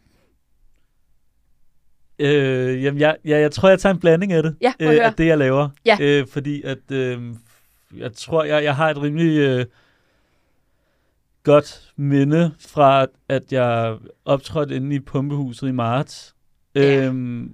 Øh, 2.19 2.83
jamen, 2.83 2.99
jeg, 2.99 3.17
jeg, 3.23 3.41
jeg 3.41 3.51
tror, 3.51 3.69
jeg 3.69 3.79
tager 3.79 3.93
en 3.93 3.99
blanding 3.99 4.33
af 4.33 4.43
det. 4.43 4.57
Ja, 4.61 4.73
øh, 4.79 5.05
af 5.05 5.13
det, 5.13 5.27
jeg 5.27 5.37
laver. 5.37 5.69
Ja. 5.85 5.97
Øh, 6.01 6.27
fordi 6.27 6.61
at, 6.61 6.91
øh, 6.91 7.35
jeg 7.97 8.13
tror, 8.13 8.43
jeg, 8.43 8.63
jeg 8.63 8.75
har 8.75 8.89
et 8.89 9.01
rimelig 9.01 9.37
øh, 9.37 9.65
godt 11.43 11.93
minde 11.95 12.55
fra, 12.59 13.05
at 13.29 13.53
jeg 13.53 13.97
optrådte 14.25 14.75
inde 14.75 14.95
i 14.95 14.99
pumpehuset 14.99 15.67
i 15.67 15.71
marts. 15.71 16.34
Ja. 16.75 17.05
Øh, 17.11 17.45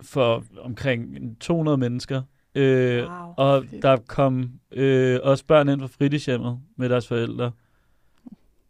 for 0.00 0.44
omkring 0.60 1.36
200 1.40 1.78
mennesker. 1.78 2.22
Øh, 2.54 3.02
Wow. 3.02 3.34
og 3.36 3.64
Fedt. 3.70 3.82
der 3.82 3.96
kom 3.96 4.50
øh, 4.72 5.20
også 5.22 5.44
børn 5.46 5.68
ind 5.68 5.80
fra 5.80 5.86
fritidshjemmet 5.86 6.58
med 6.76 6.88
deres 6.88 7.08
forældre. 7.08 7.52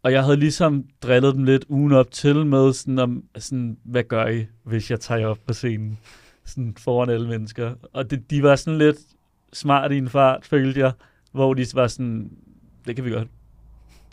Og 0.03 0.11
jeg 0.11 0.23
havde 0.23 0.37
ligesom 0.37 0.85
drillet 1.03 1.35
dem 1.35 1.43
lidt 1.43 1.65
ugen 1.69 1.91
op 1.91 2.11
til 2.11 2.45
med 2.45 2.73
sådan, 2.73 2.99
om, 2.99 3.23
sådan 3.37 3.77
hvad 3.83 4.03
gør 4.03 4.27
I, 4.27 4.45
hvis 4.63 4.91
jeg 4.91 4.99
tager 4.99 5.19
jer 5.19 5.27
op 5.27 5.39
på 5.47 5.53
scenen? 5.53 5.97
Sådan 6.45 6.75
foran 6.79 7.09
alle 7.09 7.27
mennesker. 7.27 7.73
Og 7.93 8.11
det, 8.11 8.29
de 8.31 8.43
var 8.43 8.55
sådan 8.55 8.77
lidt 8.77 8.97
smart 9.53 9.91
i 9.91 9.97
en 9.97 10.09
fart, 10.09 10.45
følte 10.45 10.79
jeg. 10.79 10.91
Hvor 11.31 11.53
de 11.53 11.65
var 11.73 11.87
sådan, 11.87 12.31
det 12.87 12.95
kan 12.95 13.05
vi 13.05 13.09
godt. 13.09 13.27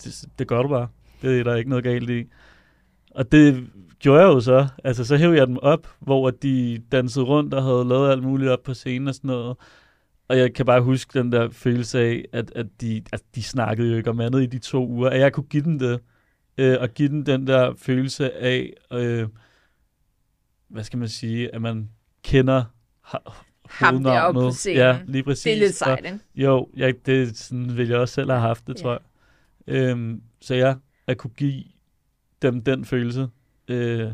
Det, 0.05 0.25
det 0.39 0.49
gør 0.49 0.63
du 0.63 0.69
bare. 0.69 0.89
Det 1.23 1.41
er 1.41 1.45
der 1.45 1.55
ikke 1.55 1.71
noget 1.71 1.85
galt 1.85 2.11
i. 2.11 2.25
Og 3.15 3.33
det 3.33 3.67
gjorde 3.99 4.21
jeg 4.21 4.27
jo 4.29 4.41
så. 4.41 4.69
Altså, 4.85 5.05
så 5.05 5.17
hævde 5.17 5.37
jeg 5.37 5.47
dem 5.47 5.57
op, 5.63 5.89
hvor 6.01 6.31
de 6.31 6.83
dansede 6.93 7.25
rundt 7.25 7.55
og 7.55 7.63
havde 7.63 7.89
lavet 7.89 8.11
alt 8.11 8.23
muligt 8.23 8.51
op 8.51 8.63
på 8.63 8.75
scenen 8.75 9.09
og 9.09 9.15
sådan 9.15 9.29
noget. 9.29 9.57
og 10.29 10.39
jeg 10.39 10.55
kan 10.55 10.67
bare 10.67 10.81
huske 10.81 11.19
den 11.19 11.33
der 11.33 11.51
følelse 11.51 12.01
af, 12.01 12.25
at, 12.33 12.53
at 12.55 12.67
de, 12.81 13.03
at 13.13 13.23
de 13.35 13.43
snakkede 13.43 13.91
jo 13.91 13.97
ikke 13.97 14.11
om 14.11 14.21
andet 14.21 14.43
i 14.43 14.47
de 14.47 14.59
to 14.59 14.87
uger, 14.89 15.11
at 15.11 15.21
jeg 15.21 15.33
kunne 15.33 15.47
give 15.47 15.63
dem 15.65 15.79
det, 15.79 16.01
øh, 16.59 16.77
og 16.81 16.89
give 16.89 17.09
dem 17.09 17.25
den 17.25 17.47
der 17.47 17.75
følelse 17.79 18.33
af, 18.33 18.73
øh, 18.93 19.29
hvad 20.69 20.85
skal 20.85 20.99
man 20.99 21.09
sige, 21.09 21.55
at 21.55 21.63
man 21.63 21.89
kender 22.25 22.65
ha- 23.01 23.19
Ham 23.69 24.03
deroppe 24.03 24.41
på 24.41 24.51
scenen. 24.51 24.77
Ja, 24.79 24.99
lige 25.07 25.23
præcis. 25.23 25.43
Det 25.45 25.53
er 25.53 25.57
lidt 25.59 25.75
sejt, 25.75 26.05
ikke? 26.05 26.19
jo, 26.35 26.69
jeg, 26.77 26.95
det 27.07 27.37
sådan 27.39 27.77
vil 27.77 27.89
jeg 27.89 27.99
også 27.99 28.15
selv 28.15 28.31
have 28.31 28.41
haft 28.41 28.67
det, 28.67 28.75
Ja. 28.79 28.83
tror 28.83 28.91
jeg. 28.93 29.01
Øhm, 29.67 30.23
så 30.41 30.55
ja, 30.55 30.75
at 31.07 31.19
kunne 31.19 31.31
give 31.37 31.65
dem 32.43 32.65
den 32.65 32.85
følelse, 32.85 33.29
øh, 33.69 34.11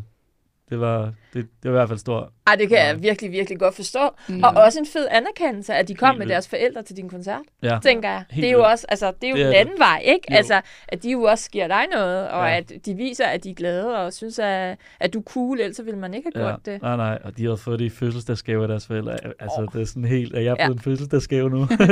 det, 0.70 0.80
var, 0.80 1.12
det, 1.34 1.46
det 1.62 1.70
var 1.70 1.76
i 1.76 1.78
hvert 1.78 1.88
fald 1.88 1.98
stort. 1.98 2.28
Ej, 2.46 2.54
det 2.56 2.68
kan 2.68 2.78
Ja. 2.78 2.86
jeg 2.86 3.02
virkelig, 3.02 3.32
virkelig 3.32 3.58
godt 3.58 3.74
forstå. 3.76 4.00
Mm. 4.28 4.42
Og 4.42 4.50
også 4.50 4.78
en 4.78 4.86
fed 4.92 5.06
anerkendelse, 5.10 5.74
at 5.74 5.88
de 5.88 5.94
kom 5.94 6.06
Helt 6.08 6.18
med 6.18 6.26
vildt. 6.26 6.32
deres 6.32 6.48
forældre 6.48 6.82
til 6.82 6.96
din 6.96 7.08
koncert, 7.08 7.40
Ja, 7.62 7.78
tænker 7.82 8.08
jeg. 8.10 8.24
Helt 8.30 8.42
det 8.42 8.48
er 8.48 8.52
jo 8.52 8.62
også, 8.64 8.86
altså, 8.88 9.12
det 9.20 9.24
er 9.26 9.30
jo 9.30 9.36
Det 9.36 9.42
er 9.42 9.46
den 9.46 9.52
det. 9.54 9.58
anden 9.60 9.78
vej, 9.78 10.00
ikke? 10.04 10.26
Jo. 10.30 10.36
Altså, 10.36 10.60
at 10.88 11.02
de 11.02 11.10
jo 11.10 11.22
også 11.22 11.50
giver 11.50 11.68
dig 11.68 11.84
noget, 11.94 12.28
og 12.28 12.48
Ja. 12.48 12.56
at 12.56 12.72
de 12.86 12.94
viser, 12.94 13.24
at 13.26 13.44
de 13.44 13.50
er 13.50 13.54
glade, 13.54 13.98
og 13.98 14.12
synes, 14.12 14.38
at, 14.38 14.76
at 15.00 15.14
du 15.14 15.18
er 15.18 15.22
cool, 15.22 15.60
ellers 15.60 15.80
ville 15.84 15.98
man 16.00 16.14
ikke 16.14 16.30
have 16.34 16.44
ja. 16.46 16.50
gjort 16.50 16.66
det. 16.66 16.82
Nej, 16.82 16.96
nej, 16.96 17.18
og 17.24 17.36
de 17.36 17.42
havde 17.44 17.56
fået 17.56 17.78
det 17.78 17.84
i 17.84 17.90
fødselsdagsgave 17.90 18.62
af 18.62 18.68
deres 18.68 18.86
forældre. 18.86 19.12
Altså, 19.12 19.56
Åh. 19.58 19.68
det 19.72 19.80
er 19.82 19.86
sådan 19.86 20.04
helt, 20.04 20.34
at 20.34 20.44
jeg 20.44 20.50
er 20.50 20.56
Ja. 20.58 20.64
blevet 20.66 20.76
en 20.78 20.82
fødselsdagsgave 20.82 21.50
nu. 21.50 21.58
ja. 21.80 21.86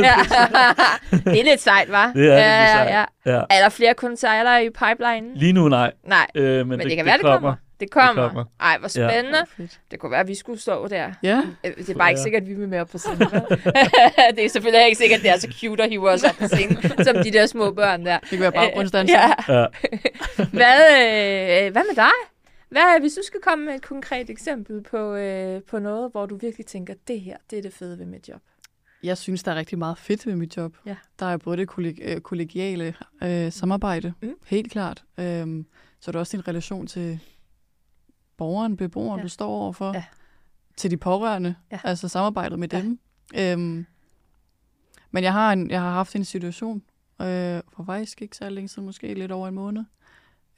det 1.11 1.41
er 1.41 1.45
lidt 1.45 1.61
sejt, 1.61 1.91
var? 1.91 2.13
Det 2.13 2.33
er 2.33 2.39
ja, 2.39 2.61
lidt 2.61 2.71
sejt. 2.71 2.89
Ja, 2.91 3.05
ja. 3.27 3.37
ja. 3.37 3.43
Er 3.51 3.63
der 3.63 3.69
flere 3.69 3.95
koncerter 3.95 4.59
i 4.59 4.71
pipeline? 4.71 5.39
Lige 5.39 5.53
nu 5.53 5.69
nej, 5.69 5.93
Nej, 6.07 6.27
øh, 6.35 6.45
men, 6.59 6.69
men, 6.69 6.79
det, 6.79 6.87
det, 6.89 6.97
kan 6.97 7.07
være, 7.07 7.15
det 7.17 7.23
kommer. 7.23 7.55
Det 7.81 7.91
kommer. 7.91 8.29
kommer. 8.29 8.45
Ej, 8.61 8.79
hvor 8.79 8.89
spændende. 8.89 9.39
Ja. 9.59 9.67
Det 9.91 9.99
kunne 9.99 10.11
være, 10.11 10.21
at 10.21 10.29
vi 10.29 10.35
skulle 10.35 10.61
stå 10.61 10.89
der. 10.89 11.13
Ja, 11.23 11.43
Øh, 11.65 11.77
Det 11.77 11.89
er 11.89 11.95
bare 11.95 12.11
ikke 12.11 12.19
Ja. 12.19 12.23
sikkert, 12.23 12.43
at 12.43 12.49
vi 12.49 12.55
vil 12.55 12.69
med 12.69 12.81
op 12.81 12.89
på 12.89 12.99
scenen. 12.99 13.21
det 14.37 14.45
er 14.45 14.49
selvfølgelig 14.49 14.85
ikke 14.85 14.97
sikkert, 14.99 15.19
at 15.19 15.23
det 15.25 15.31
er 15.31 15.39
så 15.39 15.49
cute 15.61 15.83
at 15.83 15.89
hive 15.91 16.11
os 16.11 16.23
op 16.25 16.35
på 16.37 16.47
scenen, 16.49 17.05
som 17.05 17.17
de 17.25 17.31
der 17.33 17.47
små 17.47 17.71
børn 17.73 18.07
der. 18.07 18.19
det 18.19 18.29
kan 18.29 18.41
være 18.41 18.53
baggrundsdanser. 18.53 19.19
Ja. 19.49 19.59
Ja. 19.61 19.67
Hvad, 20.59 20.81
øh, 21.67 21.73
hvad 21.73 21.83
med 21.89 21.97
dig? 21.97 22.11
Hvad, 22.69 23.01
hvis 23.01 23.13
du 23.13 23.21
skal 23.27 23.41
komme 23.41 23.65
med 23.65 23.75
et 23.75 23.83
konkret 23.83 24.31
eksempel 24.31 24.83
på, 24.83 25.15
øh, 25.15 25.63
på 25.63 25.79
noget, 25.79 26.11
hvor 26.13 26.27
du 26.27 26.37
virkelig 26.37 26.67
tænker, 26.67 26.95
det 27.09 27.21
her, 27.21 27.37
det 27.51 27.59
er 27.59 27.63
det 27.63 27.73
fede 27.75 27.99
ved 27.99 28.07
mit 28.07 28.29
job. 28.29 28.41
Jeg 29.03 29.19
synes, 29.19 29.43
der 29.43 29.53
er 29.53 29.57
rigtig 29.57 29.79
meget 29.79 29.99
fedt 29.99 30.27
ved 30.27 30.37
mit 30.37 30.57
job. 30.57 30.73
Ja. 30.87 30.97
Der 31.19 31.27
er 31.27 31.37
både 31.37 31.57
det 31.57 31.69
kolleg- 31.71 32.03
øh, 32.15 32.21
kollegiale 32.21 32.95
øh, 33.23 33.53
samarbejde, 33.53 34.13
Mm. 34.23 34.35
helt 34.47 34.73
klart. 34.73 35.03
Øhm, 35.21 35.67
så 36.01 36.11
er 36.11 36.13
der 36.13 36.19
også 36.19 36.37
din 36.37 36.49
relation 36.49 36.87
til 36.87 37.21
borgeren, 38.37 38.77
beboeren, 38.77 39.19
Ja. 39.19 39.23
du 39.23 39.29
står 39.29 39.49
overfor. 39.49 39.93
Ja. 39.95 40.05
Til 40.77 40.91
de 40.91 40.97
pårørende, 40.97 41.55
Ja. 41.73 41.79
altså 41.85 42.09
samarbejdet 42.09 42.59
med 42.59 42.69
Ja. 42.73 42.81
dem. 42.81 42.99
Øhm, 43.39 43.87
men 45.11 45.25
jeg 45.25 45.33
har, 45.33 45.53
en, 45.53 45.71
jeg 45.71 45.81
har 45.81 45.91
haft 45.93 46.17
en 46.17 46.25
situation, 46.25 46.83
øh, 47.21 47.61
for 47.73 47.85
faktisk 47.87 48.23
ikke 48.23 48.37
så 48.37 48.49
længe 48.51 48.69
siden, 48.69 48.87
måske 48.87 49.15
lidt 49.15 49.33
over 49.33 49.49
en 49.49 49.55
måned, 49.55 49.85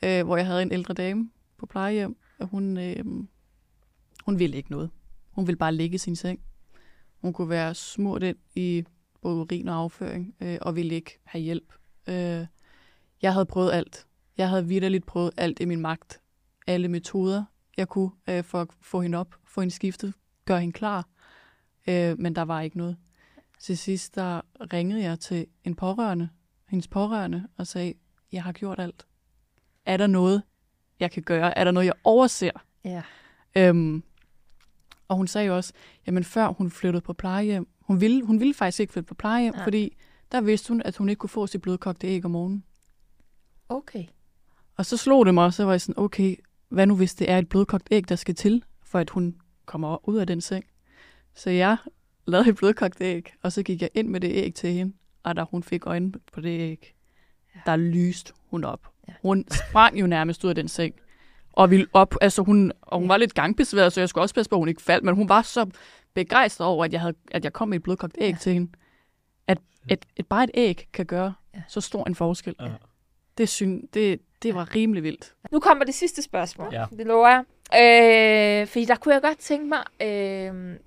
øh, 0.04 0.24
hvor 0.26 0.36
jeg 0.36 0.46
havde 0.46 0.62
en 0.62 0.72
ældre 0.72 0.94
dame 0.94 1.30
på 1.58 1.66
plejehjem, 1.66 2.16
og 2.38 2.46
hun, 2.48 2.76
øh, 2.76 3.04
hun 4.24 4.38
ville 4.38 4.56
ikke 4.56 4.70
noget. 4.70 4.90
Hun 5.30 5.46
ville 5.46 5.58
bare 5.58 5.74
ligge 5.74 5.94
i 5.94 5.98
sin 5.98 6.16
seng. 6.16 6.40
Hun 7.20 7.32
kunne 7.32 7.48
være 7.48 7.74
smurt 7.74 8.22
ind 8.22 8.36
i 8.54 8.84
både 9.22 9.36
urin 9.36 9.68
og 9.68 9.74
afføring, 9.76 10.34
øh, 10.40 10.58
og 10.62 10.76
ville 10.76 10.94
ikke 10.94 11.18
have 11.24 11.42
hjælp. 11.42 11.72
Øh, 12.08 12.46
jeg 13.22 13.32
havde 13.32 13.46
prøvet 13.46 13.72
alt. 13.72 14.06
Jeg 14.38 14.48
havde 14.48 14.66
vidderligt 14.66 15.06
prøvet 15.06 15.30
alt 15.36 15.60
i 15.60 15.64
min 15.64 15.80
magt. 15.80 16.20
Alle 16.66 16.88
metoder, 16.88 17.44
jeg 17.78 17.88
kunne, 17.88 18.10
øh, 18.28 18.44
for 18.44 18.60
at 18.60 18.68
få 18.80 19.00
hende 19.00 19.18
op, 19.18 19.34
få 19.44 19.60
hende 19.60 19.74
skiftet, 19.74 20.14
gøre 20.44 20.60
hende 20.60 20.72
klar. 20.72 21.08
Øh, 21.88 22.18
men 22.18 22.34
der 22.34 22.42
var 22.42 22.60
ikke 22.60 22.78
noget. 22.78 22.96
Til 23.58 23.78
sidst, 23.78 24.14
der 24.14 24.40
ringede 24.72 25.02
jeg 25.02 25.20
til 25.20 25.46
en 25.64 25.74
pårørende, 25.74 26.28
hendes 26.68 26.88
pårørende, 26.88 27.48
og 27.56 27.66
sagde, 27.66 27.94
jeg 28.32 28.42
har 28.42 28.52
gjort 28.52 28.78
alt. 28.78 29.06
Er 29.86 29.96
der 29.96 30.06
noget, 30.06 30.42
jeg 31.00 31.10
kan 31.10 31.22
gøre? 31.22 31.58
Er 31.58 31.64
der 31.64 31.70
noget, 31.70 31.86
jeg 31.86 31.94
overser? 32.04 32.50
Ja. 32.84 33.02
Øhm, 33.56 34.02
og 35.08 35.16
hun 35.16 35.26
sagde 35.26 35.46
jo 35.46 35.56
også, 35.56 35.72
jamen 36.06 36.24
før 36.24 36.46
hun 36.48 36.70
flyttede 36.70 37.00
på 37.02 37.12
plejehjem, 37.12 37.68
hun 37.80 38.00
ville, 38.00 38.24
hun 38.24 38.40
ville 38.40 38.54
faktisk 38.54 38.80
ikke 38.80 38.92
flytte 38.92 39.06
på 39.08 39.14
plejehjem, 39.14 39.54
Ja. 39.56 39.64
fordi 39.64 39.96
der 40.32 40.40
vidste 40.40 40.68
hun, 40.68 40.82
at 40.84 40.96
hun 40.96 41.08
ikke 41.08 41.18
kunne 41.20 41.30
få 41.30 41.46
sit 41.46 41.62
blødkogte 41.62 42.06
æg 42.06 42.24
om 42.24 42.30
morgenen. 42.30 42.64
Okay. 43.68 44.04
Og 44.76 44.86
så 44.86 44.96
slog 44.96 45.26
det 45.26 45.34
mig, 45.34 45.44
og 45.44 45.54
så 45.54 45.64
var 45.64 45.72
jeg 45.72 45.80
sådan, 45.80 46.02
okay, 46.02 46.36
hvad 46.68 46.86
nu 46.86 46.96
hvis 46.96 47.14
det 47.14 47.30
er 47.30 47.38
et 47.38 47.48
blødkogt 47.48 47.88
æg, 47.90 48.08
der 48.08 48.16
skal 48.16 48.34
til, 48.34 48.62
for 48.84 48.98
at 48.98 49.10
hun 49.10 49.36
kommer 49.66 50.08
ud 50.08 50.16
af 50.16 50.26
den 50.26 50.40
seng? 50.40 50.64
Så 51.34 51.50
jeg 51.50 51.76
lavede 52.26 52.48
et 52.48 52.56
blødkogt 52.56 53.00
æg, 53.00 53.32
og 53.42 53.52
så 53.52 53.62
gik 53.62 53.82
jeg 53.82 53.90
ind 53.94 54.08
med 54.08 54.20
det 54.20 54.30
æg 54.32 54.54
til 54.54 54.72
hende, 54.72 54.92
og 55.22 55.36
da 55.36 55.44
hun 55.50 55.62
fik 55.62 55.86
øjnene 55.86 56.12
på 56.32 56.40
det 56.40 56.60
æg, 56.60 56.94
Ja. 57.54 57.60
der 57.66 57.76
lyste 57.76 58.32
hun 58.50 58.64
op. 58.64 58.88
Ja. 59.08 59.12
Hun 59.22 59.44
sprang 59.68 60.00
jo 60.00 60.06
nærmest 60.06 60.44
ud 60.44 60.48
af 60.48 60.54
den 60.54 60.68
seng, 60.68 60.94
og 61.52 61.70
ville 61.70 61.86
op, 61.92 62.14
altså 62.20 62.42
hun, 62.42 62.72
og 62.82 62.98
hun 62.98 63.04
Ja. 63.04 63.08
var 63.08 63.16
lidt 63.16 63.34
gangbesværet, 63.34 63.92
så 63.92 64.00
jeg 64.00 64.08
skulle 64.08 64.24
også 64.24 64.34
passe 64.34 64.50
på, 64.50 64.56
at 64.56 64.60
hun 64.60 64.68
ikke 64.68 64.82
faldt, 64.82 65.04
men 65.04 65.14
hun 65.14 65.28
var 65.28 65.42
så 65.42 65.70
begejstret 66.14 66.66
over, 66.66 66.84
at 66.84 66.92
jeg, 66.92 67.00
havde, 67.00 67.14
at 67.30 67.44
jeg 67.44 67.52
kom 67.52 67.68
med 67.68 67.76
et 67.76 67.82
blødkogt 67.82 68.16
æg 68.20 68.24
Ja. 68.24 68.30
ja. 68.30 68.36
til 68.40 68.52
hende, 68.52 68.70
at 69.46 69.58
et, 69.90 70.06
et, 70.16 70.26
bare 70.26 70.44
et 70.44 70.50
æg 70.54 70.88
kan 70.92 71.06
gøre 71.06 71.34
Ja. 71.54 71.62
så 71.68 71.80
stor 71.80 72.04
en 72.04 72.14
forskel. 72.14 72.54
Ja. 72.60 72.68
Det, 73.38 73.48
syn, 73.48 73.82
det, 73.94 74.20
det 74.42 74.54
var 74.54 74.74
rimelig 74.74 75.02
vildt. 75.02 75.34
Nu 75.52 75.60
kommer 75.60 75.84
det 75.84 75.94
sidste 75.94 76.22
spørgsmål. 76.22 76.68
Ja. 76.72 76.84
Det 76.98 77.06
lover 77.06 77.28
jeg. 77.28 77.44
Øh, 78.62 78.66
fordi 78.66 78.84
der 78.84 78.96
kunne 78.96 79.14
jeg 79.14 79.22
godt 79.22 79.38
tænke 79.38 79.66
mig... 79.66 79.82
Øh, 80.02 80.78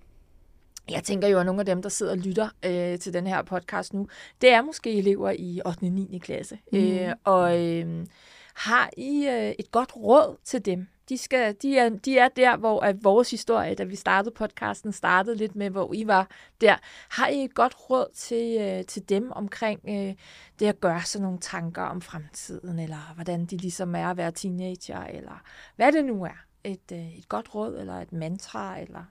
jeg 0.89 1.04
tænker 1.04 1.28
jo, 1.28 1.39
at 1.39 1.45
nogle 1.45 1.62
af 1.62 1.66
dem, 1.66 1.82
der 1.82 1.89
sidder 1.89 2.12
og 2.12 2.18
lytter 2.18 2.49
øh, 2.66 2.99
til 2.99 3.14
den 3.14 3.28
her 3.28 3.41
podcast 3.41 3.93
nu, 3.93 4.08
det 4.41 4.49
er 4.54 4.62
måske 4.62 4.97
elever 4.97 5.32
i 5.32 5.62
8. 5.66 5.84
og 5.84 5.89
9. 5.89 6.20
klasse. 6.24 6.60
Mm. 6.72 6.78
Øh, 6.80 7.14
og 7.24 7.68
øh, 7.68 8.06
har 8.54 8.89
I 8.97 9.28
øh, 9.28 9.54
et 9.60 9.72
godt 9.72 9.95
råd 9.95 10.38
til 10.43 10.66
dem? 10.66 10.88
De, 11.12 11.18
skal, 11.18 11.55
de, 11.62 11.78
er, 11.78 11.89
de 11.89 12.18
er 12.18 12.28
der, 12.28 12.57
hvor 12.57 12.80
at 12.80 13.03
vores 13.03 13.32
historie, 13.32 13.76
da 13.76 13.84
vi 13.84 13.95
startede 13.95 14.36
podcasten, 14.36 14.91
startede 14.91 15.36
lidt 15.36 15.55
med, 15.55 15.70
hvor 15.70 15.93
I 15.93 16.07
var 16.07 16.30
der. 16.62 16.76
Har 17.09 17.28
I 17.28 17.43
et 17.43 17.53
godt 17.53 17.76
råd 17.89 18.07
til, 18.16 18.62
øh, 18.62 18.86
til 18.86 19.09
dem 19.09 19.32
omkring 19.32 19.80
øh, 19.88 20.16
det 20.59 20.66
at 20.66 20.80
gøre 20.80 21.01
sig 21.01 21.22
nogle 21.22 21.39
tanker 21.39 21.82
om 21.82 22.01
fremtiden, 22.01 22.80
eller 22.80 23.14
hvordan 23.16 23.45
de 23.45 23.57
ligesom 23.57 23.95
er 23.95 24.07
at 24.07 24.18
være 24.18 24.32
teenager, 24.32 25.03
eller 25.03 25.41
hvad 25.76 25.91
det 25.91 26.05
nu 26.05 26.24
er? 26.24 26.45
Et, 26.64 26.91
øh, 26.91 27.18
et 27.18 27.30
godt 27.30 27.55
råd, 27.55 27.80
eller 27.80 27.93
et 27.93 28.14
mantra, 28.14 28.80
eller... 28.80 29.03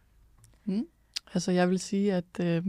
Mm. 0.64 0.86
Altså, 1.34 1.52
jeg 1.52 1.70
vil 1.70 1.78
sige, 1.78 2.14
at 2.14 2.40
øh, 2.40 2.66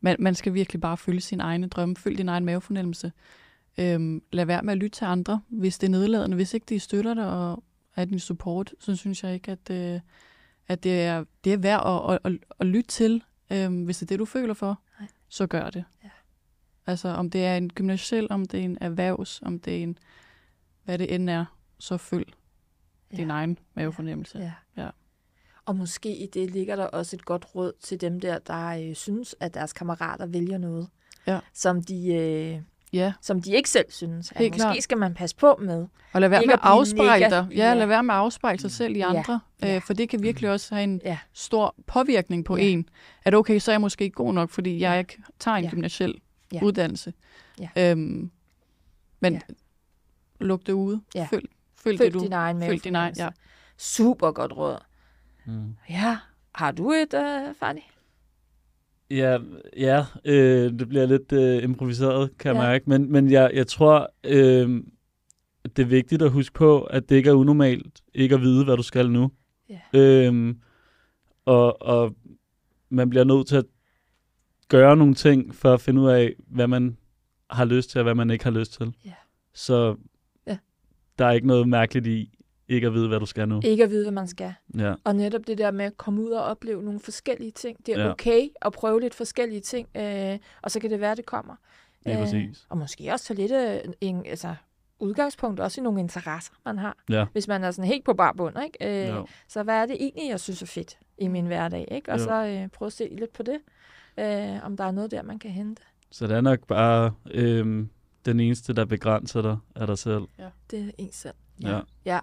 man, 0.00 0.16
man 0.18 0.34
skal 0.34 0.54
virkelig 0.54 0.80
bare 0.80 0.96
følge 0.96 1.20
sin 1.20 1.40
egne 1.40 1.68
drømme, 1.68 1.96
følge 1.96 2.18
din 2.18 2.28
egen 2.28 2.44
mavefornemmelse. 2.44 3.12
Øhm, 3.78 4.22
lad 4.32 4.44
være 4.44 4.62
med 4.62 4.72
at 4.72 4.78
lytte 4.78 4.98
til 4.98 5.04
andre, 5.04 5.40
hvis 5.48 5.78
det 5.78 5.86
er 5.86 5.90
nedladende. 5.90 6.36
Hvis 6.36 6.54
ikke 6.54 6.66
de 6.68 6.80
støtter 6.80 7.14
dig 7.14 7.26
og 7.26 7.62
er 7.96 8.04
din 8.04 8.18
support, 8.20 8.74
så 8.80 8.96
synes 8.96 9.24
jeg 9.24 9.34
ikke, 9.34 9.52
at, 9.52 9.70
øh, 9.70 10.00
at 10.68 10.84
det, 10.84 11.02
er, 11.02 11.24
det 11.44 11.52
er 11.52 11.56
værd 11.56 11.82
at, 12.10 12.14
at, 12.24 12.32
at, 12.32 12.38
at 12.60 12.66
lytte 12.66 12.88
til. 12.88 13.24
Øh, 13.52 13.84
hvis 13.84 13.98
det 13.98 14.02
er 14.02 14.08
det, 14.08 14.18
du 14.18 14.24
føler 14.24 14.54
for, 14.54 14.80
Nej. 15.00 15.08
så 15.28 15.46
gør 15.46 15.70
det. 15.70 15.84
Ja. 16.04 16.08
Altså, 16.86 17.08
om 17.08 17.30
det 17.30 17.44
er 17.46 17.56
en 17.56 17.70
gymnasiel, 17.70 18.26
om 18.30 18.44
det 18.44 18.60
er 18.60 18.64
en 18.64 18.78
erhvervs, 18.80 19.42
om 19.42 19.58
det 19.60 19.78
er 19.78 19.82
en, 19.82 19.98
hvad 20.84 20.98
det 20.98 21.14
end 21.14 21.30
er, 21.30 21.44
så 21.78 21.96
følg 21.96 22.32
Ja. 23.12 23.16
din 23.16 23.30
egen 23.30 23.58
mavefornemmelse. 23.74 24.38
Ja. 24.38 24.52
Ja. 24.76 24.90
Og 25.64 25.76
måske 25.76 26.16
i 26.16 26.26
det 26.26 26.50
ligger 26.50 26.76
der 26.76 26.84
også 26.86 27.16
et 27.16 27.24
godt 27.24 27.54
råd 27.54 27.72
til 27.80 28.00
dem 28.00 28.20
der, 28.20 28.38
der 28.38 28.66
øh, 28.88 28.94
synes, 28.94 29.36
at 29.40 29.54
deres 29.54 29.72
kammerater 29.72 30.26
vælger 30.26 30.58
noget, 30.58 30.88
Ja. 31.26 31.40
som, 31.52 31.82
de, 31.82 32.14
øh, 32.14 32.60
ja. 32.94 33.12
som 33.20 33.42
de 33.42 33.52
ikke 33.52 33.70
selv 33.70 33.84
synes. 33.88 34.30
At 34.32 34.38
Helt 34.38 34.52
måske 34.54 34.58
klart. 34.62 34.82
skal 34.82 34.98
man 34.98 35.14
passe 35.14 35.36
på 35.36 35.58
med. 35.62 35.86
Og 36.12 36.20
lad 36.20 36.28
være 36.28 36.40
Ikke 36.42 36.46
med 36.48 36.54
at 36.54 36.60
afspejle 36.62 37.30
dig. 37.30 37.48
Ja, 37.56 37.74
lad 37.74 37.86
være 37.86 38.02
med 38.02 38.14
at 38.14 38.18
afspejle 38.20 38.58
sig 38.60 38.70
selv 38.70 38.96
i 38.96 39.00
andre. 39.00 39.40
Ja. 39.62 39.76
Øh, 39.76 39.82
for 39.82 39.94
det 39.94 40.08
kan 40.08 40.22
virkelig 40.22 40.50
også 40.50 40.74
have 40.74 40.84
en 40.84 41.00
Ja. 41.04 41.18
stor 41.32 41.74
påvirkning 41.86 42.44
på 42.44 42.56
Ja. 42.56 42.62
en. 42.62 42.88
At 43.24 43.34
okay, 43.34 43.58
så 43.58 43.70
er 43.70 43.72
jeg 43.72 43.80
måske 43.80 44.04
ikke 44.04 44.14
god 44.14 44.34
nok, 44.34 44.50
fordi 44.50 44.80
jeg 44.80 44.98
ikke 44.98 45.16
tager 45.38 45.56
en 45.56 45.64
Ja. 45.64 45.70
gymnasiel 45.70 46.14
Ja. 46.52 46.60
uddannelse. 46.62 47.12
Ja. 47.60 47.90
Øhm, 47.90 48.30
men 49.20 49.32
Ja. 49.32 49.40
luk 50.40 50.66
det 50.66 50.72
ude. 50.72 51.00
Ja. 51.14 51.26
Følg, 51.30 51.44
følg, 51.82 51.98
Følg 51.98 52.12
det, 52.12 52.14
du... 52.14 52.24
din 52.24 52.32
egen 52.32 52.62
følg 52.62 52.84
din 52.84 52.94
egen, 52.96 53.14
ja. 53.18 53.28
Super 53.78 54.30
godt 54.30 54.52
råd. 54.56 54.78
Mm. 55.46 55.76
Ja. 55.90 56.18
Har 56.54 56.70
du 56.72 56.90
et, 56.92 57.14
øh, 57.14 57.54
Fanny? 57.60 57.80
Ja, 59.16 59.38
ja 59.76 60.04
øh, 60.24 60.72
det 60.78 60.88
bliver 60.88 61.06
lidt 61.06 61.32
øh, 61.32 61.62
improviseret, 61.64 62.38
kan 62.38 62.54
jeg 62.56 62.62
Ja. 62.62 62.68
mærke. 62.68 62.84
Men, 62.90 63.12
men 63.12 63.30
jeg, 63.30 63.50
jeg 63.54 63.66
tror, 63.66 64.10
øh, 64.24 64.82
det 65.76 65.82
er 65.82 65.86
vigtigt 65.86 66.22
at 66.22 66.30
huske 66.30 66.54
på, 66.54 66.82
at 66.82 67.08
det 67.08 67.16
ikke 67.16 67.30
er 67.30 67.34
unormalt 67.34 68.00
ikke 68.14 68.34
at 68.34 68.40
vide, 68.40 68.64
hvad 68.64 68.76
du 68.76 68.82
skal 68.82 69.10
nu. 69.10 69.30
Ja. 69.70 69.80
Øh, 69.94 70.54
og, 71.44 71.82
og 71.82 72.14
man 72.88 73.10
bliver 73.10 73.24
nødt 73.24 73.46
til 73.46 73.56
at 73.56 73.64
gøre 74.68 74.96
nogle 74.96 75.14
ting, 75.14 75.54
for 75.54 75.74
at 75.74 75.80
finde 75.80 76.00
ud 76.00 76.08
af, 76.08 76.34
hvad 76.46 76.66
man 76.66 76.96
har 77.50 77.64
lyst 77.64 77.90
til, 77.90 77.98
og 77.98 78.02
hvad 78.02 78.14
man 78.14 78.30
ikke 78.30 78.44
har 78.44 78.50
lyst 78.50 78.72
til. 78.72 78.94
Ja. 79.04 79.12
Så 79.54 79.96
Ja. 80.46 80.56
der 81.18 81.26
er 81.26 81.30
ikke 81.32 81.46
noget 81.46 81.68
mærkeligt 81.68 82.06
i 82.06 82.38
ikke 82.68 82.86
at 82.86 82.92
vide, 82.94 83.08
hvad 83.08 83.20
du 83.20 83.26
skal 83.26 83.48
nu. 83.48 83.60
Ikke 83.64 83.84
at 83.84 83.90
vide, 83.90 84.04
hvad 84.04 84.12
man 84.12 84.28
skal. 84.28 84.54
Ja, 84.78 84.94
Og 85.04 85.16
netop 85.16 85.46
det 85.46 85.58
der 85.58 85.70
med 85.70 85.84
at 85.84 85.96
komme 85.96 86.22
ud 86.22 86.30
og 86.30 86.44
opleve 86.44 86.82
nogle 86.82 87.00
forskellige 87.00 87.50
ting. 87.50 87.86
Det 87.86 87.94
er 87.94 88.00
Ja. 88.04 88.10
okay 88.10 88.48
at 88.62 88.72
prøve 88.72 89.00
lidt 89.00 89.14
forskellige 89.14 89.60
ting, 89.60 89.88
øh, 89.96 90.38
og 90.62 90.70
så 90.70 90.80
kan 90.80 90.90
det 90.90 91.00
være, 91.00 91.14
det 91.14 91.26
kommer. 91.26 91.54
lige 92.06 92.16
Øh, 92.16 92.22
præcis. 92.24 92.66
Og 92.68 92.78
måske 92.78 93.12
også 93.12 93.24
tage 93.24 93.36
lidt 93.36 93.52
øh, 93.52 93.92
en, 94.00 94.26
altså, 94.26 94.54
udgangspunkt 94.98 95.60
også 95.60 95.80
i 95.80 95.84
nogle 95.84 96.00
interesser, 96.00 96.52
man 96.64 96.78
har. 96.78 96.96
Ja. 97.10 97.26
Hvis 97.32 97.48
man 97.48 97.64
er 97.64 97.70
sådan 97.70 97.88
helt 97.90 98.04
på 98.04 98.12
bar 98.14 98.32
bund, 98.32 98.56
ikke? 98.64 99.02
Øh, 99.04 99.08
Jo. 99.16 99.26
Så 99.48 99.62
hvad 99.62 99.74
er 99.74 99.86
det 99.86 99.96
egentlig, 100.00 100.30
jeg 100.30 100.40
synes 100.40 100.62
er 100.62 100.66
fedt 100.66 100.98
i 101.18 101.28
min 101.28 101.46
hverdag? 101.46 101.88
Ikke? 101.90 102.12
Og 102.12 102.18
Jo. 102.18 102.24
så 102.24 102.46
øh, 102.46 102.68
prøve 102.68 102.86
at 102.86 102.92
se 102.92 103.08
lidt 103.18 103.32
på 103.32 103.42
det, 103.42 103.58
øh, 104.18 104.64
om 104.66 104.76
der 104.76 104.84
er 104.84 104.90
noget 104.90 105.10
der, 105.10 105.22
man 105.22 105.38
kan 105.38 105.50
hente. 105.50 105.82
Så 106.10 106.26
det 106.26 106.36
er 106.36 106.40
nok 106.40 106.66
bare 106.66 107.12
øhm, 107.30 107.88
den 108.24 108.40
eneste, 108.40 108.72
der 108.72 108.84
begrænser 108.84 109.42
dig, 109.42 109.56
er 109.76 109.86
dig 109.86 109.98
selv. 109.98 110.22
Det 110.70 110.80
er 110.80 110.90
en 110.98 111.12
selv. 111.12 111.34
Ja. 111.62 111.68
Ja. 111.70 111.80
ja. 112.04 112.18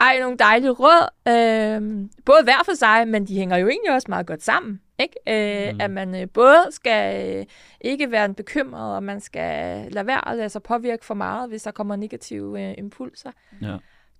Ej, 0.00 0.18
nogle 0.20 0.36
dejlige 0.36 0.70
råd. 0.70 1.08
Øh, 1.28 2.08
både 2.24 2.42
hver 2.44 2.62
for 2.64 2.74
sig, 2.74 3.08
men 3.08 3.26
de 3.26 3.34
hænger 3.36 3.56
jo 3.56 3.68
egentlig 3.68 3.94
også 3.94 4.06
meget 4.08 4.26
godt 4.26 4.42
sammen. 4.42 4.80
Ikke? 4.98 5.14
Øh, 5.28 5.74
Mm. 5.74 5.80
At 5.80 5.90
man 5.90 6.22
øh, 6.22 6.28
både 6.34 6.66
skal 6.70 7.36
øh, 7.38 7.46
ikke 7.80 8.10
være 8.10 8.24
en 8.24 8.34
bekymret, 8.34 8.94
og 8.96 9.02
man 9.02 9.20
skal 9.20 9.86
lade 9.92 10.06
være 10.06 10.28
at 10.28 10.36
lade 10.36 10.48
sig 10.48 10.62
påvirke 10.62 11.04
for 11.04 11.14
meget, 11.14 11.48
hvis 11.48 11.62
der 11.62 11.70
kommer 11.70 11.96
negative 11.96 12.62
øh, 12.68 12.74
impulser. 12.78 13.30
Ja. 13.62 13.76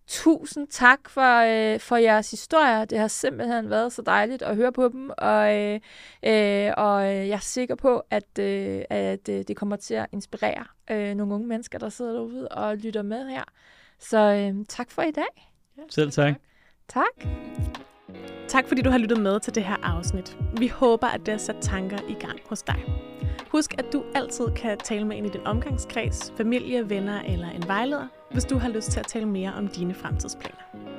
Tusind 0.07 0.69
tak 0.69 1.09
for, 1.09 1.41
øh, 1.75 1.81
for 1.81 1.97
jeres 1.97 2.31
historier. 2.31 2.85
Det 2.85 2.99
har 2.99 3.09
simpelthen 3.09 3.71
været 3.71 3.93
så 3.93 4.03
dejligt 4.03 4.43
at 4.43 4.57
høre 4.57 4.73
på 4.73 4.89
dem, 4.89 5.11
og, 5.19 5.57
øh, 5.59 5.81
øh, 6.23 6.73
og 6.77 7.07
jeg 7.07 7.29
er 7.31 7.39
sikker 7.39 7.75
på, 7.75 8.03
at, 8.11 8.39
øh, 8.39 8.83
at 8.91 9.29
øh, 9.29 9.45
det 9.49 9.57
kommer 9.57 9.77
til 9.77 9.95
at 9.95 10.07
inspirere 10.13 10.65
øh, 10.91 11.15
nogle 11.15 11.35
unge 11.35 11.47
mennesker, 11.47 11.79
der 11.79 11.89
sidder 11.89 12.13
derude 12.13 12.49
og 12.49 12.77
lytter 12.77 13.03
med 13.03 13.29
her. 13.29 13.45
Så 14.01 14.19
øh, 14.19 14.65
tak 14.69 14.91
for 14.91 15.03
i 15.03 15.11
dag. 15.11 15.53
Selv 15.91 16.11
tak. 16.11 16.35
Tak. 16.89 17.27
Tak 18.49 18.69
fordi 18.69 18.83
du 18.83 18.91
har 18.91 18.99
lyttet 18.99 19.21
med 19.21 19.41
til 19.41 19.55
det 19.55 19.65
her 19.65 19.77
afsnit. 19.83 20.39
Vi 20.59 20.69
håber, 20.69 21.07
at 21.07 21.21
det 21.21 21.29
har 21.29 21.39
sat 21.39 21.57
tanker 21.61 21.99
i 22.09 22.15
gang 22.15 22.39
hos 22.49 22.63
dig. 22.63 22.85
Husk, 23.49 23.75
at 23.79 23.85
du 23.93 24.05
altid 24.15 24.51
kan 24.57 24.79
tale 24.79 25.05
med 25.07 25.19
en 25.19 25.27
i 25.27 25.29
din 25.29 25.47
omgangskreds, 25.47 26.33
familie, 26.37 26.91
venner 26.91 27.23
eller 27.23 27.51
en 27.51 27.69
vejleder, 27.69 28.07
hvis 28.33 28.45
du 28.45 28.59
har 28.59 28.69
lyst 28.69 28.91
til 28.91 29.01
at 29.01 29.07
tale 29.07 29.27
mere 29.27 29.53
om 29.55 29.69
dine 29.69 29.95
fremtidsplaner. 29.95 30.90